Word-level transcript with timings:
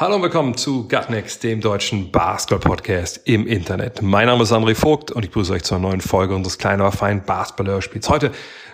Hallo 0.00 0.14
und 0.14 0.22
willkommen 0.22 0.56
zu 0.56 0.86
Gutnext, 0.86 1.42
dem 1.42 1.60
deutschen 1.60 2.12
Basketball-Podcast 2.12 3.22
im 3.24 3.48
Internet. 3.48 4.00
Mein 4.00 4.26
Name 4.26 4.44
ist 4.44 4.52
André 4.52 4.76
Vogt 4.76 5.10
und 5.10 5.24
ich 5.24 5.32
grüße 5.32 5.52
euch 5.52 5.64
zur 5.64 5.80
neuen 5.80 6.00
Folge 6.00 6.36
unseres 6.36 6.56
kleinen, 6.56 6.82
aber 6.82 6.92
feinen 6.92 7.24
Basketball-Hörspiels. 7.24 8.08
Heute 8.08 8.30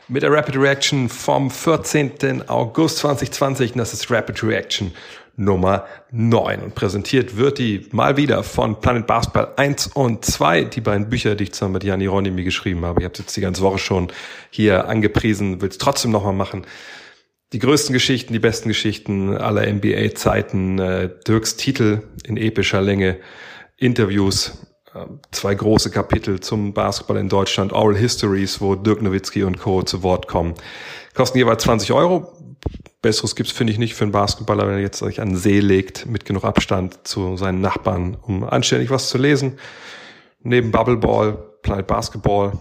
mit 0.06 0.22
der 0.22 0.30
Rapid 0.30 0.58
Reaction 0.58 1.08
vom 1.08 1.50
14. 1.50 2.50
August 2.50 2.98
2020 2.98 3.72
und 3.72 3.78
das 3.78 3.94
ist 3.94 4.10
Rapid 4.10 4.42
Reaction 4.42 4.92
Nummer 5.36 5.86
9. 6.10 6.60
Und 6.60 6.74
präsentiert 6.74 7.38
wird 7.38 7.56
die 7.56 7.88
mal 7.90 8.18
wieder 8.18 8.42
von 8.42 8.78
Planet 8.78 9.06
Basketball 9.06 9.48
1 9.56 9.92
und 9.94 10.26
2, 10.26 10.64
die 10.64 10.82
beiden 10.82 11.08
Bücher, 11.08 11.36
die 11.36 11.44
ich 11.44 11.54
zusammen 11.54 11.72
mit 11.72 11.84
Jan 11.84 12.00
Hieronymi 12.00 12.44
geschrieben 12.44 12.84
habe. 12.84 13.00
Ich 13.00 13.06
habe 13.06 13.16
jetzt 13.16 13.34
die 13.34 13.40
ganze 13.40 13.62
Woche 13.62 13.78
schon 13.78 14.12
hier 14.50 14.88
angepriesen, 14.88 15.62
will 15.62 15.70
es 15.70 15.78
trotzdem 15.78 16.10
nochmal 16.10 16.34
machen 16.34 16.66
die 17.54 17.60
größten 17.60 17.92
Geschichten, 17.92 18.32
die 18.32 18.40
besten 18.40 18.68
Geschichten 18.68 19.36
aller 19.36 19.64
NBA-Zeiten, 19.64 20.80
äh, 20.80 21.08
Dirks 21.24 21.56
Titel 21.56 22.02
in 22.24 22.36
epischer 22.36 22.82
Länge, 22.82 23.18
Interviews, 23.76 24.66
äh, 24.92 25.06
zwei 25.30 25.54
große 25.54 25.92
Kapitel 25.92 26.40
zum 26.40 26.74
Basketball 26.74 27.16
in 27.16 27.28
Deutschland, 27.28 27.72
Oral 27.72 27.96
Histories, 27.96 28.60
wo 28.60 28.74
Dirk 28.74 29.02
Nowitzki 29.02 29.44
und 29.44 29.60
Co. 29.60 29.84
zu 29.84 30.02
Wort 30.02 30.26
kommen. 30.26 30.54
Kosten 31.14 31.38
jeweils 31.38 31.62
20 31.62 31.92
Euro. 31.92 32.36
Besseres 33.02 33.36
gibt's 33.36 33.52
finde 33.52 33.72
ich 33.72 33.78
nicht 33.78 33.94
für 33.94 34.02
einen 34.02 34.10
Basketballer, 34.10 34.66
wenn 34.66 34.74
er 34.74 34.80
jetzt 34.80 34.98
sich 34.98 35.20
an 35.20 35.28
den 35.28 35.36
See 35.36 35.60
legt, 35.60 36.06
mit 36.06 36.24
genug 36.24 36.42
Abstand 36.42 37.06
zu 37.06 37.36
seinen 37.36 37.60
Nachbarn, 37.60 38.16
um 38.20 38.42
anständig 38.42 38.90
was 38.90 39.10
zu 39.10 39.16
lesen. 39.16 39.60
Neben 40.42 40.72
Bubbleball, 40.72 41.38
Planet 41.62 41.86
Basketball, 41.86 42.58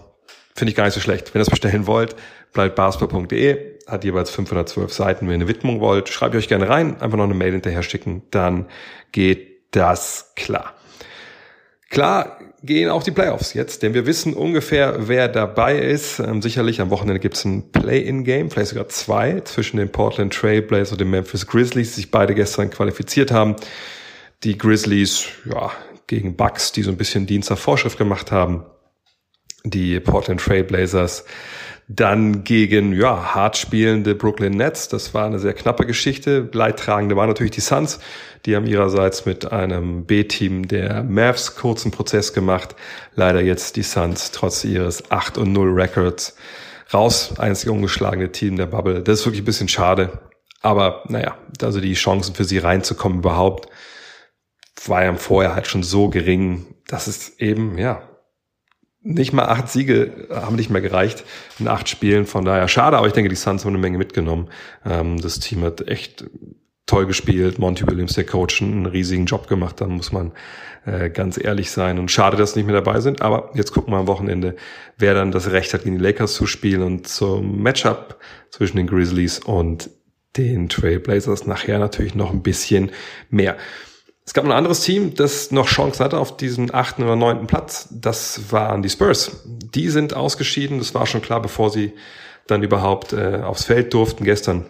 finde 0.54 0.70
ich 0.70 0.76
gar 0.76 0.84
nicht 0.84 0.94
so 0.94 1.00
schlecht. 1.00 1.34
Wenn 1.34 1.40
ihr 1.40 1.44
das 1.44 1.50
bestellen 1.50 1.88
wollt, 1.88 2.14
planetbasketball.de 2.54 3.74
hat 3.86 4.04
jeweils 4.04 4.30
512 4.30 4.92
Seiten. 4.92 5.26
Wenn 5.26 5.32
ihr 5.32 5.34
eine 5.34 5.48
Widmung 5.48 5.80
wollt, 5.80 6.08
schreibt 6.08 6.34
euch 6.34 6.48
gerne 6.48 6.68
rein, 6.68 7.00
einfach 7.00 7.18
noch 7.18 7.24
eine 7.24 7.34
Mail 7.34 7.52
hinterher 7.52 7.82
schicken, 7.82 8.22
dann 8.30 8.66
geht 9.12 9.74
das 9.76 10.32
klar. 10.36 10.74
Klar 11.90 12.38
gehen 12.64 12.88
auch 12.88 13.02
die 13.02 13.10
Playoffs 13.10 13.52
jetzt, 13.52 13.82
denn 13.82 13.92
wir 13.94 14.06
wissen 14.06 14.34
ungefähr, 14.34 15.06
wer 15.06 15.28
dabei 15.28 15.78
ist. 15.78 16.18
Ähm, 16.18 16.40
sicherlich 16.40 16.80
am 16.80 16.90
Wochenende 16.90 17.20
gibt 17.20 17.36
es 17.36 17.44
ein 17.44 17.70
Play-in-Game, 17.70 18.50
vielleicht 18.50 18.70
sogar 18.70 18.88
zwei, 18.88 19.40
zwischen 19.42 19.76
den 19.76 19.92
Portland 19.92 20.32
Trailblazers 20.32 20.92
und 20.92 21.00
den 21.00 21.10
Memphis 21.10 21.46
Grizzlies, 21.46 21.90
die 21.90 21.96
sich 21.96 22.10
beide 22.10 22.34
gestern 22.34 22.70
qualifiziert 22.70 23.30
haben. 23.30 23.56
Die 24.44 24.56
Grizzlies, 24.56 25.26
ja, 25.44 25.70
gegen 26.06 26.36
Bucks, 26.36 26.72
die 26.72 26.82
so 26.82 26.90
ein 26.90 26.96
bisschen 26.96 27.26
Dienst 27.26 27.50
nach 27.50 27.58
Vorschrift 27.58 27.98
gemacht 27.98 28.32
haben. 28.32 28.64
Die 29.64 30.00
Portland 30.00 30.40
Trailblazers 30.40 31.24
dann 31.86 32.44
gegen 32.44 32.92
ja, 32.92 33.34
hart 33.34 33.56
spielende 33.56 34.14
Brooklyn 34.14 34.56
Nets. 34.56 34.88
Das 34.88 35.12
war 35.14 35.26
eine 35.26 35.38
sehr 35.38 35.52
knappe 35.52 35.86
Geschichte. 35.86 36.48
Leidtragende 36.52 37.16
waren 37.16 37.28
natürlich 37.28 37.52
die 37.52 37.60
Suns. 37.60 38.00
Die 38.46 38.56
haben 38.56 38.66
ihrerseits 38.66 39.26
mit 39.26 39.52
einem 39.52 40.06
B-Team 40.06 40.68
der 40.68 41.02
Mavs 41.02 41.56
kurzen 41.56 41.90
Prozess 41.90 42.32
gemacht. 42.32 42.74
Leider 43.14 43.40
jetzt 43.40 43.76
die 43.76 43.82
Suns 43.82 44.30
trotz 44.30 44.64
ihres 44.64 45.10
8 45.10 45.38
und 45.38 45.52
0 45.52 45.72
Records 45.72 46.36
raus. 46.92 47.34
Einzige 47.38 47.72
ungeschlagene 47.72 48.32
Team 48.32 48.56
der 48.56 48.66
Bubble. 48.66 49.02
Das 49.02 49.20
ist 49.20 49.26
wirklich 49.26 49.42
ein 49.42 49.46
bisschen 49.46 49.68
schade. 49.68 50.18
Aber 50.62 51.04
naja, 51.08 51.36
also 51.60 51.80
die 51.80 51.94
Chancen 51.94 52.34
für 52.34 52.44
sie 52.44 52.58
reinzukommen 52.58 53.18
überhaupt 53.18 53.68
war 54.88 55.04
ja 55.04 55.14
vorher 55.14 55.54
halt 55.54 55.66
schon 55.66 55.82
so 55.82 56.08
gering, 56.08 56.66
dass 56.86 57.06
es 57.06 57.38
eben, 57.38 57.78
ja, 57.78 58.02
nicht 59.04 59.32
mal 59.34 59.44
acht 59.44 59.68
Siege 59.68 60.28
haben 60.30 60.56
nicht 60.56 60.70
mehr 60.70 60.80
gereicht 60.80 61.24
in 61.58 61.68
acht 61.68 61.88
Spielen. 61.88 62.26
Von 62.26 62.44
daher 62.44 62.66
schade, 62.68 62.96
aber 62.96 63.06
ich 63.06 63.12
denke, 63.12 63.28
die 63.28 63.36
Suns 63.36 63.64
haben 63.64 63.70
eine 63.70 63.78
Menge 63.78 63.98
mitgenommen. 63.98 64.48
Ähm, 64.84 65.20
das 65.20 65.38
Team 65.38 65.62
hat 65.62 65.86
echt 65.86 66.24
toll 66.86 67.06
gespielt. 67.06 67.58
Monty 67.58 67.86
Williams, 67.86 68.14
der 68.14 68.24
Coach, 68.24 68.62
einen 68.62 68.86
riesigen 68.86 69.26
Job 69.26 69.46
gemacht. 69.46 69.80
Da 69.80 69.86
muss 69.86 70.10
man 70.10 70.32
äh, 70.86 71.10
ganz 71.10 71.42
ehrlich 71.42 71.70
sein. 71.70 71.98
Und 71.98 72.10
schade, 72.10 72.36
dass 72.38 72.54
sie 72.54 72.60
nicht 72.60 72.66
mehr 72.66 72.80
dabei 72.80 73.00
sind. 73.00 73.20
Aber 73.20 73.50
jetzt 73.54 73.72
gucken 73.72 73.92
wir 73.92 73.98
am 73.98 74.06
Wochenende, 74.06 74.56
wer 74.96 75.14
dann 75.14 75.32
das 75.32 75.50
Recht 75.50 75.74
hat, 75.74 75.84
gegen 75.84 75.98
die 75.98 76.04
Lakers 76.04 76.34
zu 76.34 76.46
spielen. 76.46 76.82
Und 76.82 77.06
zum 77.06 77.62
Matchup 77.62 78.18
zwischen 78.50 78.78
den 78.78 78.86
Grizzlies 78.86 79.38
und 79.38 79.90
den 80.36 80.68
Trailblazers 80.70 81.46
nachher 81.46 81.78
natürlich 81.78 82.14
noch 82.14 82.32
ein 82.32 82.42
bisschen 82.42 82.90
mehr. 83.28 83.56
Es 84.26 84.32
gab 84.32 84.44
ein 84.44 84.52
anderes 84.52 84.80
Team, 84.80 85.14
das 85.14 85.50
noch 85.50 85.66
Chancen 85.66 86.04
hatte 86.04 86.18
auf 86.18 86.36
diesen 86.36 86.72
achten 86.72 87.02
oder 87.02 87.16
neunten 87.16 87.46
Platz. 87.46 87.88
Das 87.90 88.50
waren 88.50 88.82
die 88.82 88.88
Spurs. 88.88 89.42
Die 89.44 89.90
sind 89.90 90.14
ausgeschieden. 90.14 90.78
Das 90.78 90.94
war 90.94 91.06
schon 91.06 91.20
klar, 91.20 91.42
bevor 91.42 91.70
sie 91.70 91.92
dann 92.46 92.62
überhaupt 92.62 93.12
äh, 93.12 93.40
aufs 93.42 93.64
Feld 93.64 93.92
durften. 93.92 94.24
Gestern 94.24 94.66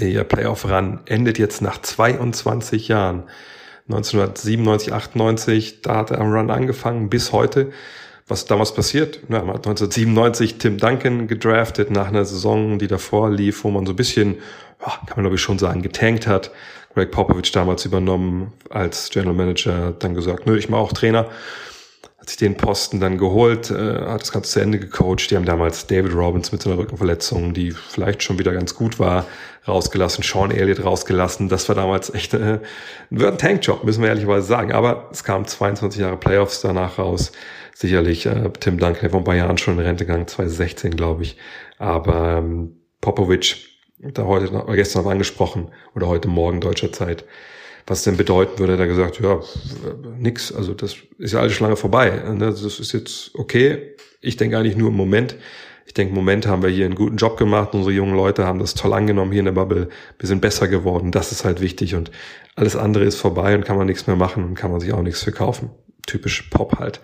ihr 0.00 0.24
Playoff-Run 0.24 1.00
endet 1.06 1.38
jetzt 1.38 1.62
nach 1.62 1.80
22 1.80 2.88
Jahren. 2.88 3.24
1997, 3.88 4.92
98, 4.92 5.82
da 5.82 5.96
hat 5.96 6.10
er 6.10 6.20
am 6.20 6.32
Run 6.32 6.50
angefangen 6.50 7.10
bis 7.10 7.32
heute. 7.32 7.72
Was 8.28 8.44
damals 8.44 8.72
passiert? 8.72 9.20
Ja, 9.28 9.40
man 9.40 9.54
hat 9.54 9.66
1997 9.66 10.58
Tim 10.58 10.78
Duncan 10.78 11.26
gedraftet 11.26 11.90
nach 11.90 12.06
einer 12.06 12.24
Saison, 12.24 12.78
die 12.78 12.86
davor 12.86 13.30
lief, 13.30 13.64
wo 13.64 13.70
man 13.70 13.86
so 13.86 13.92
ein 13.92 13.96
bisschen, 13.96 14.38
kann 14.78 15.16
man 15.16 15.24
glaube 15.24 15.34
ich 15.34 15.42
schon 15.42 15.58
sagen, 15.58 15.82
getankt 15.82 16.28
hat. 16.28 16.52
Greg 16.94 17.10
Popovich 17.10 17.52
damals 17.52 17.84
übernommen 17.84 18.52
als 18.68 19.10
General 19.10 19.34
Manager, 19.34 19.92
dann 19.98 20.14
gesagt, 20.14 20.46
nö, 20.46 20.56
ich 20.56 20.68
mache 20.68 20.80
auch 20.80 20.92
Trainer. 20.92 21.28
Hat 22.18 22.28
sich 22.28 22.36
den 22.36 22.56
Posten 22.56 23.00
dann 23.00 23.16
geholt, 23.16 23.70
äh, 23.70 24.00
hat 24.06 24.20
das 24.20 24.32
Ganze 24.32 24.50
zu 24.50 24.60
Ende 24.60 24.78
gecoacht. 24.78 25.30
Die 25.30 25.36
haben 25.36 25.46
damals 25.46 25.86
David 25.86 26.14
Robbins 26.14 26.52
mit 26.52 26.60
so 26.60 26.70
einer 26.70 26.78
Rückenverletzung, 26.78 27.54
die 27.54 27.70
vielleicht 27.70 28.22
schon 28.22 28.38
wieder 28.38 28.52
ganz 28.52 28.74
gut 28.74 28.98
war, 28.98 29.24
rausgelassen, 29.66 30.22
Sean 30.22 30.50
Elliott 30.50 30.84
rausgelassen. 30.84 31.48
Das 31.48 31.68
war 31.68 31.76
damals 31.76 32.12
echt 32.12 32.34
äh, 32.34 32.58
ein 33.10 33.38
Tankjob, 33.38 33.84
müssen 33.84 34.02
wir 34.02 34.10
ehrlicherweise 34.10 34.46
sagen. 34.46 34.72
Aber 34.72 35.08
es 35.12 35.24
kamen 35.24 35.46
22 35.46 36.00
Jahre 36.00 36.18
Playoffs 36.18 36.60
danach 36.60 36.98
raus. 36.98 37.32
Sicherlich 37.74 38.26
äh, 38.26 38.50
Tim 38.60 38.76
Duncan, 38.76 39.00
der 39.00 39.10
vor 39.10 39.20
ein 39.20 39.24
paar 39.24 39.36
Jahren 39.36 39.56
schon 39.56 39.78
in 39.78 39.80
Rente 39.80 40.04
gegangen, 40.04 40.26
2016, 40.26 40.96
glaube 40.96 41.22
ich. 41.22 41.38
Aber 41.78 42.38
ähm, 42.38 42.76
Popovich 43.00 43.69
da 44.02 44.24
heute 44.24 44.52
noch, 44.52 44.66
gestern 44.72 45.04
noch 45.04 45.10
angesprochen 45.10 45.68
oder 45.94 46.06
heute 46.06 46.28
Morgen 46.28 46.60
deutscher 46.60 46.92
Zeit, 46.92 47.24
was 47.86 48.02
denn 48.02 48.16
bedeuten 48.16 48.58
würde, 48.58 48.76
er 48.76 48.86
gesagt, 48.86 49.20
ja, 49.20 49.40
nix, 50.18 50.52
also 50.52 50.74
das 50.74 50.96
ist 51.18 51.32
ja 51.32 51.40
alles 51.40 51.52
schon 51.54 51.66
lange 51.66 51.76
vorbei. 51.76 52.10
Ne? 52.10 52.38
Das 52.38 52.62
ist 52.62 52.92
jetzt 52.92 53.32
okay. 53.34 53.94
Ich 54.20 54.36
denke 54.36 54.58
eigentlich 54.58 54.76
nur 54.76 54.88
im 54.90 54.96
Moment. 54.96 55.36
Ich 55.86 55.94
denke, 55.94 56.10
im 56.10 56.14
Moment 56.14 56.46
haben 56.46 56.62
wir 56.62 56.68
hier 56.70 56.84
einen 56.84 56.94
guten 56.94 57.16
Job 57.16 57.36
gemacht. 57.36 57.70
Unsere 57.74 57.92
jungen 57.92 58.14
Leute 58.14 58.46
haben 58.46 58.60
das 58.60 58.74
toll 58.74 58.92
angenommen 58.92 59.32
hier 59.32 59.40
in 59.40 59.46
der 59.46 59.52
Bubble. 59.52 59.88
Wir 60.18 60.28
sind 60.28 60.40
besser 60.40 60.68
geworden. 60.68 61.10
Das 61.10 61.32
ist 61.32 61.44
halt 61.44 61.60
wichtig. 61.60 61.96
Und 61.96 62.12
alles 62.54 62.76
andere 62.76 63.04
ist 63.04 63.16
vorbei 63.16 63.56
und 63.56 63.64
kann 63.64 63.76
man 63.76 63.86
nichts 63.86 64.06
mehr 64.06 64.14
machen 64.14 64.44
und 64.44 64.54
kann 64.54 64.70
man 64.70 64.80
sich 64.80 64.92
auch 64.92 65.02
nichts 65.02 65.22
verkaufen. 65.22 65.70
Typisch 66.06 66.42
Pop 66.42 66.78
halt. 66.78 67.00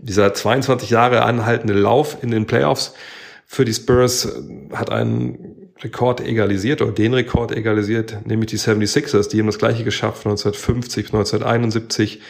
Dieser 0.00 0.32
22 0.32 0.88
Jahre 0.90 1.24
anhaltende 1.24 1.74
Lauf 1.74 2.16
in 2.22 2.30
den 2.30 2.46
Playoffs 2.46 2.94
für 3.46 3.64
die 3.64 3.74
Spurs 3.74 4.42
hat 4.72 4.90
einen 4.90 5.53
Rekord 5.84 6.20
egalisiert 6.20 6.82
oder 6.82 6.92
den 6.92 7.14
Rekord 7.14 7.52
egalisiert, 7.52 8.26
nämlich 8.26 8.50
die 8.50 8.58
76ers, 8.58 9.28
die 9.28 9.38
haben 9.38 9.46
das 9.46 9.58
gleiche 9.58 9.84
geschafft 9.84 10.22
von 10.22 10.32
1950 10.32 11.04
bis 11.04 11.14
1971. 11.14 12.20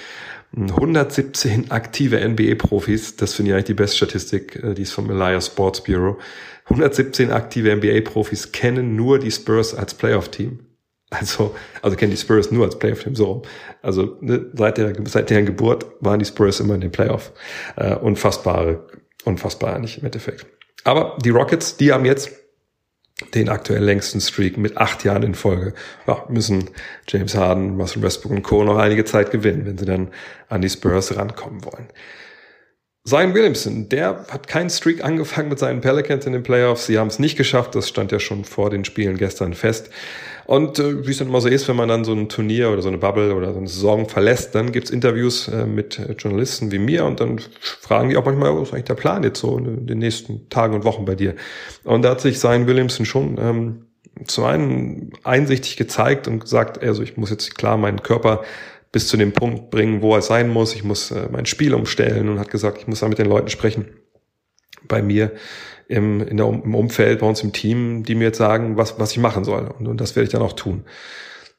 117 0.57 1.73
aktive 1.73 2.21
NBA-Profis, 2.29 3.17
das 3.17 3.35
finde 3.35 3.51
ich 3.51 3.55
eigentlich 3.55 3.65
die 3.67 3.75
beste 3.75 3.97
Statistik, 3.97 4.63
äh, 4.63 4.75
die 4.75 4.83
ist 4.83 4.93
vom 4.93 5.11
Elias 5.11 5.47
Sports 5.47 5.83
Bureau. 5.83 6.19
117 6.67 7.33
aktive 7.33 7.75
NBA-Profis 7.75 8.53
kennen 8.53 8.95
nur 8.95 9.19
die 9.19 9.31
Spurs 9.31 9.75
als 9.75 9.95
Playoff-Team. 9.95 10.61
Also, 11.11 11.55
also 11.83 11.97
kennen 11.97 12.13
die 12.13 12.17
Spurs 12.17 12.51
nur 12.51 12.65
als 12.65 12.79
Playoff-Team, 12.79 13.15
so 13.15 13.25
rum. 13.25 13.43
Also 13.83 14.17
ne, 14.21 14.51
seit, 14.55 14.79
der, 14.79 14.95
seit 15.07 15.31
deren 15.31 15.47
Geburt 15.47 15.87
waren 16.01 16.19
die 16.19 16.25
Spurs 16.25 16.61
immer 16.61 16.75
in 16.75 16.81
den 16.81 16.93
Playoff. 16.93 17.33
Äh, 17.77 17.97
unfassbare, 17.97 18.87
unfassbar 19.25 19.75
eigentlich 19.75 19.99
im 19.99 20.05
Endeffekt. 20.07 20.47
Aber 20.85 21.17
die 21.23 21.31
Rockets, 21.31 21.77
die 21.77 21.93
haben 21.93 22.05
jetzt 22.05 22.31
den 23.33 23.49
aktuell 23.49 23.83
längsten 23.83 24.21
Streak 24.21 24.57
mit 24.57 24.77
acht 24.77 25.05
Jahren 25.05 25.23
in 25.23 25.35
Folge. 25.35 25.75
Ja, 26.07 26.25
müssen 26.29 26.71
James 27.09 27.35
Harden, 27.35 27.81
Russell 27.81 28.03
Westbrook 28.03 28.33
und 28.33 28.43
Co. 28.43 28.65
noch 28.65 28.79
einige 28.79 29.05
Zeit 29.05 29.31
gewinnen, 29.31 29.67
wenn 29.67 29.79
sie 29.79 29.87
dann 29.87 30.09
an 30.49 30.63
die 30.63 30.71
Spurs 30.71 31.17
rankommen 31.17 31.65
wollen. 31.65 31.89
Zion 33.07 33.35
Williamson, 33.35 33.91
der 33.91 34.25
hat 34.31 34.49
keinen 34.49 34.71
Streak 34.71 35.05
angefangen 35.05 35.51
mit 35.51 35.59
seinen 35.59 35.83
Pelicans 35.83 36.25
in 36.25 36.33
den 36.33 36.43
Playoffs. 36.43 36.87
Sie 36.87 36.99
haben 36.99 37.09
es 37.09 37.19
nicht 37.19 37.37
geschafft, 37.37 37.75
das 37.75 37.87
stand 37.87 38.13
ja 38.13 38.19
schon 38.19 38.47
vor 38.47 38.71
den 38.71 38.87
Spielen 38.87 39.19
gestern 39.19 39.53
fest. 39.53 39.91
Und 40.47 40.79
äh, 40.79 41.07
wie 41.07 41.11
es 41.11 41.19
dann 41.19 41.29
immer 41.29 41.43
so 41.43 41.49
ist, 41.49 41.69
wenn 41.69 41.77
man 41.77 41.91
dann 41.91 42.07
so 42.07 42.15
ein 42.15 42.31
Turnier 42.31 42.71
oder 42.71 42.81
so 42.81 42.89
eine 42.89 42.97
Bubble 42.97 43.35
oder 43.35 43.53
so 43.53 43.59
eine 43.59 43.69
Saison 43.69 44.09
verlässt, 44.09 44.55
dann 44.55 44.73
gibt's 44.73 44.89
Interviews 44.89 45.49
äh, 45.49 45.67
mit 45.67 46.01
Journalisten 46.17 46.73
wie 46.73 46.79
mir 46.79 47.05
und 47.05 47.21
dann 47.21 47.41
fragen 47.61 48.09
die 48.09 48.17
auch 48.17 48.25
manchmal, 48.25 48.57
was 48.57 48.69
ist 48.69 48.73
eigentlich 48.73 48.85
der 48.85 48.95
Plan 48.95 49.23
jetzt 49.23 49.41
so 49.41 49.59
in 49.59 49.87
den 49.87 49.99
nächsten 49.99 50.49
Tagen 50.49 50.75
und 50.75 50.85
Wochen 50.85 51.05
bei 51.05 51.15
dir? 51.15 51.35
Und 51.83 52.07
da 52.07 52.13
hat 52.13 52.23
sich 52.23 52.39
Zion 52.39 52.67
Williamson 52.67 53.05
schon 53.05 53.37
ähm, 53.39 53.87
zum 54.27 54.45
einen 54.45 55.13
einsichtig 55.25 55.77
gezeigt 55.77 56.27
und 56.27 56.41
gesagt, 56.41 56.83
also 56.83 57.03
ich 57.03 57.19
muss 57.19 57.29
jetzt 57.29 57.55
klar 57.59 57.77
meinen 57.77 58.03
Körper 58.03 58.45
bis 58.95 59.09
zu 59.09 59.17
dem 59.17 59.33
Punkt 59.33 59.71
bringen, 59.71 60.03
wo 60.03 60.15
er 60.15 60.23
sein 60.23 60.49
muss. 60.49 60.73
Ich 60.73 60.85
muss 60.85 61.11
äh, 61.11 61.29
mein 61.29 61.47
Spiel 61.47 61.75
umstellen 61.75 62.29
und 62.29 62.39
hat 62.39 62.49
gesagt, 62.49 62.79
ich 62.79 62.87
muss 62.87 63.01
da 63.01 63.09
mit 63.09 63.19
den 63.19 63.29
Leuten 63.29 63.49
sprechen 63.49 63.87
bei 64.87 65.03
mir 65.03 65.33
im, 65.89 66.21
in 66.21 66.37
der, 66.37 66.47
im 66.47 66.77
Umfeld, 66.77 67.19
bei 67.19 67.27
uns 67.27 67.43
im 67.43 67.53
Team, 67.53 68.05
die 68.05 68.15
mir 68.15 68.27
jetzt 68.27 68.39
sagen, 68.39 68.77
was, 68.77 69.01
was 69.01 69.11
ich 69.11 69.19
machen 69.19 69.43
soll. 69.43 69.67
Und, 69.67 69.89
und 69.89 70.01
das 70.01 70.15
werde 70.15 70.27
ich 70.27 70.31
dann 70.31 70.43
auch 70.43 70.53
tun. 70.53 70.85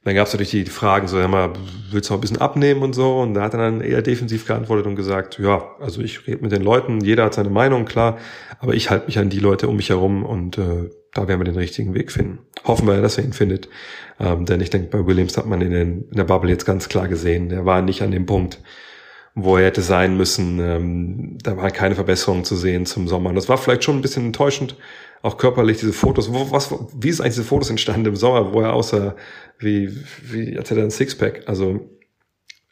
Dann 0.05 0.15
gab 0.15 0.27
es 0.27 0.33
natürlich 0.33 0.51
die 0.51 0.63
Fragen, 0.63 1.09
so, 1.09 1.19
ja 1.19 1.27
mal, 1.27 1.51
willst 1.91 2.09
du 2.09 2.13
noch 2.13 2.19
ein 2.19 2.21
bisschen 2.21 2.37
abnehmen 2.37 2.83
und 2.83 2.93
so? 2.93 3.17
Und 3.17 3.33
da 3.33 3.41
hat 3.41 3.53
er 3.53 3.59
dann 3.59 3.81
eher 3.81 4.01
defensiv 4.01 4.47
geantwortet 4.47 4.85
und 4.85 4.95
gesagt, 4.95 5.37
ja, 5.37 5.75
also 5.81 5.99
ich 5.99 6.25
rede 6.27 6.41
mit 6.41 6.53
den 6.53 6.61
Leuten, 6.61 7.01
jeder 7.01 7.25
hat 7.25 7.33
seine 7.33 7.49
Meinung, 7.49 7.83
klar, 7.83 8.17
aber 8.59 8.75
ich 8.75 8.89
halte 8.89 9.07
mich 9.07 9.19
an 9.19 9.29
die 9.29 9.39
Leute 9.39 9.67
um 9.67 9.75
mich 9.75 9.89
herum 9.89 10.23
und 10.23 10.57
äh, 10.57 10.89
da 11.15 11.27
werden 11.29 11.39
wir 11.39 11.45
den 11.45 11.55
richtigen 11.55 11.95
Weg 11.95 12.11
finden. 12.11 12.39
Hoffen 12.65 12.87
wir, 12.87 13.01
dass 13.01 13.17
er 13.17 13.23
ihn 13.23 13.33
findet. 13.33 13.69
Ähm, 14.19 14.45
denn 14.45 14.59
ich 14.59 14.69
denke, 14.69 14.89
bei 14.89 15.07
Williams 15.07 15.37
hat 15.37 15.47
man 15.47 15.61
in, 15.61 15.71
in 15.71 16.05
der 16.11 16.25
Bubble 16.25 16.51
jetzt 16.51 16.65
ganz 16.65 16.89
klar 16.89 17.07
gesehen, 17.07 17.49
der 17.49 17.65
war 17.65 17.81
nicht 17.81 18.01
an 18.01 18.11
dem 18.11 18.25
Punkt, 18.25 18.59
wo 19.33 19.57
er 19.57 19.65
hätte 19.65 19.81
sein 19.81 20.17
müssen. 20.17 20.59
Ähm, 20.59 21.37
da 21.41 21.55
war 21.55 21.71
keine 21.71 21.95
Verbesserung 21.95 22.43
zu 22.43 22.57
sehen 22.57 22.85
zum 22.85 23.07
Sommer. 23.07 23.29
Und 23.29 23.35
das 23.35 23.47
war 23.47 23.57
vielleicht 23.57 23.85
schon 23.85 23.95
ein 23.95 24.01
bisschen 24.01 24.25
enttäuschend, 24.25 24.75
auch 25.21 25.37
körperlich 25.37 25.77
diese 25.77 25.93
Fotos. 25.93 26.33
Wo, 26.33 26.51
was, 26.51 26.75
wie 26.93 27.09
ist 27.09 27.21
eigentlich 27.21 27.35
diese 27.35 27.47
Fotos 27.47 27.69
entstanden 27.69 28.07
im 28.07 28.15
Sommer, 28.17 28.53
wo 28.53 28.59
er 28.59 28.73
außer 28.73 29.15
wie, 29.57 29.97
wie 30.21 30.57
als 30.57 30.69
hätte 30.69 30.81
er 30.81 30.85
ein 30.85 30.91
Sixpack. 30.91 31.43
Also, 31.47 31.79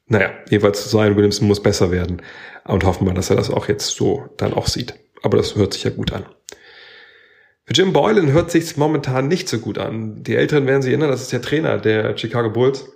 naja, 0.08 0.32
jeweils 0.50 0.92
sein 0.92 1.16
Williamson 1.16 1.48
muss 1.48 1.64
besser 1.64 1.92
werden. 1.92 2.22
Und 2.66 2.84
hoffen 2.84 3.08
wir, 3.08 3.14
dass 3.14 3.30
er 3.30 3.38
das 3.38 3.50
auch 3.50 3.70
jetzt 3.70 3.88
so 3.88 4.26
dann 4.36 4.54
auch 4.54 4.68
sieht. 4.68 4.96
Aber 5.22 5.38
das 5.38 5.56
hört 5.56 5.74
sich 5.74 5.86
ja 5.86 5.92
gut 5.92 6.12
an. 6.12 6.26
Für 7.66 7.74
Jim 7.74 7.94
Boylan 7.94 8.32
hört 8.32 8.52
sich's 8.52 8.76
momentan 8.76 9.28
nicht 9.28 9.48
so 9.48 9.60
gut 9.60 9.78
an. 9.78 10.22
Die 10.24 10.36
Älteren 10.36 10.68
werden 10.68 10.82
sich 10.82 10.92
erinnern, 10.92 11.10
das 11.10 11.22
ist 11.22 11.32
der 11.32 11.42
Trainer 11.42 11.78
der 11.78 12.18
Chicago 12.18 12.50
Bulls. 12.50 12.90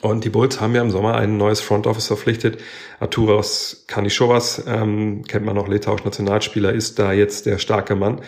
Und 0.00 0.24
die 0.24 0.30
Bulls 0.30 0.60
haben 0.60 0.74
ja 0.74 0.82
im 0.82 0.90
Sommer 0.90 1.14
ein 1.14 1.36
neues 1.36 1.60
Front 1.60 1.86
Office 1.86 2.06
verpflichtet. 2.06 2.58
Arturas 3.00 3.84
Kanishovas, 3.86 4.64
ähm, 4.66 5.24
kennt 5.24 5.44
man 5.44 5.56
noch, 5.56 5.68
litauisch 5.68 6.04
Nationalspieler, 6.04 6.72
ist 6.72 6.98
da 6.98 7.12
jetzt 7.12 7.46
der 7.46 7.58
starke 7.58 7.96
Mann. 7.96 8.22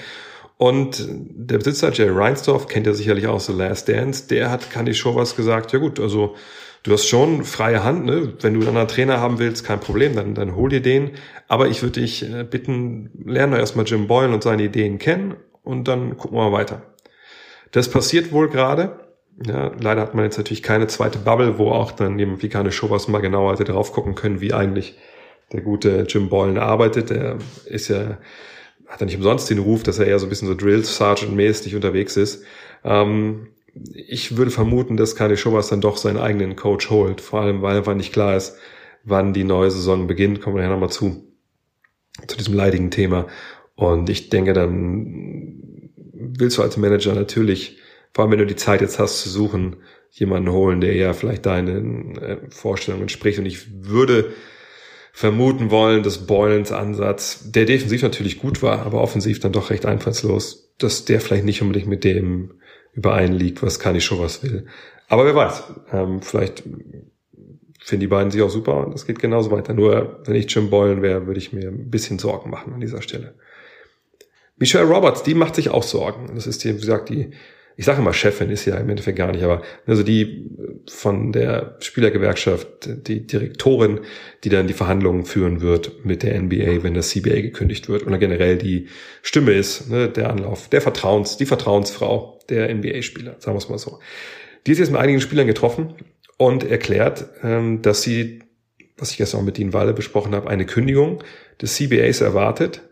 Und 0.59 1.07
der 1.09 1.59
Besitzer, 1.59 1.93
Jerry 1.93 2.11
Reinsdorf, 2.11 2.67
kennt 2.67 2.87
ja 2.87 2.93
sicherlich 2.93 3.27
auch 3.27 3.41
The 3.41 3.53
Last 3.53 3.89
Dance, 3.89 4.27
der 4.29 4.51
hat 4.51 4.71
Kanishovas 4.71 5.37
gesagt, 5.37 5.73
ja 5.73 5.79
gut, 5.79 6.01
also 6.01 6.35
du 6.83 6.93
hast 6.93 7.07
schon 7.07 7.45
freie 7.45 7.85
Hand, 7.85 8.05
ne? 8.05 8.35
wenn 8.41 8.59
du 8.59 8.69
einen 8.69 8.89
Trainer 8.89 9.21
haben 9.21 9.39
willst, 9.39 9.65
kein 9.65 9.81
Problem, 9.81 10.15
dann, 10.15 10.35
dann 10.35 10.55
hol 10.57 10.71
dir 10.71 10.83
den. 10.83 11.13
Aber 11.49 11.69
ich 11.69 11.83
würde 11.83 12.01
dich 12.01 12.23
äh, 12.23 12.45
bitten, 12.45 13.11
lerne 13.25 13.53
doch 13.53 13.61
erstmal 13.61 13.87
Jim 13.87 14.07
Boyle 14.07 14.33
und 14.33 14.43
seine 14.43 14.65
Ideen 14.65 14.99
kennen 14.99 15.37
und 15.63 15.89
dann 15.89 16.17
gucken 16.17 16.37
wir 16.37 16.51
mal 16.51 16.57
weiter. 16.57 16.83
Das 17.73 17.91
passiert 17.91 18.33
wohl 18.33 18.49
gerade. 18.49 19.01
Ja, 19.47 19.71
leider 19.81 20.01
hat 20.01 20.15
man 20.15 20.25
jetzt 20.25 20.37
natürlich 20.37 20.63
keine 20.63 20.89
zweite 20.89 21.19
Bubble, 21.19 21.59
wo 21.59 21.71
auch 21.71 21.93
dann 21.93 22.19
jemand 22.19 22.43
wie 22.43 22.49
keine 22.49 22.73
Show 22.73 22.89
mal 23.09 23.21
genauer 23.21 23.53
hätte 23.53 23.65
drauf 23.65 23.93
gucken 23.93 24.15
können, 24.15 24.41
wie 24.41 24.53
eigentlich 24.53 24.99
der 25.53 25.61
gute 25.61 26.07
Jim 26.09 26.29
Boylan 26.29 26.59
arbeitet. 26.59 27.11
Der 27.11 27.39
ist 27.67 27.89
ja, 27.89 28.19
hat 28.87 29.01
er 29.01 29.07
nicht 29.07 29.17
umsonst 29.17 29.49
den 29.49 29.61
Ruf, 29.61 29.83
dass 29.83 29.99
er 29.99 30.07
eher 30.07 30.19
so 30.19 30.27
ein 30.27 30.29
bisschen 30.29 30.49
so 30.49 30.55
Drill 30.55 30.85
Sergeant 30.85 31.37
mäßig 31.37 31.77
unterwegs 31.77 32.17
ist. 32.17 32.45
Ähm, 32.85 33.49
ich 33.75 34.37
würde 34.37 34.51
vermuten, 34.51 34.97
dass 34.97 35.17
Kanye 35.17 35.37
Schobers 35.37 35.69
dann 35.69 35.81
doch 35.81 35.97
seinen 35.97 36.19
eigenen 36.19 36.57
Coach 36.57 36.91
holt, 36.91 37.21
vor 37.21 37.41
allem 37.41 37.63
weil 37.63 37.77
einfach 37.77 37.95
nicht 37.95 38.13
klar 38.13 38.37
ist, 38.37 38.57
wann 39.05 39.33
die 39.33 39.45
neue 39.45 39.71
Saison 39.71 40.07
beginnt. 40.07 40.41
Kommen 40.41 40.57
wir 40.57 40.63
ja 40.63 40.69
nochmal 40.69 40.91
zu, 40.91 41.33
zu 42.27 42.37
diesem 42.37 42.55
leidigen 42.55 42.91
Thema. 42.91 43.27
Und 43.75 44.11
ich 44.11 44.31
denke, 44.31 44.53
dann 44.53 45.93
willst 46.13 46.59
du 46.59 46.63
als 46.63 46.77
Manager 46.77 47.15
natürlich, 47.15 47.79
vor 48.13 48.25
allem 48.25 48.33
wenn 48.33 48.39
du 48.41 48.47
die 48.47 48.57
Zeit 48.57 48.81
jetzt 48.81 48.99
hast 48.99 49.23
zu 49.23 49.29
suchen, 49.29 49.77
jemanden 50.11 50.51
holen, 50.51 50.81
der 50.81 50.95
ja 50.95 51.13
vielleicht 51.13 51.47
deinen 51.47 52.17
äh, 52.19 52.39
Vorstellungen 52.51 53.03
entspricht. 53.03 53.39
Und 53.39 53.47
ich 53.47 53.85
würde 53.85 54.33
vermuten 55.13 55.71
wollen, 55.71 56.03
dass 56.03 56.27
Boylens 56.27 56.73
Ansatz, 56.73 57.51
der 57.51 57.67
defensiv 57.67 58.03
natürlich 58.03 58.39
gut 58.39 58.63
war, 58.63 58.85
aber 58.85 59.01
offensiv 59.01 59.41
dann 59.41 59.53
doch 59.53 59.71
recht 59.71 59.87
einfallslos, 59.87 60.75
dass 60.79 61.05
der 61.05 61.21
vielleicht 61.21 61.45
nicht 61.45 61.63
unbedingt 61.63 61.89
mit 61.89 62.05
dem 62.05 62.55
übereinliegt, 62.99 63.63
was 63.63 63.79
kann 63.79 63.95
ich 63.95 64.05
schon 64.05 64.21
was 64.21 64.43
will. 64.43 64.67
Aber 65.09 65.25
wer 65.25 65.35
weiß, 65.35 65.63
ähm, 65.93 66.21
vielleicht 66.21 66.65
finden 67.81 68.01
die 68.01 68.09
beiden 68.09 68.31
sich 68.31 68.43
auch 68.43 68.51
super 68.51 68.87
und 68.87 68.95
es 68.95 69.07
geht 69.07 69.21
genauso 69.21 69.51
weiter. 69.51 69.73
Nur 69.73 70.21
wenn 70.25 70.35
ich 70.35 70.53
Jim 70.53 70.69
Boylan 70.69 71.01
wäre, 71.01 71.27
würde 71.27 71.39
ich 71.39 71.53
mir 71.53 71.69
ein 71.69 71.91
bisschen 71.91 72.19
Sorgen 72.19 72.51
machen 72.51 72.75
an 72.75 72.81
dieser 72.81 73.01
Stelle. 73.01 73.35
Michelle 74.57 74.85
Roberts, 74.85 75.23
die 75.23 75.35
macht 75.35 75.55
sich 75.55 75.71
auch 75.71 75.85
Sorgen. 75.85 76.35
Das 76.35 76.49
ist 76.49 76.65
die, 76.65 76.75
wie 76.75 76.81
gesagt, 76.81 77.09
die, 77.09 77.31
ich 77.79 77.85
sage 77.85 78.01
immer 78.01 78.13
Chefin, 78.13 78.51
ist 78.51 78.65
ja 78.65 78.77
im 78.77 78.91
Endeffekt 78.91 79.17
gar 79.17 79.31
nicht, 79.31 79.45
aber 79.45 79.63
also 79.87 80.03
die 80.03 80.51
von 80.91 81.31
der 81.31 81.77
Spielergewerkschaft, 81.79 82.67
die 83.07 83.25
Direktorin, 83.25 84.01
die 84.43 84.49
dann 84.49 84.67
die 84.67 84.75
Verhandlungen 84.75 85.25
führen 85.25 85.61
wird 85.61 86.05
mit 86.05 86.25
der 86.25 86.43
NBA, 86.43 86.83
wenn 86.83 86.95
das 86.95 87.11
CBA 87.11 87.41
gekündigt 87.41 87.89
wird 87.89 88.05
oder 88.05 88.19
generell 88.19 88.59
die 88.59 88.89
Stimme 89.23 89.53
ist, 89.53 89.89
ne, 89.91 90.09
der 90.09 90.29
Anlauf, 90.29 90.69
der 90.69 90.81
Vertrauens, 90.81 91.37
die 91.37 91.47
Vertrauensfrau 91.47 92.41
der 92.49 92.75
NBA-Spieler, 92.75 93.37
sagen 93.39 93.55
wir 93.55 93.59
es 93.59 93.69
mal 93.69 93.79
so. 93.79 94.01
Die 94.67 94.73
ist 94.73 94.81
jetzt 94.81 94.91
mit 94.91 95.01
einigen 95.01 95.21
Spielern 95.21 95.47
getroffen 95.47 95.95
und 96.37 96.69
erklärt, 96.69 97.27
ähm, 97.45 97.81
dass 97.81 98.03
sie, 98.03 98.41
was 98.97 99.13
ich 99.13 99.19
gestern 99.19 99.43
auch 99.43 99.45
mit 99.45 99.57
Dean 99.57 99.73
Walle 99.73 99.95
besprochen 99.95 100.35
habe, 100.35 100.51
eine 100.51 100.67
Kündigung 100.67 101.23
des 101.63 101.77
CBAs 101.77 102.23
erwartet. 102.23 102.88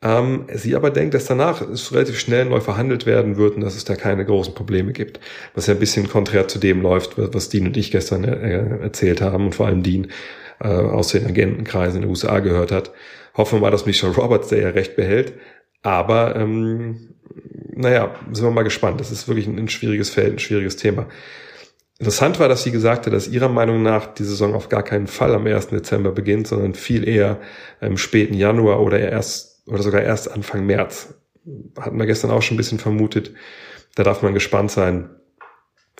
Ähm, 0.00 0.46
sie 0.54 0.76
aber 0.76 0.90
denkt, 0.90 1.14
dass 1.14 1.24
danach 1.24 1.60
es 1.60 1.92
relativ 1.92 2.20
schnell 2.20 2.44
neu 2.44 2.60
verhandelt 2.60 3.04
werden 3.04 3.36
wird 3.36 3.56
und 3.56 3.62
dass 3.62 3.74
es 3.74 3.84
da 3.84 3.96
keine 3.96 4.24
großen 4.24 4.54
Probleme 4.54 4.92
gibt. 4.92 5.18
Was 5.54 5.66
ja 5.66 5.74
ein 5.74 5.80
bisschen 5.80 6.08
konträr 6.08 6.46
zu 6.46 6.60
dem 6.60 6.82
läuft, 6.82 7.14
was 7.16 7.48
Dean 7.48 7.66
und 7.66 7.76
ich 7.76 7.90
gestern 7.90 8.22
äh, 8.24 8.80
erzählt 8.80 9.20
haben 9.20 9.46
und 9.46 9.54
vor 9.56 9.66
allem 9.66 9.82
Dean 9.82 10.08
äh, 10.60 10.68
aus 10.68 11.08
den 11.08 11.26
Agentenkreisen 11.26 11.96
in 11.96 12.02
den 12.02 12.10
USA 12.10 12.38
gehört 12.38 12.70
hat. 12.70 12.92
Hoffen 13.36 13.58
wir 13.58 13.62
mal, 13.62 13.70
dass 13.70 13.86
Michelle 13.86 14.14
Roberts 14.14 14.48
der 14.48 14.60
ja 14.60 14.68
recht 14.70 14.94
behält. 14.94 15.32
Aber 15.82 16.36
ähm, 16.36 17.14
naja, 17.74 18.14
sind 18.32 18.44
wir 18.44 18.50
mal 18.52 18.62
gespannt. 18.62 19.00
Das 19.00 19.10
ist 19.10 19.26
wirklich 19.26 19.46
ein, 19.46 19.58
ein 19.58 19.68
schwieriges 19.68 20.10
Feld, 20.10 20.34
ein 20.34 20.38
schwieriges 20.38 20.76
Thema. 20.76 21.06
Interessant 21.98 22.38
war, 22.38 22.48
dass 22.48 22.62
sie 22.62 22.70
gesagt 22.70 23.06
hat, 23.06 23.12
dass 23.12 23.26
ihrer 23.26 23.48
Meinung 23.48 23.82
nach 23.82 24.06
die 24.06 24.22
Saison 24.22 24.54
auf 24.54 24.68
gar 24.68 24.84
keinen 24.84 25.08
Fall 25.08 25.34
am 25.34 25.46
1. 25.46 25.68
Dezember 25.68 26.12
beginnt, 26.12 26.46
sondern 26.46 26.74
viel 26.74 27.06
eher 27.08 27.40
im 27.80 27.96
späten 27.96 28.34
Januar 28.34 28.80
oder 28.80 29.00
erst 29.00 29.47
oder 29.68 29.82
sogar 29.82 30.02
erst 30.02 30.30
Anfang 30.30 30.66
März. 30.66 31.14
Hatten 31.78 31.98
wir 31.98 32.06
gestern 32.06 32.30
auch 32.30 32.42
schon 32.42 32.54
ein 32.54 32.58
bisschen 32.58 32.78
vermutet. 32.78 33.32
Da 33.94 34.02
darf 34.02 34.22
man 34.22 34.34
gespannt 34.34 34.70
sein. 34.70 35.10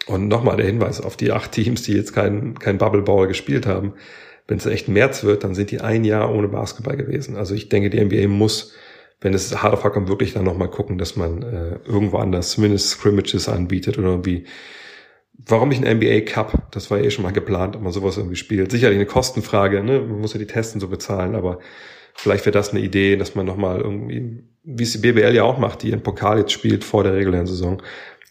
Und 0.06 0.28
nochmal 0.28 0.56
der 0.56 0.66
Hinweis 0.66 1.00
auf 1.00 1.16
die 1.16 1.32
acht 1.32 1.52
Teams, 1.52 1.82
die 1.82 1.92
jetzt 1.92 2.14
kein, 2.14 2.58
kein 2.58 2.78
Bubble 2.78 3.02
Ball 3.02 3.26
gespielt 3.26 3.66
haben. 3.66 3.94
Wenn 4.46 4.58
es 4.58 4.66
echt 4.66 4.88
März 4.88 5.24
wird, 5.24 5.44
dann 5.44 5.54
sind 5.54 5.70
die 5.70 5.80
ein 5.80 6.04
Jahr 6.04 6.34
ohne 6.34 6.48
Basketball 6.48 6.96
gewesen. 6.96 7.36
Also 7.36 7.54
ich 7.54 7.68
denke, 7.68 7.90
die 7.90 8.02
NBA 8.02 8.28
muss 8.28 8.74
wenn 9.20 9.34
es 9.34 9.62
hart 9.62 9.74
auf 9.74 9.84
hart 9.84 9.94
kommt, 9.94 10.08
wirklich 10.08 10.34
dann 10.34 10.44
nochmal 10.44 10.70
gucken, 10.70 10.98
dass 10.98 11.16
man 11.16 11.42
äh, 11.42 11.78
irgendwo 11.84 12.18
anders 12.18 12.50
zumindest 12.50 12.90
Scrimmages 12.90 13.48
anbietet 13.48 13.98
oder 13.98 14.08
irgendwie 14.08 14.46
Warum 15.46 15.68
nicht 15.68 15.84
ein 15.84 15.98
NBA 15.98 16.22
Cup? 16.22 16.72
Das 16.72 16.90
war 16.90 16.98
ja 16.98 17.04
eh 17.04 17.10
schon 17.10 17.22
mal 17.22 17.32
geplant, 17.32 17.76
ob 17.76 17.82
man 17.82 17.92
sowas 17.92 18.16
irgendwie 18.16 18.34
spielt. 18.34 18.72
Sicherlich 18.72 18.96
eine 18.96 19.06
Kostenfrage, 19.06 19.84
ne? 19.84 20.00
Man 20.00 20.20
muss 20.20 20.32
ja 20.32 20.40
die 20.40 20.48
Testen 20.48 20.80
so 20.80 20.88
bezahlen, 20.88 21.36
aber 21.36 21.60
vielleicht 22.18 22.44
wäre 22.44 22.52
das 22.52 22.70
eine 22.70 22.80
Idee, 22.80 23.16
dass 23.16 23.34
man 23.34 23.46
nochmal 23.46 23.80
irgendwie, 23.80 24.44
wie 24.64 24.82
es 24.82 24.92
die 24.92 24.98
BBL 24.98 25.34
ja 25.34 25.44
auch 25.44 25.58
macht, 25.58 25.82
die 25.82 25.90
in 25.90 26.02
Pokal 26.02 26.38
jetzt 26.38 26.52
spielt 26.52 26.84
vor 26.84 27.04
der 27.04 27.14
regulären 27.14 27.46
Saison. 27.46 27.82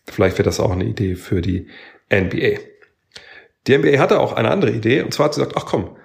Vielleicht 0.06 0.38
wäre 0.38 0.46
das 0.46 0.60
auch 0.60 0.72
eine 0.72 0.86
Idee 0.86 1.15
für 1.15 1.41
die 1.41 1.67
NBA. 2.12 2.60
Die 3.67 3.77
NBA 3.77 4.00
hatte 4.00 4.20
auch 4.20 4.34
eine 4.34 4.51
andere 4.51 4.72
Idee, 4.72 5.01
und 5.01 5.13
zwar 5.13 5.25
hat 5.25 5.34
sie 5.34 5.41
gesagt, 5.41 5.58
ach 5.58 5.65
komm, 5.65 5.98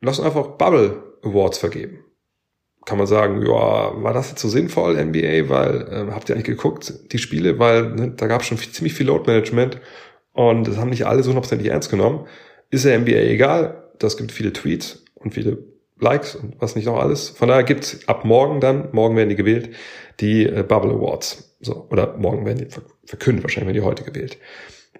lass 0.00 0.18
uns 0.18 0.26
einfach 0.26 0.56
Bubble 0.56 1.02
Awards 1.22 1.58
vergeben 1.58 2.04
kann 2.88 2.96
man 2.96 3.06
sagen, 3.06 3.44
ja, 3.44 4.02
war 4.02 4.14
das 4.14 4.30
jetzt 4.30 4.40
so 4.40 4.48
sinnvoll, 4.48 4.94
NBA, 4.94 5.50
weil 5.50 5.82
äh, 5.92 6.10
habt 6.10 6.28
ihr 6.28 6.34
eigentlich 6.34 6.46
geguckt, 6.46 6.94
die 7.12 7.18
Spiele, 7.18 7.58
weil 7.58 7.90
ne, 7.90 8.12
da 8.16 8.26
gab 8.26 8.40
es 8.40 8.46
schon 8.46 8.56
ziemlich 8.56 8.94
viel 8.94 9.06
Load 9.06 9.30
Management 9.30 9.78
und 10.32 10.66
das 10.66 10.78
haben 10.78 10.88
nicht 10.88 11.06
alle 11.06 11.22
so 11.22 11.28
hundertprozentig 11.28 11.68
ernst 11.68 11.90
genommen. 11.90 12.26
Ist 12.70 12.86
der 12.86 12.98
NBA 12.98 13.12
egal, 13.12 13.90
das 13.98 14.16
gibt 14.16 14.32
viele 14.32 14.54
Tweets 14.54 15.04
und 15.16 15.34
viele 15.34 15.58
Likes 16.00 16.34
und 16.34 16.60
was 16.60 16.76
nicht 16.76 16.86
noch 16.86 16.98
alles. 16.98 17.30
Von 17.30 17.48
daher 17.48 17.64
gibt's 17.64 18.06
ab 18.08 18.24
morgen 18.24 18.60
dann, 18.60 18.88
morgen 18.92 19.16
werden 19.16 19.28
die 19.28 19.36
gewählt, 19.36 19.70
die 20.20 20.46
äh, 20.46 20.62
Bubble 20.62 20.92
Awards. 20.92 21.56
So, 21.60 21.88
oder 21.90 22.16
morgen 22.16 22.46
werden 22.46 22.58
die 22.58 23.06
verkündet, 23.06 23.44
wahrscheinlich 23.44 23.74
werden 23.74 23.82
die 23.82 23.88
heute 23.88 24.04
gewählt. 24.04 24.38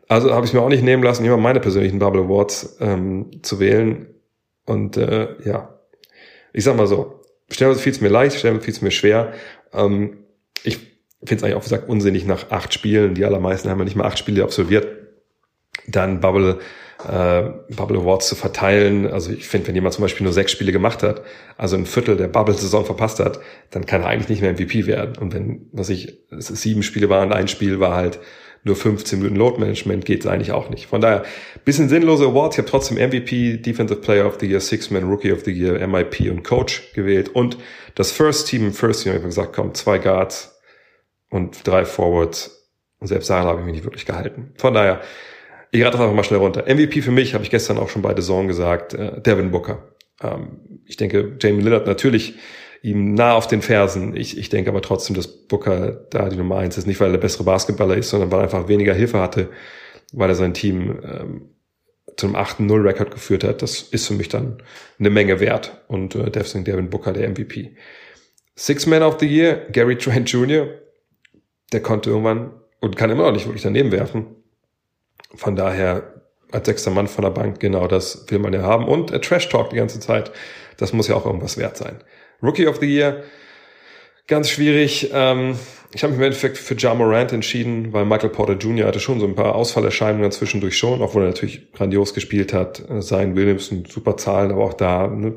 Also 0.08 0.34
habe 0.34 0.46
ich 0.46 0.52
mir 0.52 0.60
auch 0.60 0.68
nicht 0.68 0.82
nehmen 0.82 1.02
lassen, 1.02 1.24
immer 1.24 1.36
meine 1.36 1.60
persönlichen 1.60 1.98
Bubble 1.98 2.22
Awards 2.22 2.78
ähm, 2.80 3.30
zu 3.42 3.60
wählen. 3.60 4.06
Und 4.64 4.96
äh, 4.96 5.28
ja, 5.44 5.78
ich 6.52 6.64
sag 6.64 6.76
mal 6.76 6.86
so, 6.86 7.20
stellenweise 7.50 7.82
fiel 7.82 7.92
es 7.92 8.00
mir 8.00 8.08
leicht, 8.08 8.36
stellenweise 8.36 8.64
fiel 8.64 8.74
es 8.74 8.82
mir 8.82 8.90
schwer. 8.90 9.32
Ähm, 9.72 10.24
ich 10.64 10.78
finde 11.20 11.36
es 11.36 11.42
eigentlich 11.42 11.54
auch 11.54 11.62
gesagt 11.62 11.88
unsinnig 11.88 12.26
nach 12.26 12.50
acht 12.50 12.72
Spielen. 12.72 13.14
Die 13.14 13.24
allermeisten 13.24 13.70
haben 13.70 13.78
ja 13.78 13.84
nicht 13.84 13.96
mal 13.96 14.06
acht 14.06 14.18
Spiele 14.18 14.42
absolviert. 14.42 14.97
Dann 15.88 16.20
Bubble 16.20 16.58
äh, 17.06 17.42
Bubble 17.74 17.98
Awards 17.98 18.28
zu 18.28 18.34
verteilen. 18.34 19.06
Also 19.06 19.30
ich 19.30 19.46
finde, 19.46 19.68
wenn 19.68 19.74
jemand 19.74 19.94
zum 19.94 20.02
Beispiel 20.02 20.24
nur 20.24 20.32
sechs 20.32 20.52
Spiele 20.52 20.72
gemacht 20.72 21.02
hat, 21.02 21.22
also 21.56 21.76
ein 21.76 21.86
Viertel 21.86 22.16
der 22.16 22.28
Bubble-Saison 22.28 22.84
verpasst 22.84 23.20
hat, 23.20 23.38
dann 23.70 23.86
kann 23.86 24.02
er 24.02 24.08
eigentlich 24.08 24.28
nicht 24.28 24.42
mehr 24.42 24.52
MVP 24.52 24.86
werden. 24.86 25.16
Und 25.18 25.32
wenn, 25.32 25.68
was 25.72 25.90
ich, 25.90 26.18
sieben 26.30 26.82
Spiele 26.82 27.08
waren, 27.08 27.32
ein 27.32 27.48
Spiel 27.48 27.78
war 27.80 27.94
halt 27.94 28.18
nur 28.64 28.74
15 28.74 29.20
Minuten 29.20 29.36
Load 29.36 29.60
Management, 29.60 30.04
geht 30.04 30.24
es 30.24 30.26
eigentlich 30.26 30.50
auch 30.50 30.68
nicht. 30.68 30.86
Von 30.86 31.00
daher, 31.00 31.22
bisschen 31.64 31.88
sinnlose 31.88 32.26
Awards. 32.26 32.56
Ich 32.56 32.58
habe 32.58 32.70
trotzdem 32.70 32.96
MVP, 32.98 33.58
Defensive 33.58 34.00
Player 34.00 34.26
of 34.26 34.38
the 34.40 34.46
Year, 34.46 34.60
Six-Man, 34.60 35.04
Rookie 35.04 35.32
of 35.32 35.44
the 35.44 35.52
Year, 35.52 35.86
MIP 35.86 36.30
und 36.30 36.42
Coach 36.42 36.92
gewählt. 36.94 37.28
Und 37.28 37.56
das 37.94 38.10
First 38.10 38.48
Team, 38.48 38.72
First 38.72 39.04
Team 39.04 39.12
habe 39.12 39.20
ich 39.20 39.26
gesagt, 39.26 39.52
komm, 39.54 39.74
zwei 39.74 39.98
Guards 39.98 40.60
und 41.30 41.66
drei 41.66 41.84
Forwards. 41.84 42.68
Und 42.98 43.06
selbst 43.06 43.30
daran 43.30 43.46
habe 43.46 43.60
ich 43.60 43.66
mich 43.66 43.74
nicht 43.76 43.84
wirklich 43.84 44.06
gehalten. 44.06 44.52
Von 44.56 44.74
daher, 44.74 45.00
ich 45.70 45.82
rate 45.82 45.92
das 45.92 46.00
einfach 46.00 46.14
mal 46.14 46.24
schnell 46.24 46.40
runter. 46.40 46.64
MVP 46.66 47.02
für 47.02 47.10
mich, 47.10 47.34
habe 47.34 47.44
ich 47.44 47.50
gestern 47.50 47.78
auch 47.78 47.88
schon 47.88 48.02
bei 48.02 48.14
The 48.14 48.22
Zone 48.22 48.46
gesagt, 48.46 48.94
äh, 48.94 49.20
Devin 49.20 49.50
Booker. 49.50 49.88
Ähm, 50.22 50.80
ich 50.86 50.96
denke, 50.96 51.36
Jamie 51.40 51.62
Lillard 51.62 51.86
natürlich 51.86 52.34
ihm 52.82 53.14
nah 53.14 53.34
auf 53.34 53.46
den 53.46 53.62
Fersen. 53.62 54.16
Ich, 54.16 54.38
ich 54.38 54.48
denke 54.48 54.70
aber 54.70 54.82
trotzdem, 54.82 55.16
dass 55.16 55.26
Booker 55.26 56.06
da 56.10 56.28
die 56.28 56.36
Nummer 56.36 56.58
eins 56.58 56.78
ist. 56.78 56.86
Nicht, 56.86 57.00
weil 57.00 57.08
er 57.08 57.12
der 57.12 57.18
bessere 57.18 57.44
Basketballer 57.44 57.96
ist, 57.96 58.10
sondern 58.10 58.30
weil 58.30 58.40
er 58.40 58.44
einfach 58.44 58.68
weniger 58.68 58.94
Hilfe 58.94 59.20
hatte, 59.20 59.50
weil 60.12 60.30
er 60.30 60.34
sein 60.34 60.54
Team 60.54 60.98
ähm, 61.02 61.50
zum 62.16 62.36
8-0-Rekord 62.36 63.10
geführt 63.10 63.44
hat. 63.44 63.62
Das 63.62 63.82
ist 63.82 64.06
für 64.06 64.14
mich 64.14 64.28
dann 64.28 64.62
eine 64.98 65.10
Menge 65.10 65.40
wert. 65.40 65.84
Und 65.88 66.14
äh, 66.14 66.30
deswegen 66.30 66.64
Devin 66.64 66.90
Booker 66.90 67.12
der 67.12 67.28
MVP. 67.28 67.76
Six 68.54 68.86
Man 68.86 69.02
of 69.02 69.18
the 69.20 69.26
Year, 69.26 69.66
Gary 69.70 69.96
Trent 69.96 70.30
Jr., 70.30 70.68
der 71.72 71.80
konnte 71.80 72.10
irgendwann 72.10 72.52
und 72.80 72.96
kann 72.96 73.10
immer 73.10 73.24
noch 73.24 73.32
nicht 73.32 73.46
wirklich 73.46 73.62
daneben 73.62 73.92
werfen. 73.92 74.26
Von 75.34 75.56
daher 75.56 76.14
als 76.52 76.66
sechster 76.66 76.90
Mann 76.90 77.06
von 77.06 77.22
der 77.22 77.30
Bank, 77.30 77.60
genau 77.60 77.86
das 77.86 78.26
will 78.28 78.38
man 78.38 78.52
ja 78.52 78.62
haben. 78.62 78.88
Und 78.88 79.10
äh, 79.10 79.20
Trash 79.20 79.48
Talk 79.48 79.70
die 79.70 79.76
ganze 79.76 80.00
Zeit, 80.00 80.32
das 80.76 80.92
muss 80.92 81.08
ja 81.08 81.14
auch 81.14 81.26
irgendwas 81.26 81.58
wert 81.58 81.76
sein. 81.76 81.96
Rookie 82.42 82.66
of 82.66 82.78
the 82.78 82.86
Year, 82.86 83.24
ganz 84.26 84.48
schwierig. 84.48 85.10
Ähm, 85.12 85.56
ich 85.94 86.02
habe 86.02 86.12
mich 86.12 86.18
im 86.18 86.24
Endeffekt 86.24 86.58
für 86.58 86.76
Ja 86.76 86.94
Morant 86.94 87.32
entschieden, 87.32 87.92
weil 87.92 88.04
Michael 88.04 88.28
Porter 88.30 88.54
Jr. 88.54 88.86
hatte 88.86 89.00
schon 89.00 89.20
so 89.20 89.26
ein 89.26 89.34
paar 89.34 89.54
Ausfallerscheinungen 89.54 90.30
zwischendurch 90.30 90.76
schon, 90.76 91.00
obwohl 91.00 91.22
er 91.22 91.28
natürlich 91.28 91.72
grandios 91.72 92.14
gespielt 92.14 92.52
hat. 92.52 92.82
Sein 93.00 93.36
Williamson, 93.36 93.84
super 93.86 94.16
Zahlen, 94.16 94.52
aber 94.52 94.64
auch 94.64 94.74
da 94.74 95.06
ne, 95.06 95.34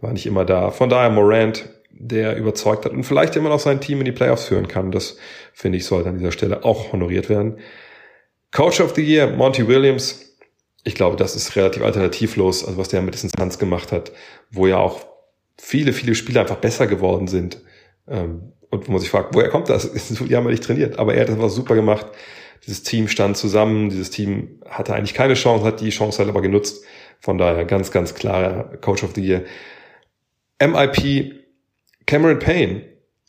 war 0.00 0.12
nicht 0.12 0.26
immer 0.26 0.44
da. 0.44 0.70
Von 0.70 0.88
daher 0.88 1.10
Morant, 1.10 1.68
der 1.90 2.36
überzeugt 2.36 2.84
hat 2.84 2.92
und 2.92 3.04
vielleicht 3.04 3.36
immer 3.36 3.48
noch 3.48 3.60
sein 3.60 3.80
Team 3.80 3.98
in 3.98 4.04
die 4.04 4.12
Playoffs 4.12 4.44
führen 4.44 4.68
kann. 4.68 4.92
Das 4.92 5.16
finde 5.52 5.78
ich 5.78 5.84
sollte 5.84 6.08
an 6.08 6.18
dieser 6.18 6.32
Stelle 6.32 6.64
auch 6.64 6.92
honoriert 6.92 7.28
werden. 7.28 7.58
Coach 8.52 8.80
of 8.80 8.94
the 8.94 9.02
Year, 9.02 9.28
Monty 9.28 9.66
Williams. 9.66 10.36
Ich 10.84 10.94
glaube, 10.94 11.16
das 11.16 11.34
ist 11.34 11.56
relativ 11.56 11.82
alternativlos, 11.82 12.64
also 12.64 12.78
was 12.78 12.88
der 12.88 13.02
mit 13.02 13.14
diesen 13.14 13.30
Suns 13.36 13.58
gemacht 13.58 13.92
hat, 13.92 14.12
wo 14.50 14.66
ja 14.66 14.78
auch 14.78 15.06
viele, 15.58 15.92
viele 15.92 16.14
Spieler 16.14 16.42
einfach 16.42 16.56
besser 16.56 16.86
geworden 16.86 17.28
sind. 17.28 17.58
Ähm, 18.08 18.52
und 18.70 18.88
wo 18.88 18.92
man 18.92 19.00
sich 19.00 19.10
fragt, 19.10 19.34
woher 19.34 19.48
kommt 19.48 19.68
das? 19.68 19.92
Die 19.92 20.36
haben 20.36 20.44
wir 20.44 20.50
nicht 20.50 20.64
trainiert, 20.64 20.98
aber 20.98 21.14
er 21.14 21.22
hat 21.22 21.28
das 21.28 21.38
was 21.38 21.54
super 21.54 21.74
gemacht. 21.74 22.06
Dieses 22.66 22.82
Team 22.82 23.08
stand 23.08 23.36
zusammen, 23.36 23.88
dieses 23.88 24.10
Team 24.10 24.60
hatte 24.68 24.94
eigentlich 24.94 25.14
keine 25.14 25.34
Chance, 25.34 25.64
hat 25.64 25.80
die 25.80 25.90
Chance 25.90 26.18
halt 26.18 26.28
aber 26.28 26.42
genutzt. 26.42 26.84
Von 27.18 27.36
daher 27.36 27.64
ganz, 27.64 27.90
ganz 27.90 28.14
klarer 28.14 28.76
Coach 28.80 29.02
of 29.02 29.14
the 29.14 29.20
Year. 29.20 29.44
MIP 30.60 31.42
Cameron 32.06 32.38
Payne, 32.38 32.84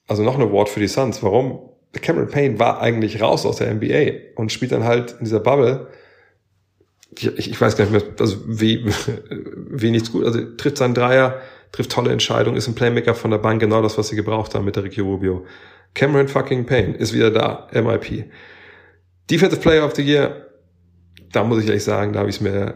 also 0.07 0.23
noch 0.23 0.35
ein 0.35 0.41
Award 0.41 0.69
für 0.69 0.79
die 0.79 0.87
Suns. 0.87 1.23
Warum? 1.23 1.72
Cameron 2.01 2.29
Payne 2.29 2.59
war 2.59 2.81
eigentlich 2.81 3.21
raus 3.21 3.45
aus 3.45 3.57
der 3.57 3.73
NBA 3.73 4.35
und 4.35 4.51
spielt 4.51 4.71
dann 4.71 4.83
halt 4.83 5.11
in 5.19 5.25
dieser 5.25 5.39
Bubble. 5.39 5.87
Ich, 7.15 7.27
ich 7.27 7.61
weiß 7.61 7.77
gar 7.77 7.85
nicht 7.85 7.93
mehr, 7.93 8.13
also 8.19 8.37
wie, 8.47 8.85
wie 9.55 9.91
nichts 9.91 10.11
gut, 10.11 10.25
also 10.25 10.43
trifft 10.57 10.77
seinen 10.77 10.95
Dreier, 10.95 11.39
trifft 11.71 11.91
tolle 11.91 12.11
Entscheidungen, 12.11 12.57
ist 12.57 12.67
ein 12.67 12.75
Playmaker 12.75 13.13
von 13.13 13.31
der 13.31 13.37
Bank, 13.37 13.59
genau 13.59 13.81
das, 13.81 13.97
was 13.97 14.07
sie 14.07 14.15
gebraucht 14.15 14.55
haben 14.55 14.65
mit 14.65 14.75
der 14.75 14.83
Ricky 14.83 15.01
Rubio. 15.01 15.45
Cameron 15.93 16.27
fucking 16.27 16.65
Payne 16.65 16.95
ist 16.95 17.13
wieder 17.13 17.29
da, 17.29 17.67
MIP. 17.71 18.25
Defensive 19.29 19.61
Player 19.61 19.85
of 19.85 19.95
the 19.95 20.01
Year, 20.01 20.47
da 21.31 21.43
muss 21.43 21.61
ich 21.61 21.67
ehrlich 21.67 21.83
sagen, 21.83 22.13
da 22.13 22.19
habe 22.19 22.29
ich 22.29 22.37
es 22.37 22.41
mir 22.41 22.75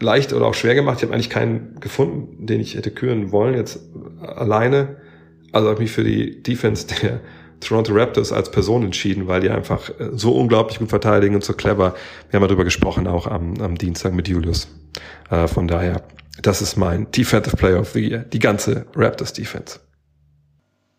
äh, 0.00 0.04
leicht 0.04 0.32
oder 0.32 0.46
auch 0.46 0.54
schwer 0.54 0.74
gemacht. 0.74 0.98
Ich 0.98 1.02
habe 1.02 1.14
eigentlich 1.14 1.30
keinen 1.30 1.80
gefunden, 1.80 2.46
den 2.46 2.60
ich 2.60 2.76
hätte 2.76 2.90
küren 2.90 3.32
wollen, 3.32 3.54
jetzt 3.54 3.80
alleine. 4.20 4.96
Also 5.52 5.68
habe 5.68 5.82
ich 5.82 5.88
mich 5.88 5.92
für 5.92 6.04
die 6.04 6.42
Defense 6.42 6.86
der 6.86 7.20
Toronto 7.64 7.92
Raptors 7.92 8.32
als 8.32 8.50
Person 8.50 8.84
entschieden, 8.84 9.26
weil 9.26 9.40
die 9.40 9.50
einfach 9.50 9.90
äh, 9.90 10.10
so 10.12 10.32
unglaublich 10.32 10.78
gut 10.78 10.90
verteidigen 10.90 11.34
und 11.34 11.44
so 11.44 11.52
clever. 11.52 11.94
Wir 12.30 12.38
haben 12.38 12.46
darüber 12.46 12.64
gesprochen, 12.64 13.06
auch 13.06 13.26
am, 13.26 13.60
am 13.60 13.76
Dienstag 13.76 14.12
mit 14.12 14.28
Julius. 14.28 14.68
Äh, 15.30 15.48
von 15.48 15.68
daher, 15.68 16.02
das 16.42 16.62
ist 16.62 16.76
mein 16.76 17.10
Defensive 17.10 17.56
Player 17.56 17.80
of 17.80 17.90
the 17.90 18.00
Year, 18.00 18.18
die 18.20 18.38
ganze 18.38 18.86
Raptors 18.94 19.32
Defense. 19.32 19.80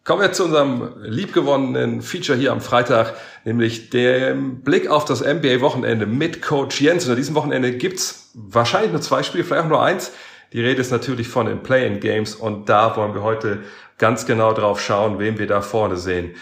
Kommen 0.06 0.22
wir 0.22 0.32
zu 0.34 0.46
unserem 0.46 0.92
liebgewonnenen 1.02 2.04
Feature 2.04 2.38
hier 2.38 2.52
am 2.52 2.62
Freitag, 2.62 3.16
nämlich 3.44 3.90
dem 3.90 4.62
Blick 4.62 4.88
auf 4.88 5.04
das 5.06 5.22
NBA-Wochenende 5.22 6.06
mit 6.06 6.44
Coach 6.44 6.80
Jens. 6.80 7.06
Und 7.06 7.12
an 7.12 7.18
diesem 7.18 7.34
Wochenende 7.34 7.72
gibt's 7.72 8.30
wahrscheinlich 8.36 8.92
nur 8.92 9.02
zwei 9.02 9.24
Spiele, 9.24 9.44
vielleicht 9.44 9.64
auch 9.64 9.70
nur 9.70 9.82
eins. 9.82 10.12
Die 10.54 10.62
Rede 10.62 10.80
ist 10.80 10.92
natürlich 10.92 11.28
von 11.28 11.48
den 11.48 11.64
Play-in-Games 11.64 12.36
und 12.36 12.70
da 12.70 12.96
wollen 12.96 13.16
wir 13.16 13.24
heute 13.24 13.64
ganz 13.98 14.26
genau 14.26 14.54
drauf 14.54 14.82
schauen, 14.82 15.20
wen 15.20 15.38
wir 15.38 15.48
da 15.48 15.62
vorne 15.62 15.98
sehen. 15.98 16.36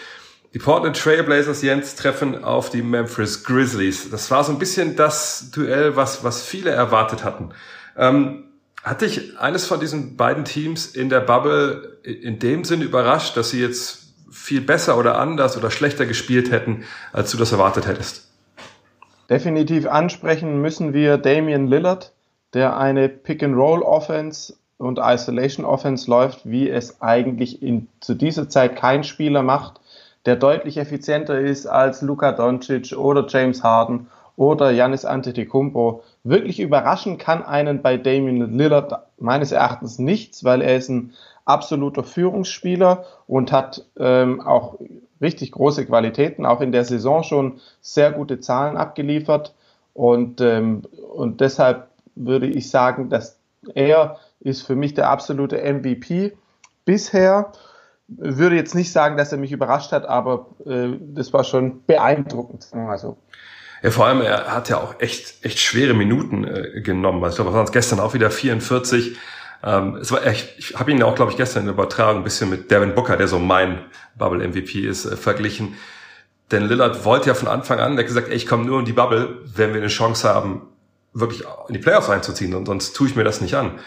Die 0.54 0.58
Portland 0.60 0.96
Trailblazers, 0.96 1.62
Jens, 1.62 1.96
treffen 1.96 2.44
auf 2.44 2.70
die 2.70 2.82
Memphis 2.82 3.42
Grizzlies. 3.42 4.10
Das 4.10 4.30
war 4.30 4.44
so 4.44 4.52
ein 4.52 4.58
bisschen 4.58 4.94
das 4.94 5.50
Duell, 5.50 5.96
was, 5.96 6.22
was 6.22 6.44
viele 6.44 6.70
erwartet 6.70 7.24
hatten. 7.24 7.50
Ähm, 7.96 8.44
hat 8.84 9.00
dich 9.00 9.38
eines 9.38 9.66
von 9.66 9.80
diesen 9.80 10.16
beiden 10.16 10.44
Teams 10.44 10.86
in 10.86 11.08
der 11.08 11.20
Bubble 11.20 11.98
in 12.04 12.38
dem 12.38 12.64
Sinne 12.64 12.84
überrascht, 12.84 13.36
dass 13.36 13.50
sie 13.50 13.60
jetzt 13.60 14.04
viel 14.30 14.60
besser 14.60 14.98
oder 14.98 15.18
anders 15.18 15.56
oder 15.56 15.70
schlechter 15.70 16.06
gespielt 16.06 16.50
hätten, 16.50 16.84
als 17.12 17.30
du 17.32 17.38
das 17.38 17.50
erwartet 17.50 17.86
hättest? 17.86 18.28
Definitiv 19.30 19.86
ansprechen 19.86 20.60
müssen 20.60 20.92
wir 20.92 21.16
Damian 21.18 21.66
Lillard, 21.66 22.12
der 22.52 22.76
eine 22.76 23.08
Pick-and-Roll-Offense 23.08 24.54
und 24.78 24.98
Isolation 25.02 25.64
Offense 25.64 26.10
läuft, 26.10 26.48
wie 26.48 26.68
es 26.68 27.00
eigentlich 27.00 27.62
in, 27.62 27.88
zu 28.00 28.14
dieser 28.14 28.48
Zeit 28.48 28.76
kein 28.76 29.04
Spieler 29.04 29.42
macht, 29.42 29.80
der 30.26 30.36
deutlich 30.36 30.78
effizienter 30.78 31.38
ist 31.38 31.66
als 31.66 32.02
Luka 32.02 32.32
Doncic 32.32 32.96
oder 32.96 33.26
James 33.28 33.62
Harden 33.62 34.08
oder 34.36 34.70
Janis 34.70 35.04
Antetokounmpo. 35.04 36.02
Wirklich 36.24 36.60
überraschen 36.60 37.18
kann 37.18 37.42
einen 37.44 37.82
bei 37.82 37.96
Damian 37.96 38.56
Lillard 38.56 38.94
meines 39.18 39.52
Erachtens 39.52 39.98
nichts, 39.98 40.44
weil 40.44 40.62
er 40.62 40.76
ist 40.76 40.88
ein 40.88 41.12
absoluter 41.44 42.02
Führungsspieler 42.02 43.04
und 43.26 43.52
hat 43.52 43.84
ähm, 43.98 44.40
auch 44.40 44.78
richtig 45.20 45.52
große 45.52 45.86
Qualitäten, 45.86 46.46
auch 46.46 46.60
in 46.60 46.72
der 46.72 46.84
Saison 46.84 47.22
schon 47.22 47.60
sehr 47.80 48.10
gute 48.10 48.40
Zahlen 48.40 48.76
abgeliefert 48.76 49.54
und, 49.92 50.40
ähm, 50.40 50.82
und 51.14 51.40
deshalb 51.40 51.88
würde 52.16 52.46
ich 52.46 52.70
sagen, 52.70 53.08
dass 53.08 53.38
er 53.74 54.18
ist 54.44 54.62
für 54.62 54.76
mich 54.76 54.94
der 54.94 55.10
absolute 55.10 55.56
MVP 55.56 56.36
bisher. 56.84 57.52
Würde 58.06 58.56
jetzt 58.56 58.74
nicht 58.74 58.92
sagen, 58.92 59.16
dass 59.16 59.32
er 59.32 59.38
mich 59.38 59.50
überrascht 59.50 59.90
hat, 59.90 60.06
aber 60.06 60.46
äh, 60.66 60.90
das 61.00 61.32
war 61.32 61.42
schon 61.42 61.84
beeindruckend. 61.86 62.68
Also. 62.72 63.16
Ja, 63.82 63.90
vor 63.90 64.06
allem, 64.06 64.20
er 64.20 64.54
hat 64.54 64.68
ja 64.68 64.76
auch 64.76 65.00
echt, 65.00 65.44
echt 65.44 65.58
schwere 65.58 65.94
Minuten 65.94 66.44
äh, 66.44 66.80
genommen. 66.82 67.24
Also 67.24 67.32
ich 67.32 67.36
glaube, 67.36 67.50
es 67.50 67.56
waren 67.56 67.72
gestern 67.72 68.00
auch 68.00 68.14
wieder 68.14 68.30
44. 68.30 69.16
Ähm, 69.64 69.96
es 69.96 70.12
war 70.12 70.24
echt, 70.26 70.58
ich 70.58 70.78
habe 70.78 70.90
ihn 70.90 71.02
auch, 71.02 71.14
glaube 71.14 71.32
ich, 71.32 71.38
gestern 71.38 71.60
in 71.60 71.66
der 71.66 71.74
Übertragung 71.74 72.18
ein 72.18 72.24
bisschen 72.24 72.50
mit 72.50 72.70
Devin 72.70 72.94
Booker, 72.94 73.16
der 73.16 73.28
so 73.28 73.38
mein 73.38 73.78
Bubble 74.16 74.46
MVP 74.46 74.86
ist, 74.86 75.06
äh, 75.06 75.16
verglichen. 75.16 75.74
Denn 76.50 76.68
Lillard 76.68 77.06
wollte 77.06 77.28
ja 77.28 77.34
von 77.34 77.48
Anfang 77.48 77.80
an, 77.80 77.96
der 77.96 78.04
hat 78.04 78.08
gesagt, 78.08 78.28
ey, 78.28 78.34
ich 78.34 78.46
komme 78.46 78.66
nur 78.66 78.78
in 78.78 78.84
die 78.84 78.92
Bubble, 78.92 79.38
wenn 79.44 79.70
wir 79.72 79.80
eine 79.80 79.88
Chance 79.88 80.28
haben, 80.28 80.68
wirklich 81.14 81.44
in 81.68 81.74
die 81.74 81.80
Playoffs 81.80 82.10
einzuziehen 82.10 82.54
und 82.54 82.66
sonst 82.66 82.94
tue 82.94 83.08
ich 83.08 83.16
mir 83.16 83.24
das 83.24 83.40
nicht 83.40 83.54
an. 83.54 83.78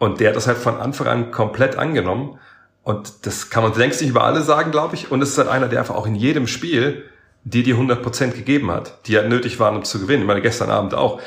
Und 0.00 0.18
der 0.18 0.30
hat 0.30 0.36
das 0.36 0.46
halt 0.46 0.56
von 0.56 0.78
Anfang 0.78 1.06
an 1.06 1.30
komplett 1.30 1.76
angenommen. 1.76 2.38
Und 2.82 3.26
das 3.26 3.50
kann 3.50 3.62
man 3.62 3.74
längst 3.74 4.00
nicht 4.00 4.08
über 4.08 4.24
alle 4.24 4.40
sagen, 4.40 4.70
glaube 4.70 4.94
ich. 4.94 5.10
Und 5.10 5.20
es 5.20 5.28
ist 5.28 5.38
halt 5.38 5.48
einer, 5.48 5.68
der 5.68 5.78
einfach 5.78 5.94
auch 5.94 6.06
in 6.06 6.14
jedem 6.14 6.46
Spiel 6.46 7.04
dir 7.44 7.62
die 7.62 7.74
100% 7.74 8.30
gegeben 8.30 8.70
hat, 8.70 9.06
die 9.06 9.18
halt 9.18 9.28
nötig 9.28 9.60
waren, 9.60 9.76
um 9.76 9.84
zu 9.84 10.00
gewinnen. 10.00 10.22
Ich 10.22 10.26
meine, 10.26 10.40
gestern 10.40 10.70
Abend 10.70 10.94
auch, 10.94 11.20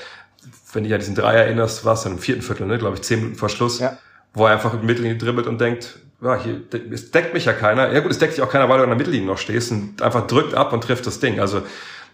wenn 0.74 0.84
du 0.84 0.88
dich 0.88 0.96
an 0.96 1.00
diesen 1.00 1.14
Dreier 1.14 1.44
erinnerst, 1.44 1.86
war 1.86 1.94
es 1.94 2.02
dann 2.02 2.14
im 2.14 2.18
vierten 2.18 2.42
Viertel, 2.42 2.66
ne, 2.66 2.80
glaube 2.80 2.96
ich, 2.96 3.04
zehn 3.04 3.20
Minuten 3.20 3.38
vor 3.38 3.50
Schluss, 3.50 3.80
ja. 3.80 3.96
wo 4.34 4.48
er 4.48 4.54
einfach 4.54 4.74
im 4.74 4.88
Mittellinie 4.88 5.20
dribbelt 5.20 5.46
und 5.46 5.62
denkt, 5.62 6.00
ja, 6.20 6.42
hier, 6.42 6.62
es 6.92 7.12
deckt 7.12 7.36
mich 7.36 7.46
ja 7.46 7.54
keiner. 7.54 7.94
Ja 7.94 8.00
gut, 8.00 8.10
es 8.10 8.18
deckt 8.18 8.34
dich 8.34 8.42
auch 8.42 8.50
keiner, 8.50 8.70
weil 8.70 8.78
du 8.78 8.84
an 8.84 8.90
der 8.90 8.98
Mittellinie 8.98 9.28
noch 9.28 9.38
stehst 9.38 9.72
und 9.72 10.02
einfach 10.02 10.26
drückt 10.26 10.56
ab 10.56 10.74
und 10.74 10.84
trifft 10.84 11.06
das 11.06 11.20
Ding. 11.20 11.40
Also 11.40 11.62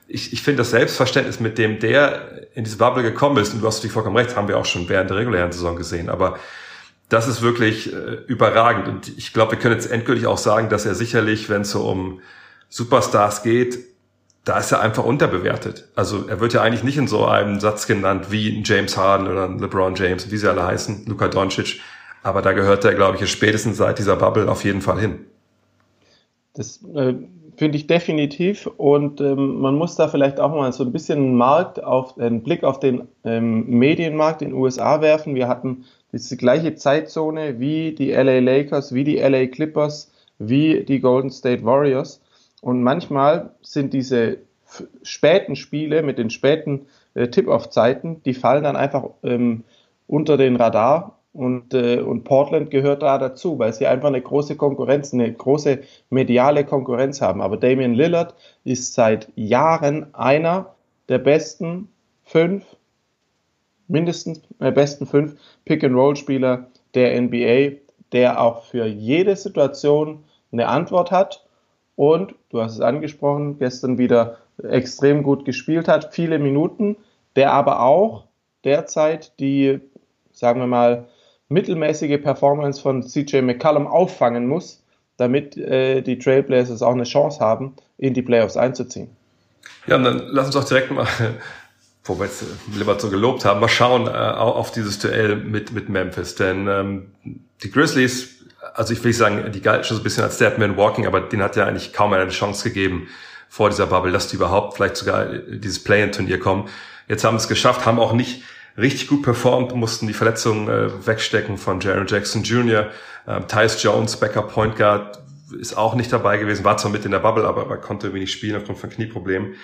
ich, 0.09 0.33
ich 0.33 0.41
finde 0.41 0.59
das 0.59 0.71
Selbstverständnis, 0.71 1.39
mit 1.39 1.57
dem 1.57 1.79
der 1.79 2.47
in 2.55 2.63
diese 2.63 2.77
Bubble 2.77 3.03
gekommen 3.03 3.37
ist, 3.37 3.53
und 3.53 3.61
du 3.61 3.67
hast 3.67 3.77
natürlich 3.77 3.93
vollkommen 3.93 4.17
recht, 4.17 4.35
haben 4.35 4.47
wir 4.47 4.57
auch 4.57 4.65
schon 4.65 4.89
während 4.89 5.09
der 5.09 5.17
regulären 5.17 5.51
Saison 5.51 5.75
gesehen, 5.75 6.09
aber 6.09 6.39
das 7.09 7.27
ist 7.27 7.41
wirklich 7.41 7.93
äh, 7.93 8.17
überragend. 8.27 8.87
Und 8.87 9.17
ich 9.17 9.33
glaube, 9.33 9.53
wir 9.53 9.59
können 9.59 9.75
jetzt 9.75 9.89
endgültig 9.89 10.27
auch 10.27 10.37
sagen, 10.37 10.69
dass 10.69 10.85
er 10.85 10.95
sicherlich, 10.95 11.49
wenn 11.49 11.61
es 11.61 11.71
so 11.71 11.87
um 11.87 12.21
Superstars 12.69 13.41
geht, 13.41 13.79
da 14.45 14.57
ist 14.59 14.71
er 14.71 14.81
einfach 14.81 15.03
unterbewertet. 15.03 15.89
Also 15.95 16.27
er 16.27 16.39
wird 16.39 16.53
ja 16.53 16.61
eigentlich 16.61 16.83
nicht 16.83 16.97
in 16.97 17.07
so 17.07 17.25
einem 17.25 17.59
Satz 17.59 17.87
genannt 17.87 18.27
wie 18.29 18.49
ein 18.49 18.63
James 18.63 18.95
Harden 18.95 19.27
oder 19.27 19.45
ein 19.45 19.59
LeBron 19.59 19.95
James, 19.95 20.31
wie 20.31 20.37
sie 20.37 20.49
alle 20.49 20.65
heißen, 20.65 21.05
Luka 21.07 21.27
Doncic. 21.27 21.81
Aber 22.23 22.41
da 22.41 22.53
gehört 22.53 22.85
er, 22.85 22.93
glaube 22.93 23.17
ich, 23.17 23.31
spätestens 23.31 23.77
seit 23.77 23.99
dieser 23.99 24.15
Bubble 24.15 24.49
auf 24.49 24.63
jeden 24.63 24.81
Fall 24.81 24.99
hin. 24.99 25.25
Das 26.53 26.83
äh, 26.95 27.13
finde 27.59 27.77
ich 27.77 27.87
definitiv. 27.87 28.67
Und 28.77 29.19
ähm, 29.19 29.59
man 29.59 29.75
muss 29.75 29.97
da 29.97 30.07
vielleicht 30.07 30.39
auch 30.39 30.49
mal 30.49 30.71
so 30.71 30.85
ein 30.85 30.93
bisschen 30.93 31.35
Markt 31.35 31.83
auf, 31.83 32.17
einen 32.17 32.41
Blick 32.41 32.63
auf 32.63 32.79
den 32.79 33.09
ähm, 33.25 33.67
Medienmarkt 33.67 34.41
in 34.41 34.51
den 34.51 34.57
USA 34.57 35.01
werfen. 35.01 35.35
Wir 35.35 35.49
hatten 35.49 35.83
diese 36.13 36.37
gleiche 36.37 36.75
Zeitzone 36.75 37.59
wie 37.59 37.91
die 37.91 38.11
LA 38.11 38.39
Lakers, 38.39 38.93
wie 38.93 39.03
die 39.03 39.17
LA 39.17 39.47
Clippers, 39.47 40.09
wie 40.39 40.85
die 40.85 41.01
Golden 41.01 41.29
State 41.29 41.65
Warriors. 41.65 42.21
Und 42.61 42.81
manchmal 42.81 43.51
sind 43.61 43.93
diese 43.93 44.37
späten 45.03 45.57
Spiele 45.57 46.01
mit 46.01 46.17
den 46.17 46.29
späten 46.29 46.85
äh, 47.13 47.27
Tip-Off-Zeiten, 47.27 48.23
die 48.23 48.35
fallen 48.35 48.63
dann 48.63 48.77
einfach 48.77 49.03
ähm, 49.23 49.65
unter 50.07 50.37
den 50.37 50.55
Radar 50.55 51.18
und, 51.33 51.73
äh, 51.73 51.99
und 51.99 52.23
Portland 52.23 52.71
gehört 52.71 53.03
da 53.03 53.17
dazu, 53.17 53.59
weil 53.59 53.73
sie 53.73 53.87
einfach 53.87 54.07
eine 54.07 54.21
große 54.21 54.55
Konkurrenz, 54.55 55.13
eine 55.13 55.31
große 55.31 55.79
mediale 56.09 56.65
Konkurrenz 56.65 57.21
haben. 57.21 57.41
Aber 57.41 57.57
Damian 57.57 57.93
Lillard 57.93 58.35
ist 58.63 58.93
seit 58.93 59.29
Jahren 59.35 60.13
einer 60.13 60.75
der 61.07 61.19
besten 61.19 61.89
fünf, 62.23 62.65
mindestens 63.87 64.41
äh, 64.59 64.71
besten 64.71 65.05
fünf 65.05 65.35
Pick-and-Roll-Spieler 65.65 66.67
der 66.95 67.21
NBA, 67.21 67.77
der 68.11 68.41
auch 68.41 68.63
für 68.63 68.85
jede 68.85 69.35
Situation 69.35 70.23
eine 70.51 70.67
Antwort 70.67 71.11
hat 71.11 71.45
und, 71.95 72.33
du 72.49 72.61
hast 72.61 72.73
es 72.73 72.81
angesprochen, 72.81 73.59
gestern 73.59 73.97
wieder 73.97 74.37
extrem 74.63 75.21
gut 75.21 75.45
gespielt 75.45 75.87
hat, 75.87 76.13
viele 76.13 76.39
Minuten, 76.39 76.97
der 77.35 77.53
aber 77.53 77.81
auch 77.81 78.25
derzeit 78.63 79.39
die, 79.39 79.79
sagen 80.31 80.59
wir 80.59 80.67
mal, 80.67 81.07
mittelmäßige 81.49 82.21
Performance 82.21 82.81
von 82.81 83.03
CJ 83.03 83.41
McCallum 83.41 83.87
auffangen 83.87 84.47
muss, 84.47 84.83
damit 85.17 85.57
äh, 85.57 86.01
die 86.01 86.17
Trailblazers 86.17 86.81
auch 86.81 86.93
eine 86.93 87.03
Chance 87.03 87.39
haben, 87.39 87.75
in 87.97 88.13
die 88.13 88.21
Playoffs 88.21 88.55
einzuziehen. 88.55 89.09
Ja, 89.87 89.97
und 89.97 90.03
dann 90.03 90.23
lass 90.29 90.47
uns 90.47 90.55
auch 90.55 90.63
direkt 90.63 90.91
mal, 90.91 91.07
wo 92.03 92.17
wir 92.17 92.25
jetzt 92.25 92.45
Lippert 92.73 93.01
so 93.01 93.09
gelobt 93.09 93.45
haben, 93.45 93.59
mal 93.59 93.67
schauen 93.67 94.07
äh, 94.07 94.11
auf 94.11 94.71
dieses 94.71 94.99
Duell 94.99 95.35
mit, 95.35 95.73
mit 95.73 95.89
Memphis. 95.89 96.35
Denn 96.35 96.67
ähm, 96.67 97.11
die 97.63 97.71
Grizzlies 97.71 98.39
also 98.73 98.93
ich 98.93 99.03
will 99.03 99.09
nicht 99.09 99.17
sagen, 99.17 99.51
die 99.51 99.61
galten 99.61 99.83
schon 99.83 99.97
so 99.97 100.01
ein 100.01 100.03
bisschen 100.03 100.23
als 100.23 100.37
Deadman 100.37 100.77
Walking, 100.77 101.07
aber 101.07 101.21
den 101.21 101.41
hat 101.41 101.55
ja 101.55 101.65
eigentlich 101.65 101.93
kaum 101.93 102.13
eine 102.13 102.29
Chance 102.29 102.63
gegeben 102.69 103.07
vor 103.47 103.69
dieser 103.69 103.87
Bubble, 103.87 104.11
dass 104.11 104.27
die 104.27 104.35
überhaupt 104.35 104.75
vielleicht 104.75 104.95
sogar 104.95 105.25
dieses 105.25 105.83
Play-in-Turnier 105.83 106.39
kommen. 106.39 106.69
Jetzt 107.07 107.23
haben 107.23 107.35
es 107.35 107.47
geschafft, 107.47 107.85
haben 107.85 107.99
auch 107.99 108.13
nicht 108.13 108.43
richtig 108.79 109.07
gut 109.07 109.23
performt, 109.23 109.75
mussten 109.75 110.07
die 110.07 110.13
Verletzungen 110.13 110.67
äh, 110.67 111.07
wegstecken 111.07 111.57
von 111.57 111.79
Jaron 111.79 112.07
Jackson 112.07 112.43
Jr., 112.43 112.87
ähm, 113.27 113.47
Tyus 113.47 113.81
Jones, 113.83 114.17
Backup 114.17 114.53
Point 114.53 114.75
Guard, 114.75 115.19
ist 115.59 115.77
auch 115.77 115.95
nicht 115.95 116.11
dabei 116.13 116.37
gewesen, 116.37 116.63
war 116.63 116.77
zwar 116.77 116.91
mit 116.91 117.05
in 117.05 117.11
der 117.11 117.19
Bubble, 117.19 117.45
aber, 117.45 117.61
aber 117.61 117.77
konnte 117.77 118.13
wenig 118.13 118.31
spielen 118.31 118.55
aufgrund 118.55 118.79
von 118.79 118.89
Knieproblemen. 118.89 119.55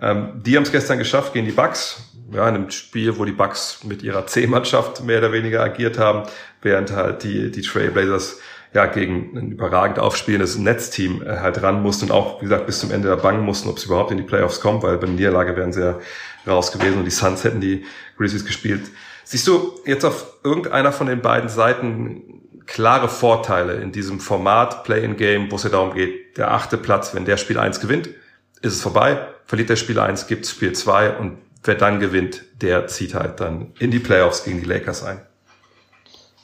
Ähm, 0.00 0.42
die 0.44 0.56
haben 0.56 0.64
es 0.64 0.72
gestern 0.72 0.98
geschafft 0.98 1.32
gegen 1.32 1.46
die 1.46 1.52
Bucks, 1.52 2.12
ja, 2.32 2.48
in 2.48 2.54
einem 2.54 2.70
Spiel, 2.70 3.18
wo 3.18 3.24
die 3.24 3.32
Bucks 3.32 3.84
mit 3.84 4.02
ihrer 4.02 4.26
C-Mannschaft 4.26 5.04
mehr 5.04 5.18
oder 5.18 5.32
weniger 5.32 5.62
agiert 5.62 5.98
haben, 5.98 6.28
während 6.62 6.92
halt 6.92 7.22
die, 7.22 7.50
die 7.50 7.62
Trailblazers 7.62 8.40
ja, 8.72 8.86
gegen 8.86 9.38
ein 9.38 9.52
überragend 9.52 10.00
aufspielendes 10.00 10.58
Netzteam 10.58 11.22
äh, 11.22 11.38
halt 11.38 11.62
ran 11.62 11.80
mussten 11.80 12.06
und 12.06 12.10
auch, 12.10 12.40
wie 12.40 12.46
gesagt, 12.46 12.66
bis 12.66 12.80
zum 12.80 12.90
Ende 12.90 13.08
da 13.08 13.14
bangen 13.14 13.42
mussten, 13.42 13.68
ob 13.68 13.78
sie 13.78 13.86
überhaupt 13.86 14.10
in 14.10 14.16
die 14.16 14.24
Playoffs 14.24 14.60
kommen, 14.60 14.82
weil 14.82 14.96
bei 14.98 15.06
der 15.06 15.14
Niederlage 15.14 15.56
wären 15.56 15.72
sie 15.72 15.82
ja 15.82 15.98
raus 16.46 16.72
gewesen 16.72 16.98
und 16.98 17.04
die 17.04 17.10
Suns 17.10 17.44
hätten 17.44 17.60
die 17.60 17.84
Grizzlies 18.16 18.44
gespielt. 18.44 18.90
Siehst 19.24 19.46
du 19.46 19.72
jetzt 19.86 20.04
auf 20.04 20.38
irgendeiner 20.44 20.92
von 20.92 21.06
den 21.06 21.22
beiden 21.22 21.48
Seiten 21.48 22.42
klare 22.66 23.08
Vorteile 23.08 23.74
in 23.74 23.92
diesem 23.92 24.20
Format 24.20 24.84
Play-in-Game, 24.84 25.50
wo 25.50 25.56
es 25.56 25.64
ja 25.64 25.70
darum 25.70 25.94
geht, 25.94 26.36
der 26.36 26.52
achte 26.52 26.76
Platz, 26.76 27.14
wenn 27.14 27.24
der 27.24 27.36
Spiel 27.36 27.58
eins 27.58 27.80
gewinnt, 27.80 28.08
ist 28.62 28.74
es 28.74 28.82
vorbei, 28.82 29.18
verliert 29.44 29.70
der 29.70 29.76
Spiel 29.76 29.98
eins, 29.98 30.26
gibt 30.26 30.46
Spiel 30.46 30.72
zwei 30.72 31.10
und 31.16 31.38
wer 31.62 31.74
dann 31.74 32.00
gewinnt, 32.00 32.42
der 32.60 32.86
zieht 32.86 33.14
halt 33.14 33.40
dann 33.40 33.72
in 33.78 33.90
die 33.90 33.98
Playoffs 33.98 34.44
gegen 34.44 34.60
die 34.60 34.66
Lakers 34.66 35.04
ein. 35.04 35.20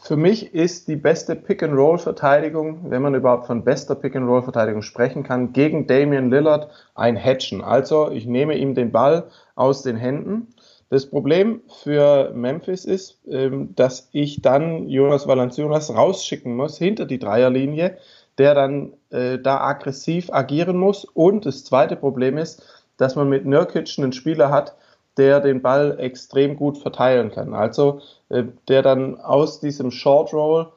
Für 0.02 0.16
mich 0.16 0.54
ist 0.54 0.88
die 0.88 0.96
beste 0.96 1.36
Pick-and-Roll-Verteidigung, 1.36 2.90
wenn 2.90 3.00
man 3.00 3.14
überhaupt 3.14 3.46
von 3.46 3.62
bester 3.62 3.94
Pick-and-Roll-Verteidigung 3.94 4.82
sprechen 4.82 5.22
kann, 5.22 5.52
gegen 5.52 5.86
Damian 5.86 6.30
Lillard 6.30 6.68
ein 6.96 7.22
Hatchen. 7.22 7.62
Also 7.62 8.10
ich 8.10 8.26
nehme 8.26 8.56
ihm 8.56 8.74
den 8.74 8.90
Ball 8.90 9.30
aus 9.60 9.82
den 9.82 9.96
Händen. 9.96 10.48
Das 10.88 11.06
Problem 11.06 11.62
für 11.82 12.32
Memphis 12.34 12.84
ist, 12.84 13.20
ähm, 13.28 13.74
dass 13.76 14.08
ich 14.10 14.42
dann 14.42 14.88
Jonas 14.88 15.28
Valanciunas 15.28 15.94
rausschicken 15.94 16.56
muss 16.56 16.78
hinter 16.78 17.06
die 17.06 17.20
Dreierlinie, 17.20 17.98
der 18.38 18.54
dann 18.54 18.94
äh, 19.10 19.38
da 19.38 19.60
aggressiv 19.60 20.32
agieren 20.32 20.78
muss. 20.78 21.04
Und 21.04 21.46
das 21.46 21.64
zweite 21.64 21.94
Problem 21.94 22.38
ist, 22.38 22.62
dass 22.96 23.14
man 23.14 23.28
mit 23.28 23.46
Nurkic 23.46 23.98
einen 23.98 24.12
Spieler 24.12 24.50
hat, 24.50 24.74
der 25.16 25.40
den 25.40 25.62
Ball 25.62 25.96
extrem 26.00 26.56
gut 26.56 26.78
verteilen 26.78 27.30
kann. 27.30 27.54
Also 27.54 28.00
äh, 28.30 28.44
der 28.66 28.82
dann 28.82 29.20
aus 29.20 29.60
diesem 29.60 29.90
Short 29.92 30.32
Roll 30.32 30.72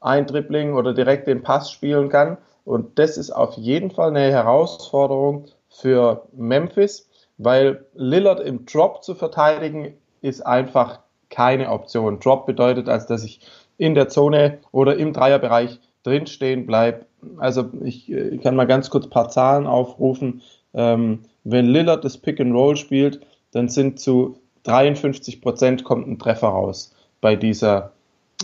ein 0.00 0.26
Dribbling 0.26 0.74
oder 0.74 0.94
direkt 0.94 1.26
den 1.26 1.42
Pass 1.42 1.72
spielen 1.72 2.08
kann. 2.08 2.36
Und 2.64 2.98
das 2.98 3.16
ist 3.16 3.30
auf 3.30 3.54
jeden 3.54 3.90
Fall 3.90 4.10
eine 4.10 4.30
Herausforderung 4.30 5.46
für 5.68 6.26
Memphis, 6.32 7.08
weil 7.38 7.84
Lillard 7.94 8.40
im 8.40 8.66
Drop 8.66 9.02
zu 9.02 9.14
verteidigen 9.14 9.94
ist 10.22 10.44
einfach 10.44 11.00
keine 11.30 11.70
Option. 11.70 12.20
Drop 12.20 12.46
bedeutet 12.46 12.88
also, 12.88 13.08
dass 13.08 13.24
ich 13.24 13.40
in 13.78 13.94
der 13.94 14.08
Zone 14.08 14.58
oder 14.72 14.96
im 14.96 15.12
Dreierbereich 15.12 15.80
drinstehen 16.02 16.66
bleibe. 16.66 17.06
Also 17.38 17.70
ich, 17.82 18.10
ich, 18.10 18.16
äh, 18.16 18.38
kann 18.38 18.56
mal 18.56 18.66
ganz 18.66 18.90
kurz 18.90 19.06
ein 19.06 19.10
paar 19.10 19.28
Zahlen 19.28 19.66
aufrufen. 19.66 20.42
Ähm, 20.72 21.20
wenn 21.44 21.66
Lillard 21.66 22.04
das 22.04 22.18
Pick 22.18 22.40
and 22.40 22.54
Roll 22.54 22.76
spielt, 22.76 23.20
dann 23.52 23.68
sind 23.68 24.00
zu 24.00 24.38
53 24.64 25.40
Prozent 25.40 25.84
kommt 25.84 26.06
ein 26.08 26.18
Treffer 26.18 26.48
raus 26.48 26.94
bei 27.20 27.36
dieser, 27.36 27.92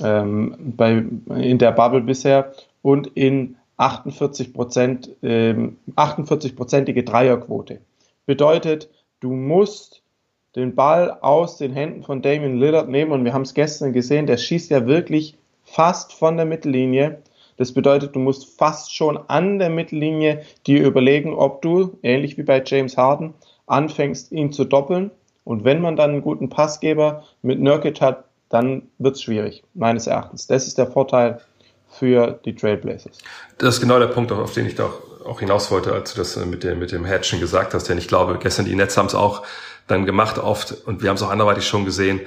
ähm, 0.03 0.75
bei, 0.77 1.05
in 1.37 1.59
der 1.59 1.73
Bubble 1.73 2.01
bisher 2.01 2.53
und 2.83 3.09
in 3.09 3.57
48 3.77 4.53
Prozent, 4.53 5.11
ähm, 5.23 5.77
48-prozentige 5.97 7.05
Dreierquote. 7.05 7.81
Bedeutet, 8.27 8.89
du 9.21 9.33
musst 9.33 10.03
den 10.55 10.75
Ball 10.75 11.19
aus 11.23 11.57
den 11.57 11.73
Händen 11.73 12.03
von 12.03 12.23
Damien 12.23 12.59
Lillard 12.59 12.89
nehmen 12.89 13.13
und 13.13 13.25
wir 13.25 13.33
haben 13.33 13.43
es 13.43 13.55
gestern 13.55 13.93
gesehen, 13.93 14.27
der 14.27 14.37
schießt 14.37 14.71
ja 14.71 14.87
wirklich 14.87 15.37
fast 15.65 16.13
von 16.13 16.37
der 16.37 16.47
Mittellinie. 16.47 17.23
Das 17.57 17.73
bedeutet, 17.73 18.15
du 18.15 18.19
musst 18.19 18.59
fast 18.59 18.95
schon 18.95 19.19
an 19.29 19.59
der 19.59 19.71
Mittellinie 19.71 20.43
dir 20.67 20.85
überlegen, 20.87 21.35
ob 21.35 21.63
du, 21.63 21.99
ähnlich 22.03 22.37
wie 22.37 22.43
bei 22.43 22.63
James 22.65 22.97
Harden, 22.97 23.35
anfängst, 23.67 24.33
ihn 24.33 24.53
zu 24.53 24.65
doppeln. 24.65 25.11
Und 25.45 25.65
wenn 25.65 25.81
man 25.81 25.97
dann 25.97 26.11
einen 26.11 26.23
guten 26.23 26.49
Passgeber 26.49 27.25
mit 27.43 27.61
Nurkic 27.61 28.01
hat, 28.01 28.25
dann 28.49 28.83
wird 28.99 29.17
es 29.17 29.23
schwierig, 29.23 29.65
meines 29.75 30.07
Erachtens. 30.07 30.47
Das 30.47 30.67
ist 30.67 30.79
der 30.79 30.87
Vorteil 30.87 31.41
für 31.99 32.41
die 32.45 32.55
Trailblazers. 32.55 33.19
Das 33.59 33.77
ist 33.77 33.81
genau 33.81 33.99
der 33.99 34.09
Punkt, 34.09 34.33
auf 34.33 34.53
den 34.53 34.67
ich 34.67 34.75
doch 34.75 35.01
auch 35.25 35.41
hinaus 35.41 35.71
wollte, 35.71 35.93
als 35.93 36.15
du 36.15 36.19
das 36.19 36.37
mit 36.37 36.65
dem, 36.65 36.79
mit 36.79 36.93
dem 36.93 37.07
Hatchen 37.07 37.41
gesagt 37.41 37.75
hast. 37.75 37.89
Denn 37.89 37.99
ich 37.99 38.09
glaube, 38.09 38.39
gestern 38.41 38.65
die 38.65 38.75
Nets 38.75 38.97
haben 38.97 39.07
es 39.07 39.15
auch 39.15 39.43
dann 39.87 40.07
gemacht 40.07 40.39
oft 40.39 40.75
und 40.87 41.03
wir 41.03 41.09
haben 41.09 41.17
es 41.17 41.23
auch 41.23 41.31
anderweitig 41.31 41.67
schon 41.67 41.85
gesehen, 41.85 42.21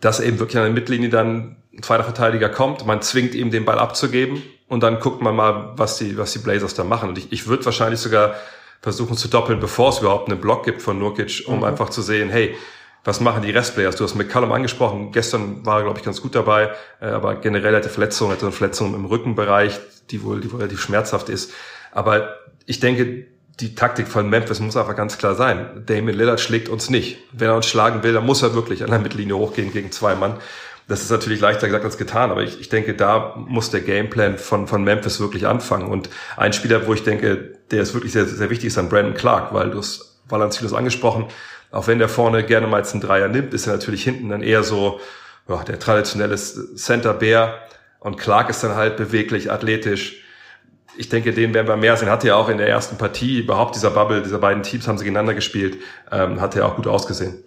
dass 0.00 0.20
eben 0.20 0.38
wirklich 0.38 0.58
an 0.58 0.64
der 0.64 0.72
Mittellinie 0.72 1.08
dann 1.08 1.56
ein 1.72 1.82
zweiter 1.82 2.04
Verteidiger 2.04 2.48
kommt, 2.48 2.86
man 2.86 3.02
zwingt 3.02 3.34
ihm 3.34 3.50
den 3.50 3.64
Ball 3.64 3.78
abzugeben 3.78 4.42
und 4.68 4.82
dann 4.82 5.00
guckt 5.00 5.22
man 5.22 5.36
mal, 5.36 5.72
was 5.76 5.98
die, 5.98 6.16
was 6.16 6.32
die 6.32 6.38
Blazers 6.38 6.74
da 6.74 6.84
machen. 6.84 7.10
Und 7.10 7.18
ich, 7.18 7.32
ich 7.32 7.46
würde 7.46 7.64
wahrscheinlich 7.64 8.00
sogar 8.00 8.34
versuchen 8.80 9.16
zu 9.16 9.28
doppeln, 9.28 9.60
bevor 9.60 9.90
es 9.90 9.98
überhaupt 9.98 10.30
einen 10.30 10.40
Block 10.40 10.64
gibt 10.64 10.82
von 10.82 10.98
Nurkic, 10.98 11.44
um 11.46 11.58
mhm. 11.58 11.64
einfach 11.64 11.90
zu 11.90 12.02
sehen, 12.02 12.30
hey, 12.30 12.54
was 13.04 13.20
machen 13.20 13.42
die 13.42 13.50
Restplayers? 13.50 13.96
Du 13.96 14.04
hast 14.04 14.14
McCallum 14.14 14.52
angesprochen. 14.52 15.12
Gestern 15.12 15.64
war 15.64 15.78
er, 15.78 15.84
glaube 15.84 15.98
ich, 15.98 16.04
ganz 16.04 16.20
gut 16.20 16.34
dabei, 16.34 16.70
äh, 17.00 17.06
aber 17.06 17.36
generell 17.36 17.74
hatte 17.74 17.88
Verletzungen, 17.88 18.32
hatte 18.32 18.46
eine 18.46 18.52
Verletzung 18.52 18.94
im 18.94 19.06
Rückenbereich, 19.06 19.78
die 20.10 20.22
wohl, 20.22 20.40
die 20.40 20.52
wohl 20.52 20.58
relativ 20.60 20.80
schmerzhaft 20.82 21.28
ist. 21.28 21.52
Aber 21.92 22.34
ich 22.66 22.80
denke, 22.80 23.26
die 23.60 23.74
Taktik 23.74 24.08
von 24.08 24.28
Memphis 24.28 24.60
muss 24.60 24.76
einfach 24.76 24.96
ganz 24.96 25.18
klar 25.18 25.34
sein. 25.34 25.84
Damien 25.86 26.16
Lillard 26.16 26.40
schlägt 26.40 26.68
uns 26.68 26.90
nicht. 26.90 27.18
Wenn 27.32 27.48
er 27.48 27.56
uns 27.56 27.66
schlagen 27.66 28.02
will, 28.02 28.12
dann 28.12 28.24
muss 28.24 28.42
er 28.42 28.54
wirklich 28.54 28.82
an 28.82 28.90
der 28.90 28.98
Mittellinie 28.98 29.36
hochgehen 29.36 29.72
gegen 29.72 29.92
zwei 29.92 30.14
Mann. 30.14 30.36
Das 30.88 31.02
ist 31.02 31.10
natürlich 31.10 31.40
leichter 31.40 31.68
gesagt 31.68 31.84
als 31.84 31.98
getan, 31.98 32.32
aber 32.32 32.42
ich, 32.42 32.60
ich 32.60 32.68
denke, 32.68 32.94
da 32.94 33.36
muss 33.36 33.70
der 33.70 33.80
Gameplan 33.80 34.38
von, 34.38 34.66
von 34.66 34.82
Memphis 34.82 35.20
wirklich 35.20 35.46
anfangen. 35.46 35.88
Und 35.88 36.10
ein 36.36 36.52
Spieler, 36.52 36.86
wo 36.86 36.94
ich 36.94 37.04
denke, 37.04 37.58
der 37.70 37.82
ist 37.82 37.94
wirklich 37.94 38.12
sehr, 38.12 38.26
sehr 38.26 38.50
wichtig, 38.50 38.68
ist 38.68 38.76
dann 38.76 38.88
Brandon 38.88 39.14
Clark, 39.14 39.54
weil 39.54 39.70
du 39.70 39.78
hast 39.78 40.09
Valanciunas 40.30 40.72
angesprochen, 40.72 41.26
auch 41.70 41.86
wenn 41.86 41.98
der 41.98 42.08
vorne 42.08 42.42
gerne 42.44 42.66
mal 42.66 42.78
jetzt 42.78 42.92
einen 42.92 43.02
Dreier 43.02 43.28
nimmt, 43.28 43.54
ist 43.54 43.66
er 43.66 43.74
natürlich 43.74 44.02
hinten 44.02 44.28
dann 44.28 44.42
eher 44.42 44.62
so 44.62 45.00
ja, 45.48 45.62
der 45.62 45.78
traditionelle 45.78 46.36
Center 46.36 47.14
Bear. 47.14 47.54
Und 48.00 48.16
Clark 48.16 48.50
ist 48.50 48.64
dann 48.64 48.74
halt 48.74 48.96
beweglich, 48.96 49.52
athletisch. 49.52 50.24
Ich 50.96 51.08
denke, 51.08 51.32
den 51.32 51.54
werden 51.54 51.68
wir 51.68 51.76
mehr 51.76 51.96
sehen. 51.96 52.10
Hat 52.10 52.24
ja 52.24 52.34
auch 52.34 52.48
in 52.48 52.58
der 52.58 52.68
ersten 52.68 52.96
Partie 52.96 53.40
überhaupt 53.40 53.74
dieser 53.74 53.90
Bubble, 53.90 54.22
dieser 54.22 54.38
beiden 54.38 54.62
Teams 54.62 54.88
haben 54.88 54.98
sie 54.98 55.04
gegeneinander 55.04 55.34
gespielt, 55.34 55.78
ähm, 56.10 56.40
hat 56.40 56.54
ja 56.54 56.64
auch 56.64 56.76
gut 56.76 56.86
ausgesehen. 56.86 57.44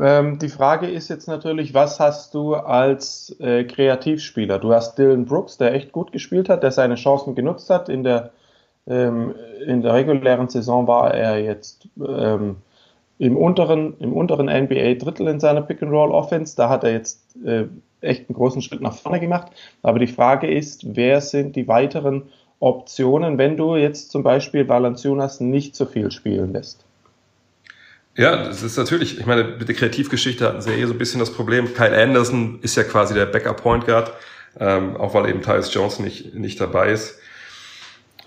Ähm, 0.00 0.38
die 0.38 0.48
Frage 0.48 0.88
ist 0.88 1.08
jetzt 1.08 1.28
natürlich, 1.28 1.74
was 1.74 2.00
hast 2.00 2.34
du 2.34 2.54
als 2.54 3.34
äh, 3.40 3.64
Kreativspieler? 3.64 4.58
Du 4.58 4.72
hast 4.72 4.96
Dylan 4.96 5.26
Brooks, 5.26 5.58
der 5.58 5.74
echt 5.74 5.92
gut 5.92 6.12
gespielt 6.12 6.48
hat, 6.48 6.62
der 6.62 6.70
seine 6.70 6.94
Chancen 6.94 7.34
genutzt 7.34 7.68
hat. 7.68 7.88
In 7.88 8.04
der, 8.04 8.30
ähm, 8.86 9.34
in 9.66 9.82
der 9.82 9.94
regulären 9.94 10.48
Saison 10.48 10.86
war 10.86 11.14
er 11.14 11.38
jetzt 11.42 11.88
ähm, 11.96 12.56
im 13.18 13.36
unteren, 13.36 13.94
im 14.00 14.12
unteren 14.12 14.46
NBA-Drittel 14.46 15.28
in 15.28 15.40
seiner 15.40 15.62
Pick-and-Roll-Offense. 15.62 16.56
Da 16.56 16.68
hat 16.68 16.82
er 16.84 16.92
jetzt 16.92 17.20
äh, 17.44 17.64
echt 18.00 18.28
einen 18.28 18.36
großen 18.36 18.62
Schritt 18.62 18.80
nach 18.80 18.94
vorne 18.94 19.20
gemacht. 19.20 19.52
Aber 19.82 19.98
die 19.98 20.08
Frage 20.08 20.52
ist, 20.52 20.96
wer 20.96 21.20
sind 21.20 21.54
die 21.54 21.68
weiteren 21.68 22.24
Optionen, 22.58 23.38
wenn 23.38 23.56
du 23.56 23.76
jetzt 23.76 24.10
zum 24.10 24.22
Beispiel 24.22 24.68
Valanciunas 24.68 25.40
nicht 25.40 25.76
so 25.76 25.86
viel 25.86 26.10
spielen 26.10 26.52
lässt? 26.52 26.84
Ja, 28.16 28.44
das 28.44 28.62
ist 28.62 28.76
natürlich, 28.76 29.18
ich 29.18 29.26
meine, 29.26 29.44
mit 29.44 29.68
der 29.68 29.74
Kreativgeschichte 29.74 30.46
hatten 30.46 30.60
sie 30.60 30.70
ja 30.70 30.76
eh 30.76 30.84
so 30.84 30.92
ein 30.92 30.98
bisschen 30.98 31.20
das 31.20 31.32
Problem. 31.32 31.72
Kyle 31.72 31.96
Anderson 31.96 32.58
ist 32.60 32.76
ja 32.76 32.82
quasi 32.82 33.14
der 33.14 33.26
Backup-Point 33.26 33.86
Guard, 33.86 34.12
ähm, 34.60 34.96
auch 34.96 35.14
weil 35.14 35.30
eben 35.30 35.40
Tyus 35.40 35.72
Jones 35.72 35.98
nicht, 35.98 36.34
nicht 36.34 36.60
dabei 36.60 36.90
ist. 36.90 37.18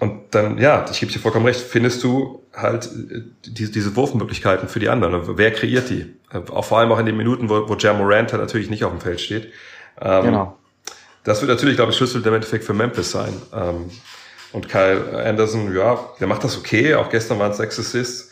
Und 0.05 0.35
dann, 0.35 0.59
ja, 0.59 0.85
ich 0.91 0.99
gebe 0.99 1.11
dir 1.11 1.17
vollkommen 1.17 1.47
recht, 1.47 1.59
findest 1.59 2.03
du 2.03 2.43
halt 2.53 2.85
äh, 2.85 3.21
die, 3.43 3.71
diese 3.71 3.95
Wurfmöglichkeiten 3.95 4.69
für 4.69 4.79
die 4.79 4.89
anderen. 4.89 5.37
Wer 5.37 5.51
kreiert 5.51 5.89
die? 5.89 6.13
Äh, 6.31 6.51
auch 6.51 6.63
vor 6.63 6.77
allem 6.77 6.91
auch 6.91 6.99
in 6.99 7.07
den 7.07 7.17
Minuten, 7.17 7.49
wo, 7.49 7.67
wo 7.67 7.75
Jam 7.75 7.97
Morant 7.97 8.31
halt 8.31 8.41
natürlich 8.41 8.69
nicht 8.69 8.83
auf 8.83 8.91
dem 8.91 9.01
Feld 9.01 9.19
steht. 9.19 9.51
Ähm, 9.99 10.25
genau. 10.25 10.57
Das 11.23 11.41
wird 11.41 11.49
natürlich, 11.49 11.75
glaube 11.75 11.91
ich, 11.91 11.97
Schlüssel 11.97 12.23
im 12.23 12.33
Endeffekt 12.35 12.65
für 12.65 12.75
Memphis 12.75 13.09
sein. 13.09 13.33
Ähm, 13.51 13.89
und 14.51 14.69
Kyle 14.69 15.23
Anderson, 15.25 15.75
ja, 15.75 15.97
der 16.19 16.27
macht 16.27 16.43
das 16.43 16.55
okay. 16.55 16.93
Auch 16.93 17.09
gestern 17.09 17.39
waren 17.39 17.49
es 17.49 17.57
sechs 17.57 17.79
Assists. 17.79 18.29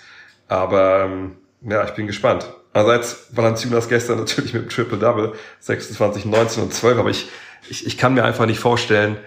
Aber 0.48 1.06
ähm, 1.06 1.32
ja, 1.68 1.84
ich 1.86 1.92
bin 1.92 2.06
gespannt. 2.06 2.46
Einerseits 2.72 3.30
Valanciunas 3.32 3.90
gestern 3.90 4.20
natürlich 4.20 4.54
mit 4.54 4.62
dem 4.62 4.70
Triple-Double, 4.70 5.34
26, 5.60 6.26
19 6.26 6.64
und 6.64 6.72
12, 6.72 7.00
aber 7.00 7.10
ich, 7.10 7.30
ich, 7.68 7.88
ich 7.88 7.98
kann 7.98 8.14
mir 8.14 8.26
einfach 8.26 8.46
nicht 8.46 8.60
vorstellen, 8.60 9.18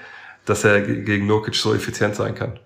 dass 0.46 0.64
er 0.64 0.80
gegen 0.80 1.26
Nurkic 1.26 1.54
so 1.54 1.74
effizient 1.74 2.14
sein 2.14 2.34
kann. 2.34 2.58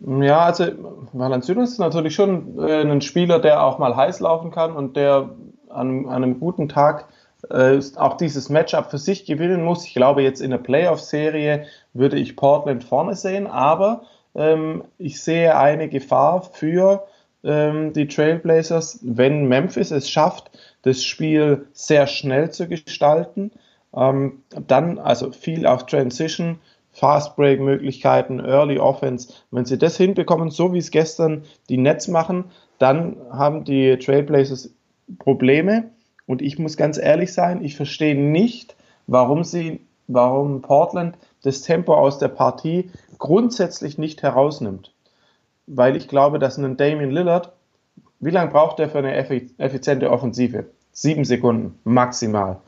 Ja, 0.00 0.40
also 0.40 0.66
Valanciunas 1.12 1.72
ist 1.72 1.78
natürlich 1.78 2.14
schon 2.14 2.58
äh, 2.58 2.82
ein 2.82 3.00
Spieler, 3.00 3.38
der 3.38 3.62
auch 3.62 3.78
mal 3.78 3.96
heiß 3.96 4.20
laufen 4.20 4.50
kann 4.50 4.76
und 4.76 4.96
der 4.96 5.30
an, 5.70 6.06
an 6.06 6.22
einem 6.22 6.40
guten 6.40 6.68
Tag 6.68 7.06
äh, 7.50 7.80
auch 7.96 8.16
dieses 8.16 8.48
Matchup 8.48 8.90
für 8.90 8.98
sich 8.98 9.24
gewinnen 9.24 9.64
muss. 9.64 9.86
Ich 9.86 9.94
glaube, 9.94 10.22
jetzt 10.22 10.40
in 10.40 10.50
der 10.50 10.58
Playoff-Serie 10.58 11.66
würde 11.92 12.18
ich 12.18 12.36
Portland 12.36 12.84
vorne 12.84 13.14
sehen, 13.14 13.46
aber 13.46 14.02
ähm, 14.34 14.84
ich 14.98 15.22
sehe 15.22 15.56
eine 15.56 15.88
Gefahr 15.88 16.42
für 16.42 17.06
ähm, 17.42 17.92
die 17.92 18.08
Trailblazers, 18.08 19.00
wenn 19.02 19.46
Memphis 19.46 19.90
es 19.90 20.10
schafft, 20.10 20.50
das 20.82 21.04
Spiel 21.04 21.66
sehr 21.72 22.06
schnell 22.06 22.50
zu 22.50 22.68
gestalten, 22.68 23.52
ähm, 23.96 24.42
dann 24.48 24.98
also 24.98 25.32
viel 25.32 25.66
auf 25.66 25.86
Transition, 25.86 26.58
Fast 26.92 27.36
Break 27.36 27.60
Möglichkeiten, 27.60 28.38
Early 28.40 28.78
Offense. 28.78 29.32
Wenn 29.50 29.64
sie 29.64 29.78
das 29.78 29.96
hinbekommen, 29.96 30.50
so 30.50 30.72
wie 30.72 30.78
es 30.78 30.90
gestern 30.90 31.44
die 31.68 31.76
Nets 31.76 32.08
machen, 32.08 32.44
dann 32.78 33.16
haben 33.30 33.64
die 33.64 33.98
Trailblazers 33.98 34.72
Probleme. 35.18 35.90
Und 36.26 36.40
ich 36.40 36.58
muss 36.58 36.76
ganz 36.76 36.96
ehrlich 36.96 37.32
sein, 37.32 37.64
ich 37.64 37.76
verstehe 37.76 38.14
nicht, 38.14 38.76
warum 39.06 39.44
sie, 39.44 39.80
warum 40.06 40.62
Portland 40.62 41.18
das 41.42 41.62
Tempo 41.62 41.94
aus 41.94 42.18
der 42.18 42.28
Partie 42.28 42.90
grundsätzlich 43.18 43.98
nicht 43.98 44.22
herausnimmt 44.22 44.94
weil 45.66 45.96
ich 45.96 46.08
glaube, 46.08 46.38
dass 46.38 46.58
ein 46.58 46.76
Damian 46.76 47.10
Lillard, 47.10 47.52
wie 48.20 48.30
lange 48.30 48.50
braucht 48.50 48.80
er 48.80 48.88
für 48.88 48.98
eine 48.98 49.14
effiziente 49.14 50.10
Offensive? 50.10 50.66
Sieben 50.92 51.24
Sekunden 51.24 51.78
maximal. 51.84 52.60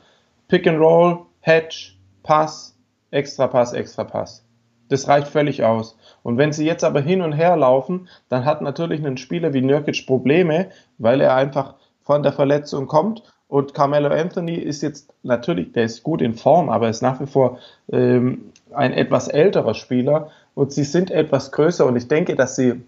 Pick 0.47 0.67
and 0.67 0.79
Roll, 0.79 1.25
Hedge, 1.41 1.93
Pass, 2.23 2.75
extra 3.11 3.47
Pass, 3.47 3.73
extra 3.73 4.03
Pass. 4.03 4.43
Das 4.89 5.07
reicht 5.07 5.27
völlig 5.27 5.63
aus. 5.63 5.97
Und 6.23 6.37
wenn 6.37 6.53
sie 6.53 6.65
jetzt 6.65 6.83
aber 6.83 7.01
hin 7.01 7.21
und 7.21 7.33
her 7.33 7.57
laufen, 7.57 8.07
dann 8.29 8.45
hat 8.45 8.61
natürlich 8.61 9.05
ein 9.05 9.17
Spieler 9.17 9.53
wie 9.53 9.61
Nurkic 9.61 10.05
Probleme, 10.07 10.69
weil 10.97 11.21
er 11.21 11.35
einfach 11.35 11.75
von 12.01 12.23
der 12.23 12.31
Verletzung 12.31 12.87
kommt. 12.87 13.23
Und 13.49 13.73
Carmelo 13.73 14.09
Anthony 14.09 14.55
ist 14.55 14.81
jetzt 14.81 15.13
natürlich, 15.23 15.73
der 15.73 15.83
ist 15.83 16.03
gut 16.03 16.21
in 16.21 16.35
Form, 16.35 16.69
aber 16.69 16.89
ist 16.89 17.01
nach 17.01 17.19
wie 17.19 17.27
vor 17.27 17.59
ähm, 17.91 18.51
ein 18.73 18.93
etwas 18.93 19.27
älterer 19.27 19.73
Spieler 19.73 20.31
und 20.53 20.73
sie 20.73 20.83
sind 20.83 21.11
etwas 21.11 21.51
größer 21.51 21.85
und 21.85 21.95
ich 21.95 22.07
denke, 22.07 22.35
dass 22.35 22.55
sie 22.55 22.83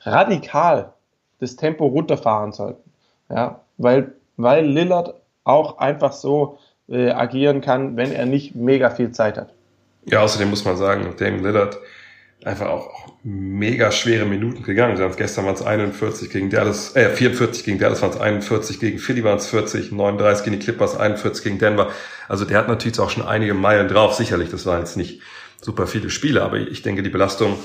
radikal 0.00 0.92
das 1.38 1.56
Tempo 1.56 1.86
runterfahren 1.86 2.52
sollten. 2.52 2.90
Ja, 3.28 3.60
weil, 3.78 4.14
weil 4.36 4.66
Lillard 4.66 5.14
auch 5.44 5.78
einfach 5.78 6.12
so 6.12 6.58
äh, 6.88 7.10
agieren 7.10 7.60
kann, 7.60 7.96
wenn 7.96 8.12
er 8.12 8.26
nicht 8.26 8.54
mega 8.54 8.90
viel 8.90 9.12
Zeit 9.12 9.36
hat. 9.36 9.54
Ja, 10.04 10.20
außerdem 10.20 10.50
muss 10.50 10.64
man 10.64 10.76
sagen, 10.76 11.14
Damon 11.18 11.42
Lillard 11.42 11.78
einfach 12.44 12.68
auch, 12.68 12.88
auch 12.88 13.12
mega 13.22 13.92
schwere 13.92 14.24
Minuten 14.24 14.62
gegangen. 14.62 14.96
sind. 14.96 15.16
Gestern 15.16 15.44
waren 15.46 15.54
es 15.54 15.62
41 15.62 16.30
gegen 16.30 16.50
Dallas, 16.50 16.96
äh, 16.96 17.08
44 17.10 17.64
gegen 17.64 17.78
Dallas 17.78 18.02
waren 18.02 18.10
es 18.10 18.20
41, 18.20 18.80
gegen 18.80 18.98
Philly 18.98 19.22
waren 19.22 19.38
es 19.38 19.46
40, 19.46 19.92
39 19.92 20.44
gegen 20.44 20.58
die 20.58 20.64
Clippers, 20.64 20.96
41 20.96 21.44
gegen 21.44 21.58
Denver. 21.58 21.90
Also 22.28 22.44
der 22.44 22.58
hat 22.58 22.68
natürlich 22.68 22.98
auch 22.98 23.10
schon 23.10 23.24
einige 23.24 23.54
Meilen 23.54 23.88
drauf, 23.88 24.14
sicherlich. 24.14 24.50
Das 24.50 24.66
waren 24.66 24.80
jetzt 24.80 24.96
nicht 24.96 25.20
super 25.60 25.86
viele 25.86 26.10
Spiele, 26.10 26.42
aber 26.42 26.58
ich 26.58 26.82
denke, 26.82 27.02
die 27.02 27.10
Belastung, 27.10 27.58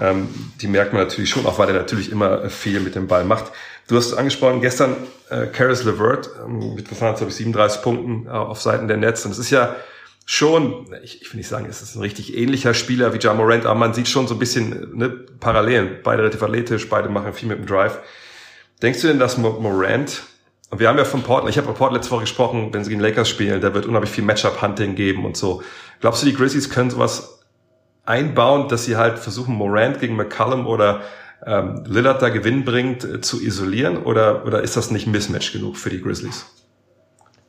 ähm, 0.00 0.28
die 0.60 0.68
merkt 0.68 0.92
man 0.92 1.02
natürlich 1.02 1.30
schon, 1.30 1.46
auch 1.46 1.58
weil 1.58 1.68
er 1.68 1.74
natürlich 1.74 2.10
immer 2.10 2.48
viel 2.48 2.80
mit 2.80 2.94
dem 2.94 3.06
Ball 3.06 3.24
macht. 3.24 3.52
Du 3.88 3.96
hast 3.96 4.14
angesprochen, 4.14 4.60
gestern 4.60 4.96
äh, 5.28 5.46
Caris 5.46 5.84
LeVert 5.84 6.30
ähm, 6.44 6.74
mit, 6.74 6.90
was 6.90 6.98
glaube 6.98 7.28
ich, 7.28 7.34
37 7.34 7.82
Punkten 7.82 8.26
äh, 8.26 8.30
auf 8.30 8.60
Seiten 8.62 8.88
der 8.88 8.96
Nets. 8.96 9.24
Und 9.24 9.32
es 9.32 9.38
ist 9.38 9.50
ja 9.50 9.76
schon, 10.24 10.86
ich, 11.02 11.20
ich 11.20 11.32
will 11.32 11.38
nicht 11.38 11.48
sagen, 11.48 11.66
es 11.68 11.82
ist 11.82 11.94
ein 11.94 12.00
richtig 12.00 12.36
ähnlicher 12.36 12.74
Spieler 12.74 13.12
wie 13.12 13.18
John 13.18 13.36
Morant, 13.36 13.66
aber 13.66 13.78
man 13.78 13.92
sieht 13.92 14.08
schon 14.08 14.28
so 14.28 14.34
ein 14.34 14.38
bisschen 14.38 14.96
ne, 14.96 15.08
Parallelen. 15.10 15.98
Beide 16.02 16.22
relativ 16.22 16.42
athletisch, 16.42 16.88
beide 16.88 17.08
machen 17.08 17.32
viel 17.34 17.48
mit 17.48 17.58
dem 17.58 17.66
Drive. 17.66 17.98
Denkst 18.80 19.00
du 19.02 19.08
denn, 19.08 19.18
dass 19.18 19.36
Morant 19.36 20.22
und 20.72 20.80
wir 20.80 20.88
haben 20.88 20.96
ja 20.96 21.04
von 21.04 21.22
Portland, 21.22 21.50
ich 21.50 21.58
habe 21.58 21.66
von 21.66 21.76
Portland 21.76 22.02
letzte 22.02 22.12
Woche 22.12 22.22
gesprochen, 22.22 22.72
wenn 22.72 22.82
sie 22.82 22.88
gegen 22.88 23.02
Lakers 23.02 23.28
spielen, 23.28 23.60
da 23.60 23.74
wird 23.74 23.84
unheimlich 23.84 24.10
viel 24.10 24.24
Matchup-Hunting 24.24 24.94
geben 24.94 25.26
und 25.26 25.36
so. 25.36 25.62
Glaubst 26.00 26.22
du, 26.22 26.26
die 26.26 26.34
Grizzlies 26.34 26.70
können 26.70 26.88
sowas 26.88 27.41
einbauen, 28.04 28.68
dass 28.68 28.84
sie 28.84 28.96
halt 28.96 29.18
versuchen, 29.18 29.54
Morant 29.54 30.00
gegen 30.00 30.16
McCallum 30.16 30.66
oder 30.66 31.00
ähm, 31.44 31.84
Lillard 31.86 32.22
da 32.22 32.28
Gewinn 32.28 32.64
bringt, 32.64 33.04
äh, 33.04 33.20
zu 33.20 33.40
isolieren? 33.40 33.98
Oder, 33.98 34.46
oder 34.46 34.62
ist 34.62 34.76
das 34.76 34.90
nicht 34.90 35.06
Mismatch 35.06 35.52
genug 35.52 35.76
für 35.76 35.90
die 35.90 36.00
Grizzlies? 36.00 36.46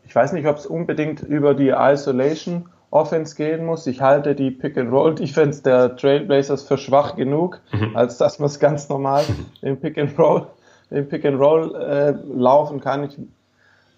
Ich 0.05 0.15
weiß 0.15 0.33
nicht, 0.33 0.47
ob 0.47 0.57
es 0.57 0.65
unbedingt 0.65 1.21
über 1.21 1.53
die 1.53 1.69
Isolation 1.69 2.69
Offense 2.91 3.35
gehen 3.35 3.65
muss. 3.65 3.87
Ich 3.87 4.01
halte 4.01 4.35
die 4.35 4.51
Pick-and-Roll-Defense 4.51 5.63
der 5.63 5.95
Trailblazers 5.95 6.63
für 6.63 6.77
schwach 6.77 7.15
genug, 7.15 7.59
mhm. 7.71 7.95
als 7.95 8.17
dass 8.17 8.37
man 8.37 8.47
es 8.47 8.59
ganz 8.59 8.89
normal 8.89 9.23
im 9.61 9.79
Pick-and-Roll 9.79 10.47
im 10.93 11.09
Pick-and-Roll 11.09 11.75
äh, 11.75 12.13
laufen 12.31 12.79
kann. 12.79 13.03
Ich, 13.05 13.17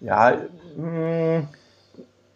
ja, 0.00 0.36
mh, 0.76 1.38
mm, 1.38 1.48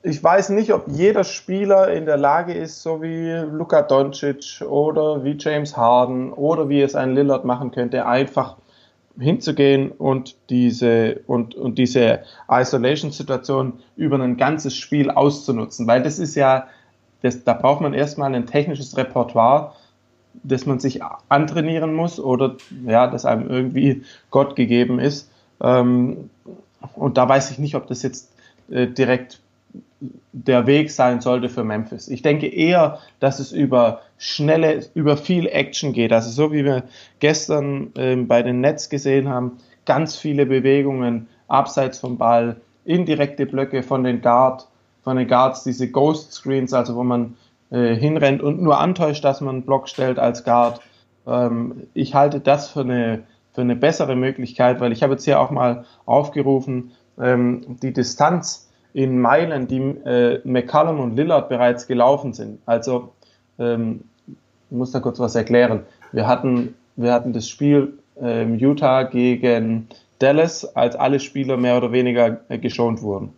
ich 0.03 0.23
weiß 0.23 0.51
nicht, 0.51 0.73
ob 0.73 0.85
jeder 0.89 1.25
Spieler 1.25 1.93
in 1.93 2.07
der 2.07 2.17
Lage 2.17 2.55
ist, 2.55 2.83
so 2.83 3.03
wie 3.03 3.33
Luka 3.53 3.83
Doncic 3.83 4.63
oder 4.67 5.25
wie 5.25 5.37
James 5.39 5.77
Harden 5.77 6.33
oder 6.33 6.69
wie 6.69 6.81
es 6.81 6.95
ein 6.95 7.15
Lillard 7.15 7.45
machen 7.45 7.71
könnte, 7.71 8.07
einfach 8.07 8.57
hinzugehen 9.19 9.91
und 9.91 10.37
diese 10.49 11.21
und, 11.27 11.55
und 11.55 11.77
diese 11.77 12.21
Isolation-Situation 12.51 13.75
über 13.97 14.19
ein 14.19 14.39
ganzes 14.39 14.75
Spiel 14.75 15.11
auszunutzen, 15.11 15.87
weil 15.87 16.03
das 16.03 16.19
ist 16.19 16.35
ja, 16.35 16.69
das, 17.21 17.45
da 17.45 17.53
braucht 17.53 17.83
man 17.83 17.93
erstmal 17.93 18.35
ein 18.35 18.47
technisches 18.47 18.97
Repertoire, 18.97 19.73
das 20.43 20.65
man 20.65 20.79
sich 20.79 21.01
antrainieren 21.29 21.93
muss 21.93 22.19
oder 22.19 22.57
ja, 22.87 23.07
das 23.09 23.27
einem 23.27 23.51
irgendwie 23.51 24.05
Gott 24.31 24.57
gegeben 24.57 24.99
ist. 24.99 25.31
Ähm, 25.61 26.31
und 26.95 27.19
da 27.19 27.29
weiß 27.29 27.51
ich 27.51 27.59
nicht, 27.59 27.75
ob 27.75 27.89
das 27.89 28.03
jetzt 28.03 28.33
äh, 28.71 28.87
direkt 28.87 29.41
der 30.33 30.67
Weg 30.67 30.91
sein 30.91 31.21
sollte 31.21 31.49
für 31.49 31.65
Memphis. 31.65 32.09
Ich 32.09 32.23
denke 32.23 32.47
eher, 32.47 32.99
dass 33.19 33.39
es 33.39 33.53
über 33.53 34.01
schnelle, 34.17 34.85
über 34.95 35.17
viel 35.17 35.47
Action 35.47 35.93
geht. 35.93 36.13
Also 36.13 36.31
so 36.31 36.53
wie 36.53 36.65
wir 36.65 36.85
gestern 37.19 37.93
ähm, 37.97 38.27
bei 38.27 38.43
den 38.43 38.61
Nets 38.61 38.89
gesehen 38.89 39.29
haben, 39.29 39.59
ganz 39.85 40.17
viele 40.17 40.47
Bewegungen 40.47 41.29
abseits 41.49 41.99
vom 41.99 42.17
Ball, 42.17 42.57
indirekte 42.85 43.45
Blöcke 43.45 43.83
von 43.83 44.05
den 44.05 44.23
Guard, 44.23 44.69
von 45.03 45.17
den 45.17 45.29
Guards, 45.29 45.65
diese 45.65 45.91
Ghost 45.91 46.33
Screens, 46.33 46.73
also 46.73 46.95
wo 46.97 47.03
man 47.03 47.37
äh, 47.71 47.95
hinrennt 47.95 48.43
und 48.43 48.63
nur 48.63 48.79
antäuscht, 48.79 49.25
dass 49.25 49.41
man 49.41 49.57
einen 49.57 49.65
Block 49.65 49.89
stellt 49.89 50.19
als 50.19 50.45
Guard. 50.45 50.81
Ähm, 51.27 51.89
ich 51.93 52.15
halte 52.15 52.41
das 52.41 52.71
für 52.71 52.81
eine, 52.81 53.25
für 53.53 53.61
eine 53.61 53.77
bessere 53.77 54.17
Möglichkeit, 54.17 54.81
weil 54.81 54.93
ich 54.93 55.03
habe 55.03 55.15
jetzt 55.15 55.25
hier 55.25 55.41
auch 55.41 55.51
mal 55.51 55.85
aufgerufen, 56.07 56.93
ähm, 57.19 57.77
die 57.83 57.93
Distanz 57.93 58.70
in 58.93 59.21
Meilen, 59.21 59.69
die 59.69 59.79
äh, 59.79 60.41
McCallum 60.45 61.01
und 61.01 61.17
Lillard 61.17 61.49
bereits 61.49 61.87
gelaufen 61.87 62.33
sind. 62.33 62.61
Also, 62.67 63.13
ähm, 63.59 64.05
ich 64.27 64.77
muss 64.77 64.93
da 64.93 65.01
kurz 65.01 65.19
was 65.19 65.35
erklären. 65.35 65.83
Wir 66.13 66.27
hatten, 66.27 66.75
wir 66.97 67.13
hatten 67.13 67.33
das 67.33 67.49
Spiel 67.49 67.99
äh, 68.21 68.45
Utah 68.45 69.05
gegen 69.05 69.89
Dallas, 70.19 70.65
als 70.77 70.97
alle 70.97 71.21
Spieler 71.21 71.57
mehr 71.57 71.77
oder 71.77 71.93
weniger 71.93 72.41
äh, 72.49 72.59
geschont 72.59 73.03
wurden. 73.03 73.33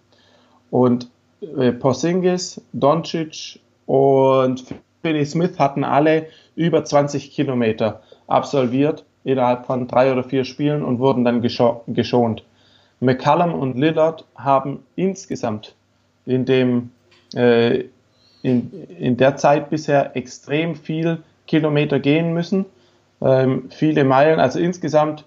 Und 0.70 1.08
äh, 1.56 1.72
Porzingis, 1.72 2.60
Doncic 2.72 3.60
und 3.86 4.64
Finney 5.02 5.24
Smith 5.26 5.58
hatten 5.58 5.84
alle 5.84 6.26
über 6.54 6.84
20 6.84 7.30
Kilometer 7.32 8.02
absolviert 8.26 9.04
innerhalb 9.24 9.66
von 9.66 9.86
drei 9.86 10.12
oder 10.12 10.24
vier 10.24 10.44
Spielen 10.44 10.82
und 10.82 10.98
wurden 10.98 11.24
dann 11.24 11.42
geschont. 11.42 12.44
McCallum 13.02 13.52
und 13.52 13.76
Lillard 13.76 14.24
haben 14.36 14.84
insgesamt 14.94 15.74
in 16.24 16.44
dem 16.44 16.90
äh, 17.34 17.84
in, 18.42 18.70
in 18.88 19.16
der 19.16 19.36
Zeit 19.36 19.70
bisher 19.70 20.16
extrem 20.16 20.76
viel 20.76 21.22
Kilometer 21.46 21.98
gehen 21.98 22.32
müssen, 22.32 22.64
ähm, 23.20 23.68
viele 23.70 24.04
Meilen, 24.04 24.38
also 24.38 24.58
insgesamt 24.58 25.24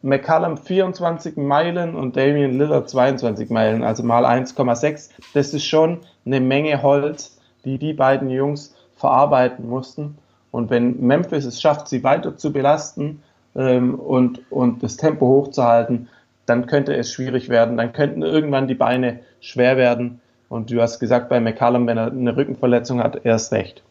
McCallum 0.00 0.56
24 0.56 1.36
Meilen 1.36 1.94
und 1.94 2.16
Damian 2.16 2.58
Lillard 2.58 2.88
22 2.88 3.50
Meilen, 3.50 3.82
also 3.82 4.02
mal 4.02 4.24
1,6. 4.24 5.10
Das 5.34 5.52
ist 5.52 5.64
schon 5.66 6.00
eine 6.24 6.40
Menge 6.40 6.82
Holz, 6.82 7.38
die 7.64 7.78
die 7.78 7.92
beiden 7.92 8.30
Jungs 8.30 8.74
verarbeiten 8.96 9.68
mussten. 9.68 10.16
Und 10.50 10.70
wenn 10.70 11.00
Memphis 11.00 11.44
es 11.44 11.60
schafft, 11.60 11.88
sie 11.88 12.04
weiter 12.04 12.36
zu 12.36 12.52
belasten 12.52 13.22
ähm, 13.54 13.94
und, 13.94 14.40
und 14.50 14.82
das 14.82 14.96
Tempo 14.96 15.26
hochzuhalten, 15.26 16.08
dann 16.46 16.66
könnte 16.66 16.94
es 16.94 17.12
schwierig 17.12 17.48
werden. 17.48 17.76
Dann 17.76 17.92
könnten 17.92 18.22
irgendwann 18.22 18.68
die 18.68 18.74
Beine 18.74 19.20
schwer 19.40 19.76
werden. 19.76 20.20
Und 20.48 20.70
du 20.70 20.80
hast 20.80 21.00
gesagt, 21.00 21.28
bei 21.28 21.40
McCallum, 21.40 21.86
wenn 21.86 21.98
er 21.98 22.10
eine 22.10 22.36
Rückenverletzung 22.36 23.02
hat, 23.02 23.24
erst 23.24 23.52
recht. 23.52 23.82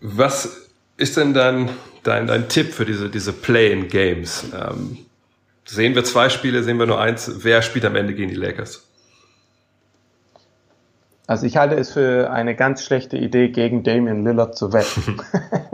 Was 0.00 0.68
ist 0.96 1.16
denn 1.16 1.32
dann 1.32 1.70
dein, 2.02 2.26
dein 2.26 2.48
Tipp 2.48 2.72
für 2.72 2.84
diese, 2.84 3.08
diese 3.08 3.32
Play-in-Games? 3.32 4.46
Ähm, 4.54 4.98
sehen 5.64 5.94
wir 5.94 6.04
zwei 6.04 6.28
Spiele, 6.28 6.62
sehen 6.62 6.78
wir 6.78 6.86
nur 6.86 7.00
eins. 7.00 7.30
Wer 7.44 7.62
spielt 7.62 7.84
am 7.84 7.96
Ende 7.96 8.14
gegen 8.14 8.30
die 8.30 8.36
Lakers? 8.36 8.84
Also 11.26 11.44
ich 11.44 11.58
halte 11.58 11.74
es 11.76 11.92
für 11.92 12.30
eine 12.30 12.56
ganz 12.56 12.82
schlechte 12.82 13.18
Idee, 13.18 13.48
gegen 13.48 13.82
Damian 13.82 14.24
Lillard 14.24 14.56
zu 14.56 14.72
wetten. 14.72 15.20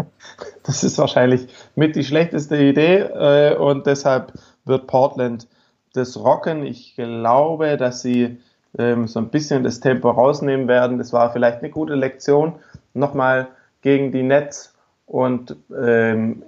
das 0.65 0.83
ist 0.83 0.99
wahrscheinlich 0.99 1.47
mit 1.77 1.95
die 1.95 2.05
schlechteste 2.05 2.57
Idee 2.57 2.97
äh, 2.97 3.55
und 3.55 3.87
deshalb 3.87 4.33
wird 4.65 4.89
Portland 4.89 5.47
das 5.95 6.17
rocken. 6.17 6.65
Ich 6.65 6.95
glaube, 6.97 7.77
dass 7.77 8.03
sie 8.03 8.39
ähm, 8.79 9.07
so 9.07 9.21
ein 9.21 9.31
bisschen 9.31 9.65
das 9.65 9.81
Tempo 9.81 10.11
rausnehmen 10.11 10.69
werden. 10.69 10.99
Das 10.99 11.13
war 11.13 11.33
vielleicht 11.33 11.61
eine 11.61 11.71
gute 11.71 11.95
Lektion. 11.95 12.55
Nochmal 12.93 13.49
gegen 13.81 14.13
die 14.13 14.23
Nets 14.23 14.75
und 15.07 15.57
ähm, 15.77 16.43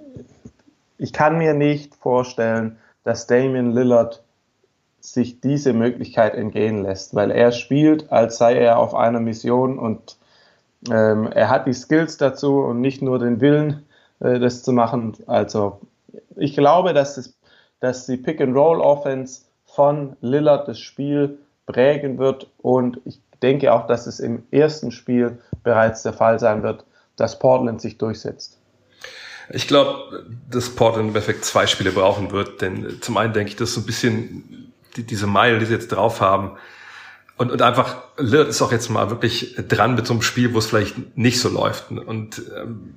ich 0.97 1.13
kann 1.13 1.37
mir 1.37 1.53
nicht 1.53 1.95
vorstellen, 1.95 2.77
dass 3.03 3.27
Damian 3.27 3.71
Lillard 3.71 4.23
sich 4.99 5.39
diese 5.39 5.73
Möglichkeit 5.73 6.33
entgehen 6.33 6.83
lässt, 6.83 7.15
weil 7.15 7.31
er 7.31 7.51
spielt, 7.51 8.11
als 8.11 8.37
sei 8.37 8.55
er 8.55 8.79
auf 8.79 8.95
einer 8.95 9.19
Mission 9.19 9.79
und 9.79 10.17
ähm, 10.91 11.27
er 11.31 11.49
hat 11.49 11.67
die 11.67 11.73
Skills 11.73 12.17
dazu 12.17 12.59
und 12.59 12.81
nicht 12.81 13.01
nur 13.01 13.19
den 13.19 13.39
Willen, 13.39 13.85
äh, 14.19 14.39
das 14.39 14.63
zu 14.63 14.73
machen. 14.73 15.15
Also 15.27 15.79
ich 16.35 16.55
glaube, 16.55 16.93
dass, 16.93 17.17
es, 17.17 17.36
dass 17.79 18.05
die 18.05 18.17
Pick-and-Roll-Offense 18.17 19.41
von 19.65 20.15
Lillard 20.21 20.67
das 20.67 20.79
Spiel 20.79 21.39
prägen 21.65 22.17
wird 22.17 22.49
und 22.57 22.99
ich 23.05 23.21
denke 23.41 23.73
auch, 23.73 23.87
dass 23.87 24.07
es 24.07 24.19
im 24.19 24.43
ersten 24.51 24.91
Spiel 24.91 25.39
bereits 25.63 26.03
der 26.03 26.13
Fall 26.13 26.39
sein 26.39 26.63
wird, 26.63 26.85
dass 27.15 27.39
Portland 27.39 27.81
sich 27.81 27.97
durchsetzt. 27.97 28.57
Ich 29.49 29.67
glaube, 29.67 30.25
dass 30.49 30.69
Portland 30.69 31.09
im 31.11 31.15
Effekt 31.15 31.45
zwei 31.45 31.67
Spiele 31.67 31.91
brauchen 31.91 32.31
wird, 32.31 32.61
denn 32.61 32.97
zum 33.01 33.17
einen 33.17 33.33
denke 33.33 33.51
ich, 33.51 33.55
dass 33.55 33.73
so 33.73 33.81
ein 33.81 33.85
bisschen 33.85 34.73
die, 34.95 35.03
diese 35.03 35.27
Meile, 35.27 35.59
die 35.59 35.65
sie 35.65 35.73
jetzt 35.73 35.89
drauf 35.89 36.19
haben. 36.19 36.57
Und, 37.37 37.51
und 37.51 37.61
einfach, 37.61 37.97
Lillard 38.17 38.49
ist 38.49 38.61
auch 38.61 38.71
jetzt 38.71 38.89
mal 38.89 39.09
wirklich 39.09 39.55
dran 39.67 39.95
mit 39.95 40.07
so 40.07 40.13
einem 40.13 40.21
Spiel, 40.21 40.53
wo 40.53 40.57
es 40.57 40.65
vielleicht 40.65 41.17
nicht 41.17 41.39
so 41.39 41.49
läuft. 41.49 41.91
Und 41.91 42.41
ähm, 42.57 42.95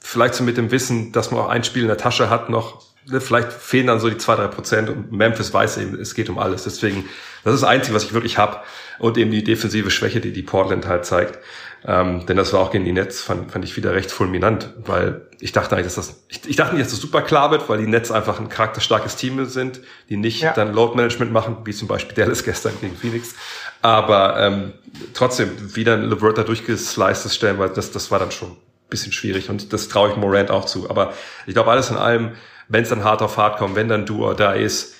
vielleicht 0.00 0.34
so 0.34 0.44
mit 0.44 0.56
dem 0.56 0.70
Wissen, 0.70 1.12
dass 1.12 1.30
man 1.30 1.40
auch 1.40 1.48
ein 1.48 1.64
Spiel 1.64 1.82
in 1.82 1.88
der 1.88 1.96
Tasche 1.96 2.28
hat 2.28 2.50
noch, 2.50 2.82
vielleicht 3.20 3.52
fehlen 3.52 3.86
dann 3.86 4.00
so 4.00 4.08
die 4.08 4.18
zwei 4.18 4.36
drei 4.36 4.48
Prozent 4.48 4.90
und 4.90 5.12
Memphis 5.12 5.52
weiß 5.52 5.78
eben, 5.78 5.98
es 6.00 6.14
geht 6.14 6.28
um 6.28 6.38
alles. 6.38 6.64
Deswegen, 6.64 7.04
das 7.44 7.54
ist 7.54 7.62
das 7.62 7.68
Einzige, 7.68 7.94
was 7.94 8.04
ich 8.04 8.12
wirklich 8.12 8.38
habe. 8.38 8.58
Und 8.98 9.16
eben 9.16 9.30
die 9.30 9.44
defensive 9.44 9.90
Schwäche, 9.90 10.20
die 10.20 10.32
die 10.32 10.42
Portland 10.42 10.86
halt 10.86 11.04
zeigt. 11.04 11.38
Ähm, 11.86 12.26
denn 12.26 12.36
das 12.36 12.52
war 12.52 12.60
auch 12.60 12.72
gegen 12.72 12.84
die 12.84 12.92
Nets, 12.92 13.22
fand, 13.22 13.52
fand 13.52 13.64
ich 13.64 13.76
wieder 13.76 13.94
recht 13.94 14.10
fulminant, 14.10 14.70
weil 14.84 15.28
ich 15.38 15.52
dachte 15.52 15.76
eigentlich, 15.76 15.86
dass 15.86 15.94
das, 15.94 16.24
ich, 16.28 16.48
ich 16.48 16.56
dachte 16.56 16.74
nicht, 16.74 16.84
dass 16.84 16.92
das 16.92 17.00
super 17.00 17.22
klar 17.22 17.52
wird, 17.52 17.68
weil 17.68 17.78
die 17.78 17.86
Nets 17.86 18.10
einfach 18.10 18.40
ein 18.40 18.48
charakterstarkes 18.48 19.14
Team 19.14 19.44
sind, 19.44 19.80
die 20.08 20.16
nicht 20.16 20.42
ja. 20.42 20.52
dann 20.52 20.72
Load 20.72 20.96
Management 20.96 21.32
machen, 21.32 21.58
wie 21.64 21.72
zum 21.72 21.86
Beispiel 21.86 22.16
Dallas 22.16 22.42
gestern 22.44 22.72
gegen 22.80 22.96
Phoenix. 22.96 23.36
Aber 23.80 24.40
ähm, 24.40 24.72
trotzdem, 25.14 25.50
wie 25.76 25.84
dann 25.84 26.02
LeVert 26.02 26.38
da 26.38 26.42
durchgesliced 26.42 27.32
stellen, 27.32 27.58
weil 27.58 27.68
das, 27.68 27.92
das 27.92 28.10
war 28.10 28.18
dann 28.18 28.32
schon 28.32 28.50
ein 28.50 28.90
bisschen 28.90 29.12
schwierig 29.12 29.48
und 29.48 29.72
das 29.72 29.88
traue 29.88 30.10
ich 30.10 30.16
Morant 30.16 30.50
auch 30.50 30.64
zu. 30.64 30.90
Aber 30.90 31.14
ich 31.46 31.54
glaube, 31.54 31.70
alles 31.70 31.90
in 31.90 31.96
allem, 31.96 32.32
wenn 32.68 32.82
es 32.82 32.88
dann 32.88 33.04
hart 33.04 33.22
auf 33.22 33.36
hart 33.36 33.58
kommt, 33.58 33.76
wenn 33.76 33.88
dann 33.88 34.06
Duo 34.06 34.34
da 34.34 34.52
ist, 34.52 34.94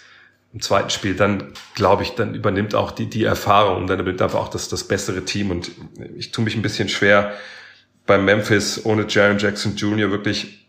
im 0.52 0.61
zweiten 0.61 0.90
Spiel, 0.90 1.14
dann 1.14 1.52
glaube 1.74 2.02
ich, 2.02 2.14
dann 2.14 2.35
übernimmt 2.35 2.74
auch 2.74 2.90
die, 2.90 3.07
die 3.07 3.24
Erfahrung, 3.24 3.87
dann 3.87 4.00
übernimmt 4.00 4.22
einfach 4.22 4.38
auch 4.38 4.48
das, 4.48 4.68
das 4.68 4.85
bessere 4.85 5.24
Team 5.24 5.50
und 5.50 5.70
ich 6.16 6.33
tue 6.33 6.44
mich 6.44 6.57
ein 6.57 6.62
bisschen 6.62 6.88
schwer 6.88 7.35
bei 8.07 8.16
Memphis 8.16 8.85
ohne 8.85 9.04
Jaron 9.07 9.38
Jackson 9.38 9.76
Jr. 9.76 10.11
wirklich 10.11 10.66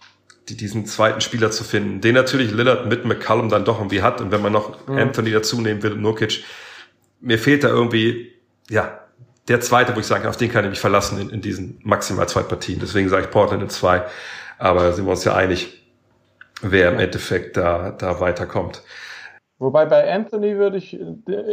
die, 0.50 0.58
diesen 0.58 0.86
zweiten 0.86 1.22
Spieler 1.22 1.52
zu 1.52 1.64
finden, 1.64 2.02
den 2.02 2.16
natürlich 2.16 2.52
Lillard 2.52 2.88
mit 2.88 3.06
McCallum 3.06 3.50
dann 3.50 3.64
doch 3.64 3.80
irgendwie 3.80 4.02
hat 4.02 4.20
und 4.20 4.32
wenn 4.32 4.42
man 4.42 4.52
noch 4.52 4.86
mhm. 4.88 4.98
Anthony 4.98 5.32
dazu 5.32 5.62
nehmen 5.62 5.82
will, 5.82 5.96
Nurkic, 5.96 6.44
mir 7.22 7.40
fehlt 7.40 7.64
da 7.64 7.70
irgendwie, 7.70 8.34
ja, 8.70 9.00
der 9.48 9.62
zweite, 9.62 9.96
wo 9.96 10.00
ich 10.00 10.06
sage, 10.06 10.30
auf 10.30 10.38
den 10.38 10.52
kann 10.52 10.66
ich 10.66 10.72
mich 10.72 10.80
verlassen 10.80 11.20
in, 11.20 11.30
in 11.30 11.42
diesen 11.42 11.80
maximal 11.84 12.30
zwei 12.30 12.44
Partien. 12.44 12.80
Deswegen 12.80 13.10
sage 13.10 13.26
ich 13.26 13.32
Portland 13.32 13.64
in 13.64 13.70
zwei, 13.70 14.06
aber 14.60 14.94
sind 14.94 15.06
wir 15.06 15.12
uns 15.12 15.24
ja 15.24 15.36
einig, 15.36 15.79
wer 16.62 16.92
im 16.92 17.00
Endeffekt 17.00 17.58
da, 17.58 17.92
da 17.92 18.20
weiterkommt. 18.20 18.82
Wobei 19.60 19.86
bei 19.86 20.10
Anthony 20.14 20.56
würde 20.56 20.78
ich, 20.78 20.98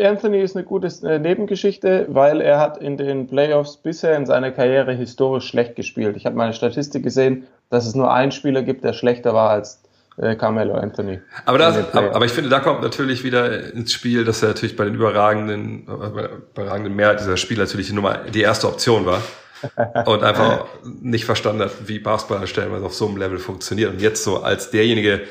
Anthony 0.01 0.41
ist 0.41 0.55
eine 0.55 0.65
gute 0.65 0.87
äh, 1.05 1.19
Nebengeschichte, 1.19 2.07
weil 2.09 2.41
er 2.41 2.61
hat 2.61 2.79
in 2.79 2.97
den 2.97 3.27
Playoffs 3.27 3.79
bisher 3.79 4.17
in 4.17 4.27
seiner 4.27 4.53
Karriere 4.53 4.93
historisch 4.93 5.49
schlecht 5.49 5.75
gespielt. 5.75 6.17
Ich 6.17 6.25
habe 6.25 6.37
meine 6.37 6.53
Statistik 6.53 7.03
gesehen, 7.03 7.49
dass 7.69 7.85
es 7.85 7.97
nur 7.97 8.13
einen 8.13 8.31
Spieler 8.31 8.63
gibt, 8.63 8.85
der 8.85 8.93
schlechter 8.93 9.35
war 9.35 9.51
als 9.51 9.83
äh, 10.19 10.37
Carmelo 10.37 10.75
Anthony. 10.75 11.19
Aber, 11.47 11.59
das, 11.59 11.93
aber, 11.93 12.25
ich 12.25 12.31
finde, 12.31 12.49
da 12.49 12.61
kommt 12.61 12.81
natürlich 12.83 13.25
wieder 13.25 13.75
ins 13.75 13.93
Spiel, 13.93 14.25
dass 14.25 14.41
er 14.41 14.51
natürlich 14.51 14.77
bei 14.77 14.85
den 14.85 14.95
überragenden, 14.95 15.89
äh, 15.89 16.29
überragenden 16.55 16.95
Mehrheit 16.95 17.19
dieser 17.19 17.37
Spieler 17.37 17.65
natürlich 17.65 17.89
die 17.89 17.95
Nummer, 17.95 18.19
die 18.19 18.41
erste 18.41 18.69
Option 18.69 19.05
war. 19.05 19.21
Und 20.07 20.23
einfach 20.23 20.67
nicht 20.85 21.25
verstanden 21.25 21.63
hat, 21.63 21.89
wie 21.89 21.99
Basketball 21.99 22.47
stellenweise 22.47 22.85
auf 22.85 22.95
so 22.95 23.07
einem 23.07 23.17
Level 23.17 23.39
funktioniert. 23.39 23.93
Und 23.93 24.01
jetzt 24.01 24.23
so 24.23 24.43
als 24.43 24.71
derjenige, 24.71 25.23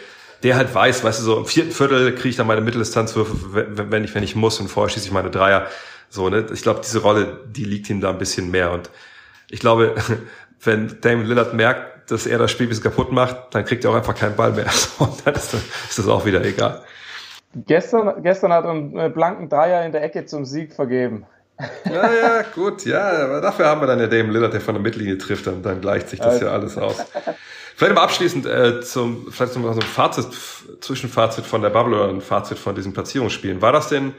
der 0.43 0.57
halt 0.57 0.73
weiß, 0.73 1.03
weißt 1.03 1.19
du, 1.19 1.23
so 1.23 1.37
im 1.37 1.45
vierten 1.45 1.71
Viertel 1.71 2.13
kriege 2.13 2.29
ich 2.29 2.35
dann 2.35 2.47
meine 2.47 2.61
Mitteldistanzwürfe, 2.61 3.91
wenn 3.91 4.03
ich, 4.03 4.13
wenn 4.15 4.23
ich 4.23 4.35
muss 4.35 4.59
und 4.59 4.67
vorher 4.67 4.89
schieße 4.89 5.07
ich 5.07 5.13
meine 5.13 5.29
Dreier. 5.29 5.67
So, 6.09 6.29
ne? 6.29 6.45
Ich 6.53 6.61
glaube, 6.61 6.81
diese 6.83 6.99
Rolle, 6.99 7.39
die 7.47 7.65
liegt 7.65 7.89
ihm 7.89 8.01
da 8.01 8.09
ein 8.09 8.17
bisschen 8.17 8.51
mehr. 8.51 8.71
Und 8.71 8.89
ich 9.49 9.59
glaube, 9.59 9.95
wenn 10.63 10.97
Damon 11.01 11.25
Lillard 11.25 11.53
merkt, 11.53 12.11
dass 12.11 12.27
er 12.27 12.37
das 12.37 12.51
Spiel 12.51 12.67
bis 12.67 12.81
kaputt 12.81 13.11
macht, 13.11 13.55
dann 13.55 13.65
kriegt 13.65 13.83
er 13.83 13.91
auch 13.91 13.95
einfach 13.95 14.15
keinen 14.15 14.35
Ball 14.35 14.51
mehr. 14.51 14.67
Und 14.99 15.25
dann 15.25 15.33
ist 15.33 15.53
ist 15.53 15.99
das 15.99 16.07
auch 16.07 16.25
wieder 16.25 16.43
egal. 16.43 16.83
Gestern, 17.55 18.21
gestern 18.21 18.51
hat 18.51 18.65
er 18.65 18.71
einen 18.71 19.13
blanken 19.13 19.49
Dreier 19.49 19.85
in 19.85 19.93
der 19.93 20.03
Ecke 20.03 20.25
zum 20.25 20.45
Sieg 20.45 20.73
vergeben. 20.73 21.25
Ja, 21.85 22.13
ja, 22.13 22.41
gut, 22.53 22.85
ja, 22.85 23.23
aber 23.23 23.39
dafür 23.39 23.67
haben 23.67 23.81
wir 23.81 23.87
dann 23.87 23.99
ja 23.99 24.07
Damon 24.07 24.31
Lillard, 24.31 24.53
der 24.53 24.61
von 24.61 24.75
der 24.75 24.81
Mittellinie 24.81 25.17
trifft, 25.17 25.47
und 25.47 25.63
dann 25.63 25.79
gleicht 25.79 26.09
sich 26.09 26.19
das 26.19 26.33
also. 26.33 26.45
ja 26.45 26.51
alles 26.51 26.77
aus. 26.77 26.97
Vielleicht 27.77 27.95
mal 27.95 28.03
abschließend 28.03 28.45
äh, 28.45 28.81
zum, 28.81 29.31
vielleicht 29.31 29.53
so 29.53 29.59
ein 29.59 29.81
Fazit, 29.81 30.27
Zwischenfazit 30.81 31.45
von 31.45 31.61
der 31.61 31.69
Bubble 31.69 31.95
oder 31.95 32.09
ein 32.09 32.21
Fazit 32.21 32.57
von 32.57 32.73
diesen 32.75 32.93
Platzierungsspielen. 32.93 33.61
War 33.61 33.71
das 33.71 33.89
denn, 33.89 34.13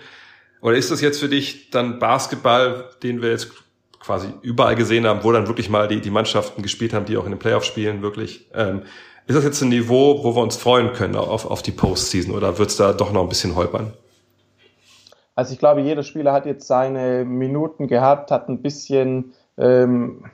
oder 0.61 0.77
ist 0.77 0.91
das 0.91 1.01
jetzt 1.01 1.21
für 1.21 1.29
dich 1.29 1.71
dann 1.71 1.99
Basketball, 1.99 2.91
den 3.03 3.23
wir 3.23 3.31
jetzt 3.31 3.51
quasi 3.99 4.29
überall 4.43 4.77
gesehen 4.77 5.07
haben, 5.07 5.25
wo 5.25 5.33
dann 5.33 5.47
wirklich 5.47 5.69
mal 5.69 5.89
die, 5.89 6.01
die 6.01 6.11
Mannschaften 6.11 6.63
gespielt 6.63 6.93
haben, 6.93 7.07
die 7.07 7.17
auch 7.17 7.25
in 7.25 7.33
den 7.33 7.39
Playoffs 7.39 7.67
spielen, 7.67 8.03
wirklich? 8.03 8.47
Ähm, 8.55 8.83
ist 9.27 9.35
das 9.35 9.45
jetzt 9.45 9.61
ein 9.63 9.71
Niveau, 9.71 10.23
wo 10.23 10.37
wir 10.37 10.43
uns 10.43 10.57
freuen 10.57 10.93
können 10.93 11.17
auf, 11.17 11.47
auf 11.47 11.63
die 11.63 11.73
Postseason 11.73 12.35
oder 12.35 12.59
wird 12.59 12.71
es 12.71 12.77
da 12.77 12.93
doch 12.93 13.13
noch 13.13 13.23
ein 13.23 13.29
bisschen 13.29 13.57
holpern? 13.57 13.93
Also 15.37 15.53
ich 15.53 15.61
glaube, 15.61 15.83
jeder 15.83 16.03
Spieler 16.03 16.33
hat 16.33 16.47
jetzt 16.47 16.67
seine 16.67 17.25
Minuten 17.25 17.87
gehabt, 17.87 18.33
hat 18.33 18.49
ein 18.49 18.63
bisschen 18.63 19.35
ähm, 19.57 20.25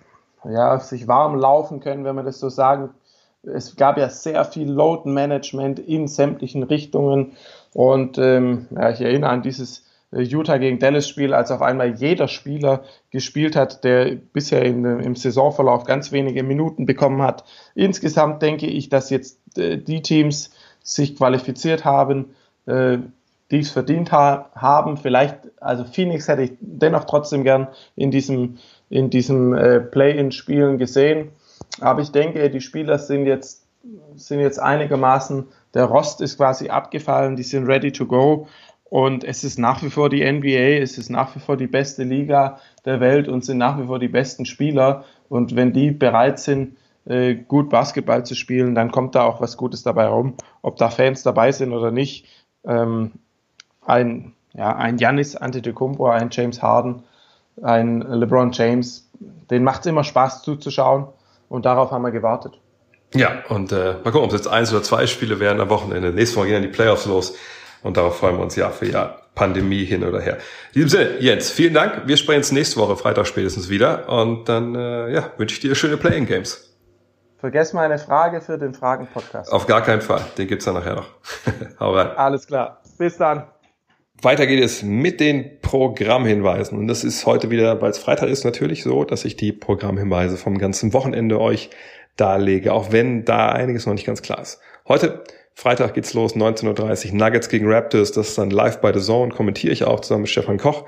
ja, 0.44 0.80
sich 0.80 1.06
warm 1.06 1.36
laufen 1.36 1.80
können, 1.80 2.04
wenn 2.04 2.14
man 2.14 2.24
das 2.24 2.38
so 2.38 2.48
sagen 2.48 2.90
es 3.42 3.76
gab 3.76 3.98
ja 3.98 4.08
sehr 4.08 4.44
viel 4.44 4.70
Load 4.70 5.08
Management 5.08 5.78
in 5.78 6.08
sämtlichen 6.08 6.62
Richtungen. 6.62 7.32
Und 7.72 8.18
ähm, 8.18 8.66
ja, 8.70 8.90
ich 8.90 9.00
erinnere 9.00 9.30
an 9.30 9.42
dieses 9.42 9.84
äh, 10.12 10.22
Utah 10.22 10.58
gegen 10.58 10.78
Dallas 10.78 11.08
Spiel, 11.08 11.34
als 11.34 11.50
auf 11.50 11.62
einmal 11.62 11.94
jeder 11.94 12.28
Spieler 12.28 12.84
gespielt 13.10 13.56
hat, 13.56 13.84
der 13.84 14.14
bisher 14.14 14.64
in, 14.64 14.84
im 14.84 15.16
Saisonverlauf 15.16 15.84
ganz 15.84 16.12
wenige 16.12 16.42
Minuten 16.42 16.86
bekommen 16.86 17.22
hat. 17.22 17.44
Insgesamt 17.74 18.42
denke 18.42 18.66
ich, 18.66 18.88
dass 18.88 19.10
jetzt 19.10 19.40
äh, 19.58 19.78
die 19.78 20.02
Teams 20.02 20.52
sich 20.82 21.16
qualifiziert 21.16 21.84
haben, 21.84 22.34
äh, 22.66 22.98
die 23.52 23.60
es 23.60 23.70
verdient 23.70 24.10
ha 24.10 24.50
haben. 24.54 24.96
Vielleicht, 24.96 25.36
also 25.60 25.84
Phoenix 25.84 26.26
hätte 26.26 26.42
ich 26.42 26.52
dennoch 26.60 27.04
trotzdem 27.04 27.44
gern 27.44 27.68
in 27.94 28.10
diesem, 28.10 28.58
in 28.88 29.10
diesem 29.10 29.54
äh, 29.54 29.78
Play-in-Spielen 29.78 30.78
gesehen. 30.78 31.28
Aber 31.80 32.00
ich 32.00 32.10
denke, 32.10 32.50
die 32.50 32.60
Spieler 32.60 32.98
sind 32.98 33.26
jetzt, 33.26 33.66
sind 34.16 34.40
jetzt 34.40 34.58
einigermaßen, 34.58 35.46
der 35.74 35.84
Rost 35.84 36.20
ist 36.20 36.36
quasi 36.36 36.70
abgefallen, 36.70 37.36
die 37.36 37.42
sind 37.42 37.66
ready 37.66 37.92
to 37.92 38.06
go. 38.06 38.48
Und 38.84 39.24
es 39.24 39.44
ist 39.44 39.58
nach 39.58 39.82
wie 39.82 39.90
vor 39.90 40.10
die 40.10 40.20
NBA, 40.20 40.82
es 40.82 40.98
ist 40.98 41.08
nach 41.08 41.34
wie 41.34 41.40
vor 41.40 41.56
die 41.56 41.66
beste 41.66 42.04
Liga 42.04 42.58
der 42.84 43.00
Welt 43.00 43.28
und 43.28 43.44
sind 43.44 43.58
nach 43.58 43.78
wie 43.78 43.86
vor 43.86 43.98
die 43.98 44.08
besten 44.08 44.44
Spieler. 44.44 45.04
Und 45.28 45.56
wenn 45.56 45.72
die 45.72 45.92
bereit 45.92 46.38
sind, 46.38 46.76
äh, 47.06 47.34
gut 47.34 47.70
Basketball 47.70 48.24
zu 48.24 48.34
spielen, 48.34 48.74
dann 48.74 48.90
kommt 48.90 49.14
da 49.14 49.24
auch 49.24 49.40
was 49.40 49.56
Gutes 49.56 49.82
dabei 49.82 50.06
rum. 50.06 50.34
Ob 50.60 50.76
da 50.76 50.90
Fans 50.90 51.22
dabei 51.22 51.52
sind 51.52 51.72
oder 51.72 51.90
nicht. 51.90 52.26
Ähm, 52.64 53.12
ein, 53.84 54.34
ja, 54.52 54.74
ein 54.76 54.96
Giannis 54.96 55.36
Antetokounmpo, 55.36 56.08
ein 56.08 56.28
James 56.30 56.62
Harden, 56.62 57.02
ein 57.62 58.00
LeBron 58.00 58.52
James, 58.52 59.10
den 59.50 59.64
macht 59.64 59.80
es 59.80 59.86
immer 59.86 60.04
Spaß 60.04 60.42
zuzuschauen 60.42 61.06
und 61.48 61.64
darauf 61.64 61.90
haben 61.90 62.02
wir 62.02 62.10
gewartet. 62.10 62.58
Ja, 63.14 63.42
und 63.48 63.72
äh, 63.72 63.94
mal 64.04 64.10
gucken, 64.10 64.22
ob 64.22 64.28
es 64.28 64.34
jetzt 64.34 64.48
eins 64.48 64.72
oder 64.72 64.82
zwei 64.82 65.06
Spiele 65.06 65.38
werden 65.38 65.60
am 65.60 65.68
Wochenende. 65.68 66.12
Nächstes 66.12 66.36
Mal 66.36 66.44
gehen 66.44 66.54
dann 66.54 66.62
die 66.62 66.68
Playoffs 66.68 67.06
los. 67.06 67.36
Und 67.82 67.96
darauf 67.96 68.18
freuen 68.18 68.36
wir 68.36 68.42
uns 68.42 68.56
Jahr 68.56 68.70
für 68.70 68.86
Jahr. 68.86 69.18
Pandemie 69.34 69.84
hin 69.84 70.04
oder 70.04 70.20
her. 70.20 70.38
In 70.72 70.82
diesem 70.82 70.88
Sinne, 70.88 71.18
Jens, 71.20 71.50
vielen 71.50 71.74
Dank. 71.74 72.02
Wir 72.06 72.16
sprechen 72.16 72.38
uns 72.38 72.52
nächste 72.52 72.78
Woche, 72.78 72.96
Freitag 72.96 73.26
spätestens 73.26 73.68
wieder. 73.68 74.08
Und 74.08 74.48
dann 74.48 74.74
äh, 74.74 75.12
ja, 75.12 75.30
wünsche 75.36 75.54
ich 75.54 75.60
dir 75.60 75.74
schöne 75.74 75.96
Playing 75.96 76.26
Games. 76.26 76.74
Vergesst 77.38 77.74
meine 77.74 77.98
Frage 77.98 78.40
für 78.40 78.56
den 78.56 78.72
Fragen-Podcast. 78.72 79.52
Auf 79.52 79.66
gar 79.66 79.82
keinen 79.82 80.00
Fall. 80.00 80.24
Den 80.38 80.46
gibt's 80.46 80.64
dann 80.64 80.74
nachher 80.74 80.94
noch. 80.94 81.08
Hau 81.80 81.92
rein. 81.92 82.08
Alles 82.16 82.46
klar. 82.46 82.80
Bis 82.98 83.16
dann. 83.16 83.44
Weiter 84.24 84.46
geht 84.46 84.62
es 84.62 84.84
mit 84.84 85.18
den 85.18 85.60
Programmhinweisen. 85.60 86.78
Und 86.78 86.86
das 86.86 87.02
ist 87.02 87.26
heute 87.26 87.50
wieder, 87.50 87.80
weil 87.80 87.90
es 87.90 87.98
Freitag 87.98 88.28
ist, 88.28 88.44
natürlich 88.44 88.84
so, 88.84 89.04
dass 89.04 89.24
ich 89.24 89.36
die 89.36 89.52
Programmhinweise 89.52 90.36
vom 90.36 90.58
ganzen 90.58 90.92
Wochenende 90.92 91.40
euch 91.40 91.70
darlege, 92.16 92.72
auch 92.72 92.92
wenn 92.92 93.24
da 93.24 93.48
einiges 93.48 93.86
noch 93.86 93.94
nicht 93.94 94.06
ganz 94.06 94.22
klar 94.22 94.40
ist. 94.40 94.60
Heute 94.86 95.24
Freitag 95.54 95.94
geht's 95.94 96.14
los, 96.14 96.36
19.30 96.36 97.08
Uhr, 97.08 97.14
Nuggets 97.14 97.48
gegen 97.48 97.70
Raptors, 97.70 98.12
das 98.12 98.28
ist 98.28 98.38
dann 98.38 98.50
live 98.50 98.80
bei 98.80 98.92
The 98.92 99.00
Zone, 99.00 99.34
kommentiere 99.34 99.72
ich 99.72 99.84
auch 99.84 100.00
zusammen 100.00 100.22
mit 100.22 100.30
Stefan 100.30 100.58
Koch. 100.58 100.86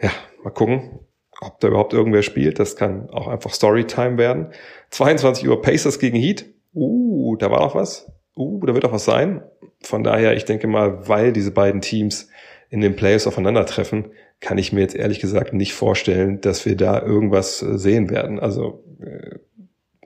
Ja, 0.00 0.10
mal 0.44 0.50
gucken, 0.50 1.00
ob 1.40 1.58
da 1.60 1.68
überhaupt 1.68 1.92
irgendwer 1.92 2.22
spielt. 2.22 2.58
Das 2.58 2.76
kann 2.76 3.10
auch 3.10 3.26
einfach 3.26 3.52
Storytime 3.52 4.18
werden. 4.18 4.52
22 4.90 5.48
Uhr 5.48 5.60
Pacers 5.60 5.98
gegen 5.98 6.16
Heat. 6.16 6.46
Uh, 6.74 7.36
da 7.36 7.50
war 7.50 7.60
noch 7.60 7.74
was. 7.74 8.10
Uh, 8.36 8.64
da 8.64 8.74
wird 8.74 8.84
auch 8.84 8.92
was 8.92 9.04
sein. 9.04 9.42
Von 9.82 10.04
daher, 10.04 10.36
ich 10.36 10.44
denke 10.44 10.68
mal, 10.68 11.08
weil 11.08 11.32
diese 11.32 11.50
beiden 11.50 11.80
Teams 11.80 12.28
in 12.72 12.80
den 12.80 12.96
Playoffs 12.96 13.26
aufeinandertreffen, 13.26 14.06
kann 14.40 14.56
ich 14.56 14.72
mir 14.72 14.80
jetzt 14.80 14.96
ehrlich 14.96 15.20
gesagt 15.20 15.52
nicht 15.52 15.74
vorstellen, 15.74 16.40
dass 16.40 16.64
wir 16.64 16.74
da 16.74 17.02
irgendwas 17.02 17.58
sehen 17.58 18.08
werden. 18.08 18.40
Also 18.40 18.82
äh, 18.98 19.36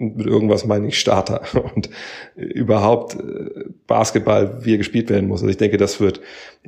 mit 0.01 0.27
irgendwas 0.27 0.67
meine 0.67 0.89
ich 0.89 0.99
Starter 0.99 1.43
und 1.75 1.91
überhaupt 2.35 3.15
äh, 3.15 3.71
Basketball, 3.87 4.65
wie 4.65 4.75
er 4.75 4.79
gespielt 4.79 5.11
werden 5.11 5.29
muss. 5.29 5.43
Also 5.43 5.51
ich 5.51 5.59
denke, 5.59 5.77
das 5.77 6.01
wird 6.01 6.21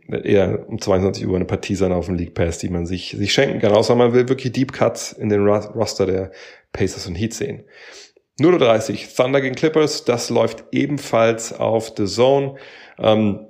eher 0.09 0.69
um 0.69 0.81
22 0.81 1.27
Uhr 1.27 1.35
eine 1.35 1.47
Partie 1.47 1.75
sein 1.75 1.91
auf 1.91 2.07
dem 2.07 2.15
League 2.15 2.35
Pass, 2.35 2.59
die 2.59 2.69
man 2.69 2.87
sich, 2.87 3.17
sich 3.19 3.33
schenken 3.33 3.59
kann, 3.59 3.73
außer 3.73 3.97
man 3.97 4.13
will 4.13 4.29
wirklich 4.29 4.53
Deep 4.53 4.73
Cuts 4.73 5.11
in 5.11 5.31
den 5.31 5.45
Roster 5.45 6.07
der 6.07 6.31
Pacers 6.73 7.09
und 7.09 7.17
Heat 7.17 7.35
sehen. 7.35 7.65
0.30 8.41 8.93
Uhr, 8.93 8.99
Thunder 9.17 9.41
gegen 9.41 9.57
Clippers, 9.57 10.05
das 10.05 10.31
läuft 10.31 10.63
ebenfalls 10.71 11.53
auf 11.53 11.93
The 11.97 12.07
Zone. 12.07 12.55
Ähm, 13.01 13.49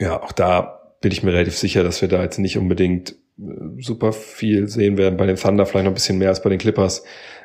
ja, 0.00 0.20
auch 0.20 0.32
da 0.32 0.81
bin 1.02 1.12
ich 1.12 1.22
mir 1.22 1.34
relativ 1.34 1.58
sicher, 1.58 1.84
dass 1.84 2.00
wir 2.00 2.08
da 2.08 2.22
jetzt 2.22 2.38
nicht 2.38 2.56
unbedingt 2.56 3.12
äh, 3.38 3.80
super 3.80 4.12
viel 4.12 4.68
sehen 4.68 4.96
werden. 4.96 5.18
Bei 5.18 5.26
den 5.26 5.36
Thunder 5.36 5.66
vielleicht 5.66 5.84
noch 5.84 5.92
ein 5.92 5.94
bisschen 5.94 6.18
mehr 6.18 6.30
als 6.30 6.42
bei 6.42 6.48
den 6.48 6.58
Clippers. 6.58 7.04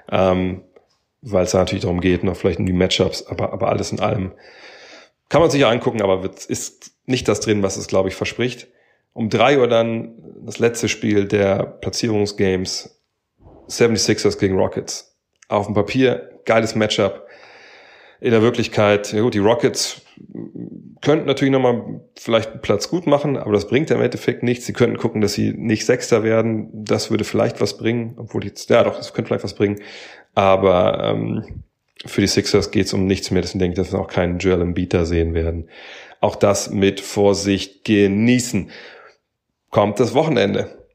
Ähm, 0.10 0.62
weil 1.22 1.44
es 1.44 1.52
da 1.52 1.58
natürlich 1.58 1.82
darum 1.82 2.00
geht, 2.00 2.24
noch 2.24 2.38
vielleicht 2.38 2.60
um 2.60 2.66
die 2.66 2.74
Matchups, 2.74 3.28
aber, 3.28 3.52
aber 3.52 3.70
alles 3.70 3.92
in 3.92 4.00
allem 4.00 4.32
kann 5.30 5.42
man 5.42 5.50
sich 5.50 5.62
ja 5.62 5.70
angucken, 5.70 6.02
aber 6.02 6.24
wird, 6.24 6.46
ist 6.46 6.92
nicht 7.06 7.28
das 7.28 7.40
drin, 7.40 7.64
was 7.64 7.78
es, 7.78 7.88
glaube 7.88 8.10
ich, 8.10 8.16
verspricht. 8.16 8.68
Um 9.14 9.30
drei 9.30 9.60
Uhr 9.60 9.68
dann 9.68 10.16
das 10.46 10.60
letzte 10.60 10.88
Spiel 10.88 11.26
der 11.26 11.64
Platzierungsgames 11.66 13.02
76ers 13.68 14.38
gegen 14.40 14.58
Rockets. 14.58 15.18
Auf 15.50 15.66
dem 15.66 15.76
Papier, 15.76 16.30
geiles 16.46 16.76
Matchup. 16.76 17.27
In 18.20 18.32
der 18.32 18.42
Wirklichkeit, 18.42 19.14
ja 19.14 19.22
gut, 19.22 19.34
die 19.34 19.40
Rockets 19.40 20.02
könnten 21.02 21.28
natürlich 21.28 21.52
nochmal 21.52 22.02
vielleicht 22.18 22.52
einen 22.52 22.62
Platz 22.62 22.90
gut 22.90 23.06
machen, 23.06 23.38
aber 23.38 23.54
das 23.54 23.68
bringt 23.68 23.90
ja 23.90 23.96
im 23.96 24.02
Endeffekt 24.02 24.42
nichts. 24.44 24.66
Sie 24.66 24.74
könnten 24.74 24.98
gucken, 24.98 25.22
dass 25.22 25.34
sie 25.34 25.54
nicht 25.54 25.86
Sechster 25.86 26.24
werden. 26.24 26.70
Das 26.74 27.12
würde 27.12 27.24
vielleicht 27.24 27.62
was 27.62 27.78
bringen, 27.78 28.16
obwohl 28.18 28.44
jetzt, 28.44 28.70
ja 28.70 28.84
doch, 28.84 28.98
das 28.98 29.14
könnte 29.14 29.30
vielleicht 29.30 29.44
was 29.44 29.54
bringen. 29.54 29.80
Aber 30.34 31.04
ähm, 31.04 31.64
für 32.06 32.22
die 32.22 32.28
Sixers 32.28 32.72
geht 32.72 32.88
es 32.88 32.94
um 32.94 33.06
nichts 33.06 33.32
mehr. 33.32 33.42
Deswegen 33.42 33.60
denke 33.60 33.74
ich, 33.74 33.86
dass 33.86 33.94
wir 33.94 34.00
auch 34.00 34.08
keinen 34.08 34.40
Joel 34.40 34.62
Embiid 34.62 34.94
da 34.94 35.06
sehen 35.06 35.34
werden. 35.34 35.70
Auch 36.20 36.36
das 36.36 36.72
mit 36.72 37.00
Vorsicht 37.00 37.86
genießen. 37.86 38.72
Kommt 39.70 40.00
das 40.00 40.14
Wochenende. 40.14 40.88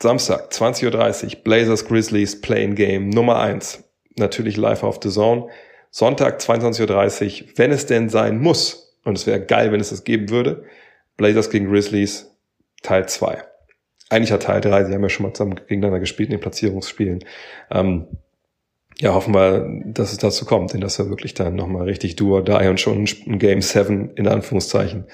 Samstag, 0.00 0.50
20.30 0.52 1.24
Uhr, 1.24 1.42
Blazers 1.42 1.84
Grizzlies 1.86 2.40
Playing 2.40 2.74
Game 2.74 3.08
Nummer 3.08 3.38
eins. 3.40 3.84
Natürlich 4.16 4.56
live 4.56 4.82
auf 4.82 5.00
The 5.02 5.10
Zone. 5.10 5.48
Sonntag, 5.92 6.40
22.30 6.40 7.42
Uhr, 7.42 7.48
wenn 7.56 7.70
es 7.70 7.84
denn 7.84 8.08
sein 8.08 8.40
muss, 8.40 8.98
und 9.04 9.18
es 9.18 9.26
wäre 9.26 9.44
geil, 9.44 9.72
wenn 9.72 9.80
es 9.80 9.90
das 9.90 10.04
geben 10.04 10.30
würde, 10.30 10.64
Blazers 11.18 11.50
gegen 11.50 11.70
Grizzlies 11.70 12.34
Teil 12.82 13.06
2. 13.06 13.44
Eigentlich 14.08 14.32
hat 14.32 14.44
Teil 14.44 14.62
3, 14.62 14.86
sie 14.86 14.94
haben 14.94 15.02
ja 15.02 15.08
schon 15.10 15.26
mal 15.26 15.34
zusammen 15.34 15.56
gegeneinander 15.56 16.00
gespielt 16.00 16.30
in 16.30 16.36
den 16.36 16.40
Platzierungsspielen. 16.40 17.24
Ähm, 17.70 18.06
ja, 18.98 19.12
hoffen 19.12 19.34
wir, 19.34 19.82
dass 19.84 20.12
es 20.12 20.18
dazu 20.18 20.46
kommt, 20.46 20.72
denn 20.72 20.80
das 20.80 20.98
war 20.98 21.10
wirklich 21.10 21.34
dann 21.34 21.56
nochmal 21.56 21.84
richtig 21.84 22.16
do 22.16 22.36
or 22.36 22.42
die 22.42 22.52
und 22.52 22.80
schon 22.80 23.06
ein 23.26 23.38
Game 23.38 23.60
7 23.60 24.12
in 24.14 24.28
Anführungszeichen, 24.28 25.04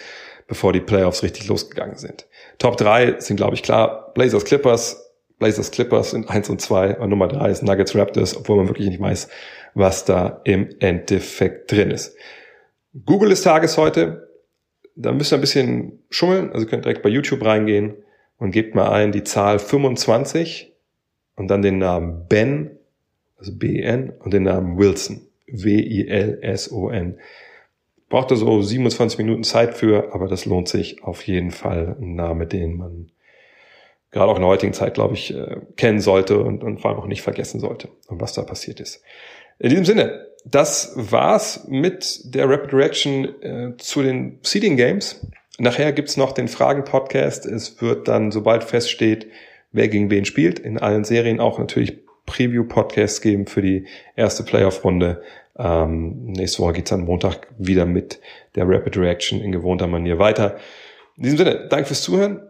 bevor 0.47 0.73
die 0.73 0.81
Playoffs 0.81 1.25
richtig 1.25 1.49
losgegangen 1.49 1.97
sind. 1.97 2.27
Top 2.59 2.77
3 2.77 3.17
sind, 3.19 3.37
glaube 3.37 3.57
ich, 3.57 3.65
klar, 3.65 4.13
Blazers 4.15 4.45
Clippers, 4.45 5.09
Blazers 5.41 5.71
Clippers 5.73 6.11
sind 6.13 6.29
1 6.29 6.51
und 6.51 6.61
2 6.61 6.99
und 6.99 7.11
Nummer 7.11 7.29
3 7.29 7.51
ist 7.51 7.63
Nuggets 7.63 7.97
Raptors, 7.97 8.37
obwohl 8.37 8.59
man 8.59 8.69
wirklich 8.69 8.89
nicht 8.89 9.01
weiß, 9.01 9.29
was 9.75 10.05
da 10.05 10.41
im 10.45 10.69
Endeffekt 10.81 11.71
drin 11.71 11.91
ist. 11.91 12.17
Google 13.05 13.31
des 13.31 13.43
Tages 13.43 13.77
heute, 13.77 14.29
da 14.97 15.13
müsst 15.13 15.33
ihr 15.33 15.39
ein 15.39 15.43
bisschen 15.43 16.03
schummeln, 16.11 16.53
also 16.53 16.67
ihr 16.67 16.71
könnt 16.71 16.85
direkt 16.85 17.03
bei 17.03 17.09
YouTube 17.09 17.45
reingehen 17.45 17.95
und 18.39 18.51
gebt 18.51 18.75
mal 18.75 18.91
ein 18.91 19.13
die 19.13 19.25
Zahl 19.25 19.59
25 19.59 20.75
und 21.37 21.49
dann 21.49 21.63
den 21.63 21.79
Namen 21.79 22.27
Ben 22.29 22.79
also 23.39 23.57
B-E-N, 23.57 24.13
und 24.19 24.35
den 24.35 24.43
Namen 24.45 24.79
Wilson, 24.79 25.29
W-I-L-S-O-N. 25.47 27.19
Braucht 28.09 28.31
er 28.31 28.37
so 28.37 28.61
27 28.61 29.19
Minuten 29.19 29.45
Zeit 29.45 29.75
für, 29.75 30.13
aber 30.15 30.29
das 30.29 30.45
lohnt 30.45 30.69
sich 30.69 31.03
auf 31.05 31.23
jeden 31.23 31.51
Fall. 31.51 31.97
Ein 32.01 32.15
Name, 32.15 32.47
den 32.47 32.77
man 32.77 33.11
gerade 34.11 34.31
auch 34.31 34.37
in 34.37 34.43
der 34.43 34.49
heutigen 34.49 34.73
Zeit, 34.73 34.95
glaube 34.95 35.15
ich, 35.15 35.35
äh, 35.35 35.61
kennen 35.77 36.01
sollte 36.01 36.39
und, 36.39 36.65
und 36.65 36.81
vor 36.81 36.91
allem 36.91 37.01
auch 37.01 37.07
nicht 37.07 37.23
vergessen 37.23 37.61
sollte, 37.61 37.89
und 38.09 38.21
was 38.21 38.33
da 38.33 38.43
passiert 38.43 38.81
ist. 38.81 39.03
In 39.59 39.71
diesem 39.71 39.85
Sinne, 39.85 40.27
das 40.45 40.93
war's 40.95 41.67
mit 41.69 42.35
der 42.35 42.49
Rapid 42.49 42.73
Reaction 42.73 43.43
äh, 43.43 43.77
zu 43.79 44.03
den 44.03 44.39
Seeding 44.43 44.77
Games. 44.77 45.27
Nachher 45.59 45.93
gibt's 45.93 46.17
noch 46.17 46.33
den 46.33 46.49
Fragen-Podcast. 46.49 47.45
Es 47.45 47.83
wird 47.83 48.07
dann, 48.07 48.31
sobald 48.31 48.63
feststeht, 48.63 49.27
wer 49.73 49.89
gegen 49.89 50.11
wen 50.11 50.25
spielt, 50.25 50.59
in 50.61 50.79
allen 50.79 51.05
Serien 51.05 51.41
auch 51.41 51.59
natürlich 51.59 51.99
Preview-Podcasts 52.27 53.21
geben 53.21 53.47
für 53.47 53.63
die 53.63 53.87
erste 54.15 54.45
Playoff-Runde. 54.45 55.23
Ähm, 55.59 56.27
nächste 56.27 56.63
Woche 56.63 56.75
geht's 56.75 56.91
dann 56.91 57.05
Montag 57.05 57.49
wieder 57.59 57.87
mit 57.87 58.21
der 58.55 58.69
Rapid 58.69 58.97
Reaction 58.97 59.41
in 59.41 59.51
gewohnter 59.51 59.89
Manier 59.89 60.21
weiter. 60.21 60.59
In 61.17 61.25
diesem 61.25 61.39
Sinne, 61.39 61.67
danke 61.69 61.87
fürs 61.87 62.03
Zuhören. 62.03 62.43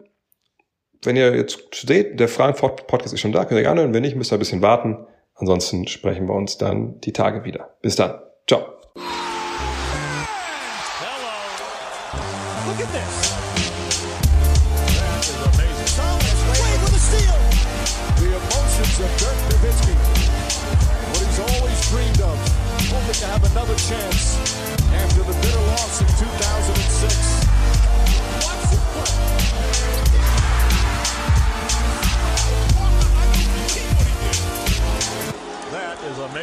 Wenn 1.03 1.16
ihr 1.16 1.35
jetzt 1.35 1.59
seht, 1.72 2.20
der 2.20 2.28
Fragen-Podcast 2.28 3.14
ist 3.14 3.20
schon 3.20 3.33
da, 3.33 3.45
könnt 3.45 3.59
ihr 3.59 3.62
gerne 3.62 3.80
hören. 3.80 3.95
Wenn 3.95 4.03
nicht, 4.03 4.16
müsst 4.16 4.33
ihr 4.33 4.37
ein 4.37 4.41
bisschen 4.41 4.62
warten. 4.62 5.07
Ansonsten 5.39 5.86
sprechen 5.86 6.26
wir 6.26 6.34
uns 6.34 6.59
dann 6.59 7.01
die 7.01 7.12
Tage 7.12 7.45
wieder. 7.45 7.70
Bis 7.80 7.97
dann. 7.97 8.20
Ciao. 8.47 8.78
of 12.76 12.89
Dirk 12.89 12.99
Nowitzki. 12.99 13.28
What 13.28 13.38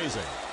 amazing. 0.05 0.44